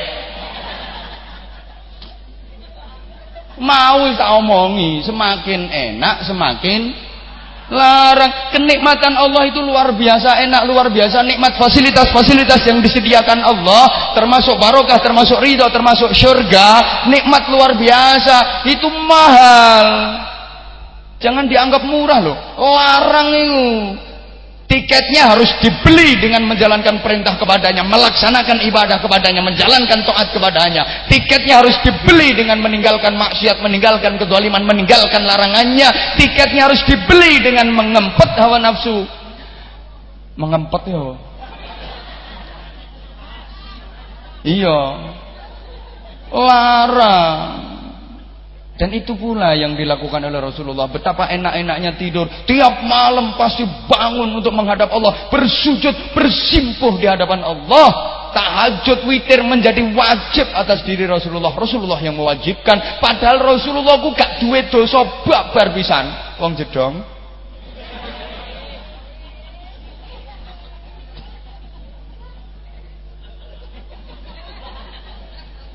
Mau 3.61 4.08
tak 4.16 4.30
omongi, 4.40 5.04
semakin 5.04 5.68
enak 5.68 6.24
semakin 6.24 7.09
larang. 7.70 8.52
Kenikmatan 8.52 9.14
Allah 9.14 9.46
itu 9.48 9.62
luar 9.62 9.94
biasa 9.94 10.42
enak 10.44 10.62
luar 10.66 10.90
biasa. 10.90 11.22
Nikmat 11.22 11.56
fasilitas-fasilitas 11.56 12.66
yang 12.66 12.82
disediakan 12.82 13.40
Allah 13.40 14.12
termasuk 14.18 14.58
barokah 14.58 14.98
termasuk 15.00 15.38
ridho 15.40 15.64
termasuk 15.70 16.10
surga 16.12 17.06
nikmat 17.08 17.48
luar 17.48 17.78
biasa. 17.78 18.66
Itu 18.68 18.90
mahal. 18.90 19.86
Jangan 21.22 21.46
dianggap 21.46 21.82
murah 21.86 22.20
loh. 22.20 22.36
Larang 22.58 23.28
itu 23.32 23.62
tiketnya 24.70 25.34
harus 25.34 25.50
dibeli 25.58 26.14
dengan 26.22 26.46
menjalankan 26.46 27.02
perintah 27.02 27.34
kepadanya 27.34 27.82
melaksanakan 27.82 28.62
ibadah 28.70 29.02
kepadanya 29.02 29.42
menjalankan 29.42 30.06
taat 30.06 30.30
kepadanya. 30.30 31.10
Tiketnya 31.10 31.58
harus 31.58 31.74
dibeli 31.82 32.38
dengan 32.38 32.62
meninggalkan 32.62 33.18
maksiat 33.18 33.58
meninggalkan 33.58 34.14
kedoliman 34.14 34.62
meninggalkan 34.62 35.26
larangannya. 35.26 36.14
Tiketnya 36.14 36.70
harus 36.70 36.86
dibeli 36.86 37.42
dengan 37.42 37.66
mengempet 37.74 38.30
hawa 38.38 38.62
nafsu. 38.62 39.02
Mengempet 40.38 40.82
ya 40.86 41.04
iya. 44.46 44.80
Larang 46.30 47.80
dan 48.81 48.97
itu 48.97 49.12
pula 49.12 49.53
yang 49.53 49.76
dilakukan 49.76 50.24
oleh 50.24 50.41
Rasulullah. 50.41 50.89
Betapa 50.89 51.28
enak-enaknya 51.28 52.01
tidur. 52.01 52.24
Tiap 52.49 52.81
malam 52.89 53.37
pasti 53.37 53.61
bangun 53.85 54.41
untuk 54.41 54.57
menghadap 54.57 54.89
Allah. 54.89 55.28
Bersujud, 55.28 56.16
bersimpuh 56.16 56.97
di 56.97 57.05
hadapan 57.05 57.45
Allah. 57.45 57.89
Tahajud 58.33 59.05
witir 59.05 59.45
menjadi 59.45 59.85
wajib 59.93 60.49
atas 60.57 60.81
diri 60.89 61.05
Rasulullah. 61.05 61.53
Rasulullah 61.53 62.01
yang 62.01 62.16
mewajibkan. 62.16 63.05
Padahal 63.05 63.53
Rasulullah 63.53 64.01
ku 64.01 64.16
gak 64.16 64.41
duit 64.41 64.72
dosa 64.72 65.05
babar 65.28 65.76
pisan. 65.76 66.41
Wong 66.41 66.57
jedong. 66.57 67.05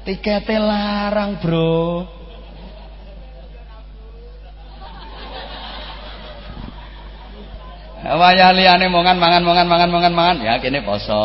Tiketnya 0.09 0.57
larang 0.57 1.37
bro 1.37 2.24
Wayah 8.05 8.53
liyane 8.53 8.85
mongan 8.85 9.17
mangan 9.17 9.41
mongan 9.41 9.65
mangan 9.65 9.89
mongan 9.89 10.13
mangan 10.13 10.37
ya 10.45 10.61
kene 10.61 10.85
poso. 10.85 11.17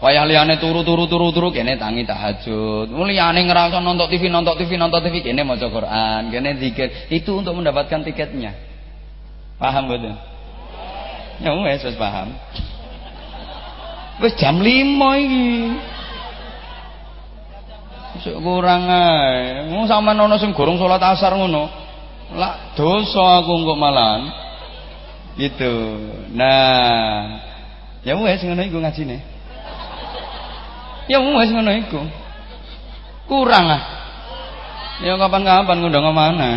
Wayah 0.00 0.24
liyane 0.24 0.56
turu 0.56 0.80
turu 0.80 1.04
turu 1.04 1.28
turu 1.28 1.52
kene 1.52 1.76
tangi 1.76 2.08
tahajud. 2.08 2.88
Liyane 2.88 3.44
ngerasa 3.44 3.84
nonton 3.84 4.08
TV 4.08 4.32
nonton 4.32 4.56
TV 4.56 4.80
nonton 4.80 5.04
TV 5.04 5.20
kene 5.20 5.44
maca 5.44 5.68
Quran, 5.68 6.32
kene 6.32 6.56
zikir. 6.56 7.12
Itu 7.12 7.36
untuk 7.44 7.60
mendapatkan 7.60 8.00
tiketnya. 8.00 8.56
Paham 9.60 9.92
betul? 9.92 10.16
Ya 11.44 11.52
wes 11.52 11.84
wes 11.84 11.96
paham. 12.00 12.32
Wes 14.24 14.32
jam 14.40 14.56
5 14.56 14.64
iki. 15.20 15.48
Sik 18.24 18.40
kurang 18.40 18.88
ae. 18.88 19.68
Mu 19.68 19.84
sampean 19.84 20.16
ana 20.16 20.40
sing 20.40 20.56
gorong 20.56 20.80
salat 20.80 21.04
asar 21.04 21.36
ngono. 21.36 21.68
Lah 22.32 22.72
dosa 22.72 23.44
aku 23.44 23.68
kok 23.68 23.76
malan 23.76 24.45
gitu 25.36 25.72
nah 26.32 27.44
ya 28.00 28.16
wes 28.16 28.40
ngono 28.40 28.62
iku 28.64 28.80
ngajine 28.80 29.16
ya 31.12 31.20
wes 31.20 31.50
ngono 31.52 31.72
iku 31.76 32.00
kurang 33.28 33.68
ah 33.68 33.82
ya 35.04 35.12
kapan-kapan 35.20 35.76
ngundang 35.80 36.08
mana 36.12 36.52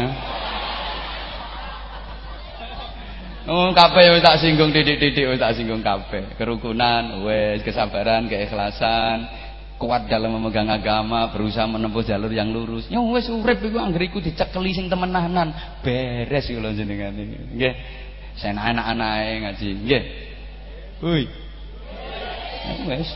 Oh, 3.49 3.73
kabeh 3.73 4.13
wis 4.13 4.21
tak 4.21 4.37
singgung 4.45 4.69
titik-titik 4.69 5.25
wis 5.25 5.41
tak 5.41 5.57
singgung 5.57 5.81
kabeh. 5.81 6.37
Kerukunan 6.37 7.25
wes, 7.25 7.65
kesabaran, 7.65 8.29
keikhlasan, 8.29 9.25
kuat 9.81 10.05
dalam 10.05 10.37
memegang 10.37 10.69
agama, 10.69 11.33
berusaha 11.33 11.65
menempuh 11.65 12.05
jalur 12.05 12.29
yang 12.29 12.53
lurus. 12.53 12.85
Ya 12.93 13.01
wes 13.01 13.25
urip 13.25 13.57
iku 13.57 13.81
anggere 13.81 14.05
iku 14.05 14.21
dicekeli 14.21 14.69
sing 14.77 14.85
temenanan, 14.85 15.49
beres 15.81 16.45
iku 16.45 16.61
lho 16.61 16.77
jenengan 16.77 17.17
iki. 17.17 17.37
Nggih. 17.57 17.73
Saya 18.39 18.55
anak-anak 18.55 19.11
ngaji. 19.43 19.69
Nggih. 19.83 20.03
Hui. 21.03 21.23
Wes. 22.87 23.09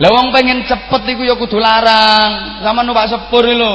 Lah 0.00 0.10
wong 0.16 0.32
pengen 0.32 0.64
cepet 0.64 1.02
iku 1.12 1.22
ya 1.26 1.36
kudu 1.36 1.60
larang. 1.60 2.62
Sama 2.64 2.80
numpak 2.80 3.10
sepur 3.10 3.44
lho. 3.44 3.74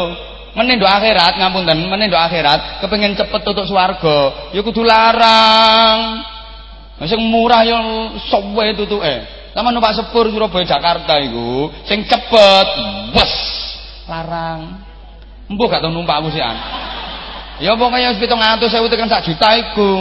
Meneh 0.55 0.79
ndok 0.79 0.87
akhirat 0.87 1.35
ngapunten, 1.35 1.83
meneh 1.91 2.07
ndok 2.07 2.31
akhirat 2.31 2.79
kepengin 2.79 3.11
cepet 3.19 3.43
tutuk 3.43 3.67
swarga, 3.67 4.49
ya 4.55 4.63
kudu 4.63 4.87
larang. 4.87 6.23
Sing 7.03 7.19
murah 7.27 7.67
ya 7.67 7.75
suwe 8.31 8.71
tutuke. 8.79 9.15
Sama 9.51 9.75
numpak 9.75 9.99
sepur 9.99 10.31
Surabaya 10.31 10.63
Jakarta 10.63 11.19
iku 11.19 11.75
sing 11.83 12.07
cepet, 12.07 12.67
wes 13.11 13.33
larang. 14.07 14.79
Mbok 15.51 15.67
gak 15.67 15.83
tau 15.83 15.91
numpak 15.91 16.23
aku 16.23 16.31
sian. 16.31 16.55
Ya 17.63 17.71
pokoknya 17.79 18.11
wis 18.11 18.19
700.000 18.19 18.91
tekan 18.91 19.07
sak 19.07 19.23
juta 19.23 19.49
iku. 19.55 19.93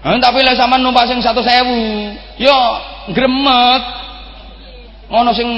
Nah, 0.00 0.16
tapi 0.22 0.40
lek 0.40 0.56
sampean 0.56 0.80
numpak 0.80 1.10
sing 1.10 1.20
100.000, 1.20 2.40
ya 2.40 2.58
gremet. 3.12 3.82
Ngono 5.10 5.30
sing 5.34 5.48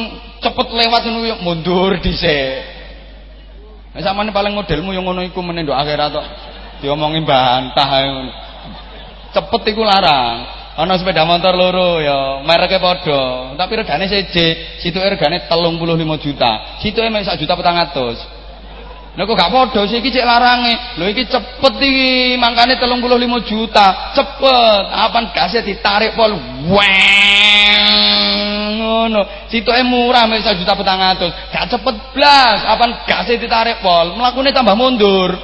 cepet 0.40 0.66
lewat 0.72 1.04
ngono 1.06 1.28
ya 1.28 1.36
mundur 1.38 1.94
dhisik. 2.00 2.64
Nek 3.92 4.02
sampean 4.02 4.32
paling 4.32 4.56
modelmu 4.56 4.96
yang 4.96 5.04
ngono 5.04 5.20
iku 5.22 5.44
meneh 5.44 5.68
akhirat 5.68 6.10
tok. 6.10 6.26
Diomongi 6.80 7.22
bantah. 7.22 7.90
Cepet 9.36 9.62
iku 9.76 9.84
larang. 9.84 10.62
Ana 10.72 10.96
sepeda 10.96 11.28
motor 11.28 11.52
loro 11.52 12.00
ya, 12.00 12.40
mereknya 12.48 12.80
padha, 12.80 13.52
tapi 13.60 13.76
regane 13.76 14.08
seje, 14.08 14.80
situke 14.80 15.04
regane 15.04 15.44
35 15.44 15.76
juta. 16.16 16.80
Situke 16.80 17.12
mek 17.12 17.28
1 17.28 17.36
juta 17.36 17.52
400. 17.60 18.41
Lha 19.12 19.28
kok 19.28 19.36
gak 19.36 19.52
padha 19.52 19.84
sih 19.84 20.00
iki 20.00 20.08
cek 20.08 20.24
larange. 20.24 20.96
Lho 20.96 21.04
iki 21.12 21.28
cepet 21.28 21.74
iki, 21.84 22.40
mangkane 22.40 22.80
35 22.80 23.44
juta. 23.44 24.16
Cepet. 24.16 24.84
Apan 24.88 25.28
gase 25.36 25.60
ditarik 25.60 26.16
pol. 26.16 26.32
Ngono. 28.80 29.20
Situke 29.52 29.84
murah 29.84 30.24
mek 30.24 30.40
1 30.40 30.56
juta 30.56 30.72
400. 30.72 31.28
Gak 31.52 31.64
cepet 31.76 31.96
blas. 32.16 32.64
Apan 32.64 33.04
gase 33.04 33.36
ditarik 33.36 33.84
pol. 33.84 34.16
Mlakune 34.16 34.48
tambah 34.48 34.72
mundur. 34.72 35.36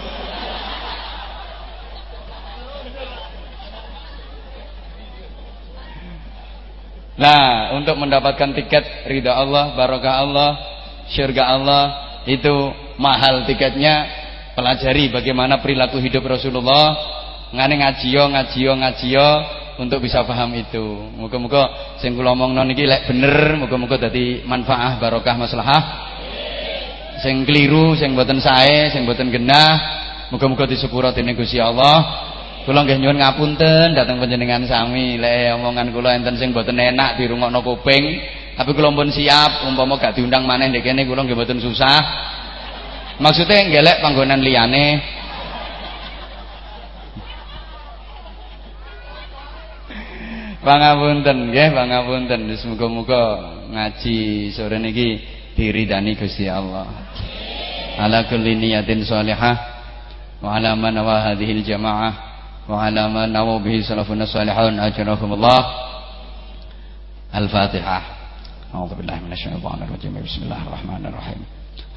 Nah, 7.19 7.75
untuk 7.75 7.99
mendapatkan 7.99 8.55
tiket 8.55 9.11
ridha 9.11 9.35
Allah, 9.35 9.75
barokah 9.75 10.23
Allah, 10.23 10.55
syurga 11.11 11.51
Allah 11.51 12.08
itu 12.29 12.55
mahal 13.01 13.49
tiketnya 13.49 14.05
pelajari 14.53 15.09
bagaimana 15.09 15.65
perilaku 15.65 15.97
hidup 15.97 16.29
Rasulullah 16.29 16.93
ngane 17.57 17.75
ngajiyo 17.81 18.29
ngajiyo 18.29 18.73
ngajiyo 18.77 19.29
untuk 19.79 20.03
bisa 20.03 20.27
paham 20.27 20.53
itu. 20.59 20.85
Muga-muga 21.15 21.95
sing 22.03 22.19
kula 22.19 22.35
omongno 22.35 22.67
niki 22.67 22.85
lek 22.85 23.07
bener, 23.07 23.55
muga-muga 23.57 23.97
dadi 23.97 24.43
manfaah 24.43 24.99
barokah 24.99 25.39
maslahah. 25.39 25.83
Sing 27.23 27.47
keliru, 27.47 27.99
sing 27.99 28.15
mboten 28.15 28.39
sae, 28.39 28.91
sing 28.95 29.03
mboten 29.07 29.31
genah, 29.31 29.75
muga-muga 30.35 30.67
disepuro 30.67 31.15
dening 31.15 31.39
Gusti 31.39 31.63
Allah. 31.63 32.27
Kula 32.67 32.85
nggih 32.85 33.01
nyuwun 33.01 33.17
ngapunten 33.17 33.97
dhateng 33.97 34.21
panjenengan 34.21 34.69
sami 34.69 35.17
lek 35.17 35.57
omongan 35.57 35.89
kula 35.89 36.21
enten 36.21 36.37
sing 36.37 36.53
mboten 36.53 36.77
enak 36.77 37.17
dirungokno 37.17 37.65
kuping, 37.65 38.05
tapi 38.59 38.75
kalau 38.75 38.91
pun 38.91 39.07
siap 39.15 39.71
umpama 39.71 39.95
gak 40.03 40.19
diundang 40.19 40.43
mana 40.43 40.67
yang 40.67 40.83
kene 40.83 41.07
kalau 41.07 41.23
nggih 41.23 41.39
betul 41.39 41.63
susah. 41.63 42.03
Maksudnya 43.23 43.63
yang 43.63 43.71
gelek 43.71 44.03
panggonan 44.03 44.43
liyane. 44.43 44.99
Pangapunten 50.59 51.55
nggih, 51.55 51.71
pangapunten. 51.71 52.51
Semoga-moga 52.59 53.23
ngaji 53.71 54.51
sore 54.51 54.83
niki 54.83 55.23
diridani 55.55 56.19
kusi 56.19 56.51
Allah. 56.51 56.91
Ala 57.95 58.27
kulli 58.27 58.59
niyatin 58.59 59.07
shalihah 59.07 59.55
wa 60.43 60.59
ala 60.59 60.75
man 60.75 60.99
wa 60.99 61.31
jamaah 61.63 62.13
wa 62.67 62.75
ala 62.83 63.07
man 63.07 63.31
nawabihi 63.31 63.87
salafun 63.87 64.19
salihun 64.27 64.83
ajrahumullah. 64.83 65.63
Al-Fatihah. 67.39 68.18
أعوذ 68.75 68.95
بالله 68.95 69.21
من 69.25 69.33
الشيطان 69.33 69.83
الرجيم. 69.83 70.15
بسم 70.29 70.43
الله 70.45 70.61
الرحمن 70.69 71.07
الرحيم. 71.07 71.41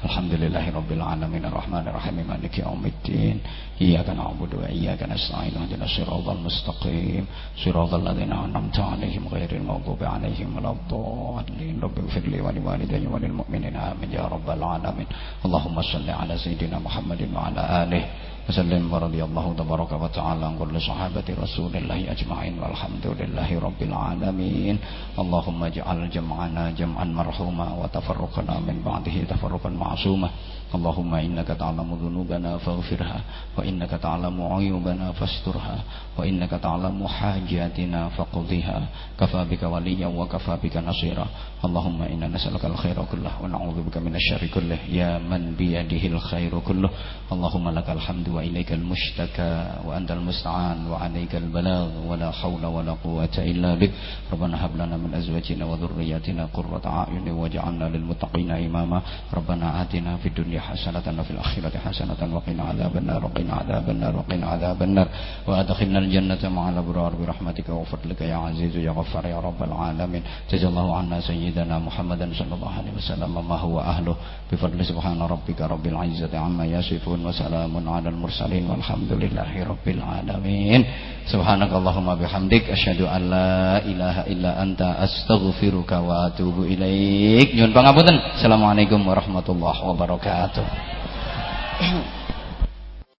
الحمد 0.04 0.32
لله 0.40 0.64
رب 0.72 0.90
العالمين 0.92 1.44
الرحمن 1.44 1.84
الرحيم. 1.88 2.16
مالك 2.28 2.58
يوم 2.58 2.86
الدين. 2.86 3.36
إياك 3.80 4.08
نعبد 4.08 4.54
وإياك 4.54 5.02
نستعين. 5.04 5.52
اهدنا 5.52 5.84
الصراط 5.84 6.28
المستقيم. 6.28 7.24
صراط 7.64 7.92
الذين 7.94 8.32
أنعمت 8.32 8.78
عليهم 8.80 9.28
غير 9.28 9.50
المغضوب 9.60 10.00
عليهم 10.04 10.56
ولا 10.56 10.70
الضالين. 10.72 11.76
رب 11.84 11.96
اغفر 11.98 12.24
لي 12.32 12.40
ولوالدي 12.40 13.06
وللمؤمنين. 13.06 13.76
آمين 13.76 14.10
يا 14.12 14.24
رب 14.34 14.48
العالمين. 14.50 15.08
اللهم 15.44 15.76
صل 15.92 16.08
على 16.10 16.34
سيدنا 16.38 16.78
محمد 16.78 17.28
وعلى 17.36 17.62
آله 17.82 18.02
وسلم 18.49 18.93
ورضي 18.93 19.23
الله 19.23 19.45
تبارك 19.57 19.91
وتعالى 19.91 20.45
عن 20.45 20.55
كل 20.59 20.81
صحابة 20.81 21.27
رسول 21.43 21.75
الله 21.75 22.11
أجمعين 22.15 22.53
والحمد 22.59 23.05
لله 23.19 23.49
رب 23.59 23.81
العالمين 23.81 24.75
اللهم 25.19 25.59
اجعل 25.63 25.99
جمعنا 26.09 26.63
جمعا 26.71 27.05
مرحوما 27.05 27.67
وتفرقنا 27.81 28.55
من 28.67 28.77
بعده 28.85 29.15
تفرقا 29.29 29.69
معصوما 29.69 30.29
اللهم 30.74 31.14
إنك 31.14 31.48
تعلم 31.48 31.88
ذنوبنا 32.02 32.58
فاغفرها 32.58 33.20
وإنك 33.58 33.90
تعلم 33.90 34.42
عيوبنا 34.42 35.12
فاسترها 35.12 35.78
وإنك 36.18 36.50
تعلم 36.50 37.06
حاجاتنا 37.06 38.08
فقضيها 38.08 38.80
كفى 39.20 39.44
بك 39.50 39.62
وليا 39.62 40.06
وكفى 40.06 40.58
بك 40.64 40.76
نصيرا. 40.76 41.26
اللهم 41.64 42.02
إنا 42.02 42.28
نسألك 42.28 42.64
الخير 42.64 42.96
كله 43.12 43.32
ونعوذ 43.42 43.82
بك 43.86 43.96
من 44.00 44.16
الشر 44.16 44.46
كله. 44.46 44.78
يا 44.88 45.18
من 45.18 45.54
بيده 45.58 46.06
الخير 46.16 46.52
كله. 46.58 46.90
اللهم 47.32 47.68
لك 47.68 47.88
الحمد 47.90 48.28
وإليك 48.28 48.72
المشتكى 48.72 49.52
وأنت 49.84 50.10
المستعان 50.10 50.86
وعليك 50.88 51.36
البلاغ 51.36 51.88
ولا 52.08 52.30
حول 52.30 52.64
ولا 52.66 52.92
قوة 53.04 53.36
إلا 53.38 53.74
بك. 53.74 53.92
ربنا 54.32 54.56
هب 54.66 54.72
لنا 54.76 54.96
من 54.96 55.14
أزواجنا 55.14 55.64
وذرياتنا 55.64 56.48
قرة 56.56 56.84
أعين 56.86 57.28
واجعلنا 57.28 57.84
للمتقين 57.84 58.50
إماما. 58.50 59.02
ربنا 59.34 59.82
آتنا 59.82 60.16
في 60.16 60.28
الدنيا 60.32 60.61
حسنة 60.61 61.05
وفي 61.19 61.31
الآخرة 61.31 61.73
حسنة 61.85 62.21
وقنا 62.35 62.63
عذاب 62.63 62.93
النار 62.97 63.25
وقنا 63.25 63.53
عذاب 63.53 63.89
النار 63.89 64.13
وقنا 64.15 64.45
عذاب 64.47 64.79
النار 64.83 65.07
وأدخلنا 65.47 65.99
الجنة 65.99 66.43
مع 66.49 66.69
الأبرار 66.69 67.11
برحمتك 67.15 67.69
وفضلك 67.69 68.21
يا 68.21 68.35
عزيز 68.35 68.75
يا 68.77 68.91
غفار 68.91 69.25
يا 69.25 69.39
رب 69.39 69.63
العالمين 69.63 70.23
جزا 70.51 70.67
الله 70.67 70.87
عنا 70.97 71.19
سيدنا 71.21 71.79
محمدا 71.79 72.25
صلى 72.39 72.53
الله 72.55 72.71
عليه 72.77 72.93
وسلم 72.97 73.31
ما 73.49 73.57
هو 73.57 73.79
أهله 73.79 74.15
بفضل 74.51 74.79
سبحان 74.85 75.21
ربك 75.21 75.59
رب 75.61 75.85
العزة 75.87 76.33
عما 76.37 76.65
يصفون 76.65 77.25
وسلام 77.25 77.73
على 77.89 78.09
المرسلين 78.09 78.69
والحمد 78.69 79.11
لله 79.13 79.51
رب 79.71 79.87
العالمين 79.87 80.85
سبحانك 81.27 81.71
اللهم 81.73 82.09
بحمدك 82.15 82.63
أشهد 82.71 83.01
أن 83.01 83.21
لا 83.29 83.83
إله 83.83 84.15
إلا 84.31 84.51
أنت 84.63 84.81
أستغفرك 84.81 85.91
وأتوب 85.91 86.57
إليك 86.63 87.47
Nyun 87.57 87.73
pangapunten. 87.73 88.15
Assalamualaikum 88.37 89.01
warahmatullahi 89.07 89.81
wabarakatuh. 89.81 90.50
と。 90.54 90.62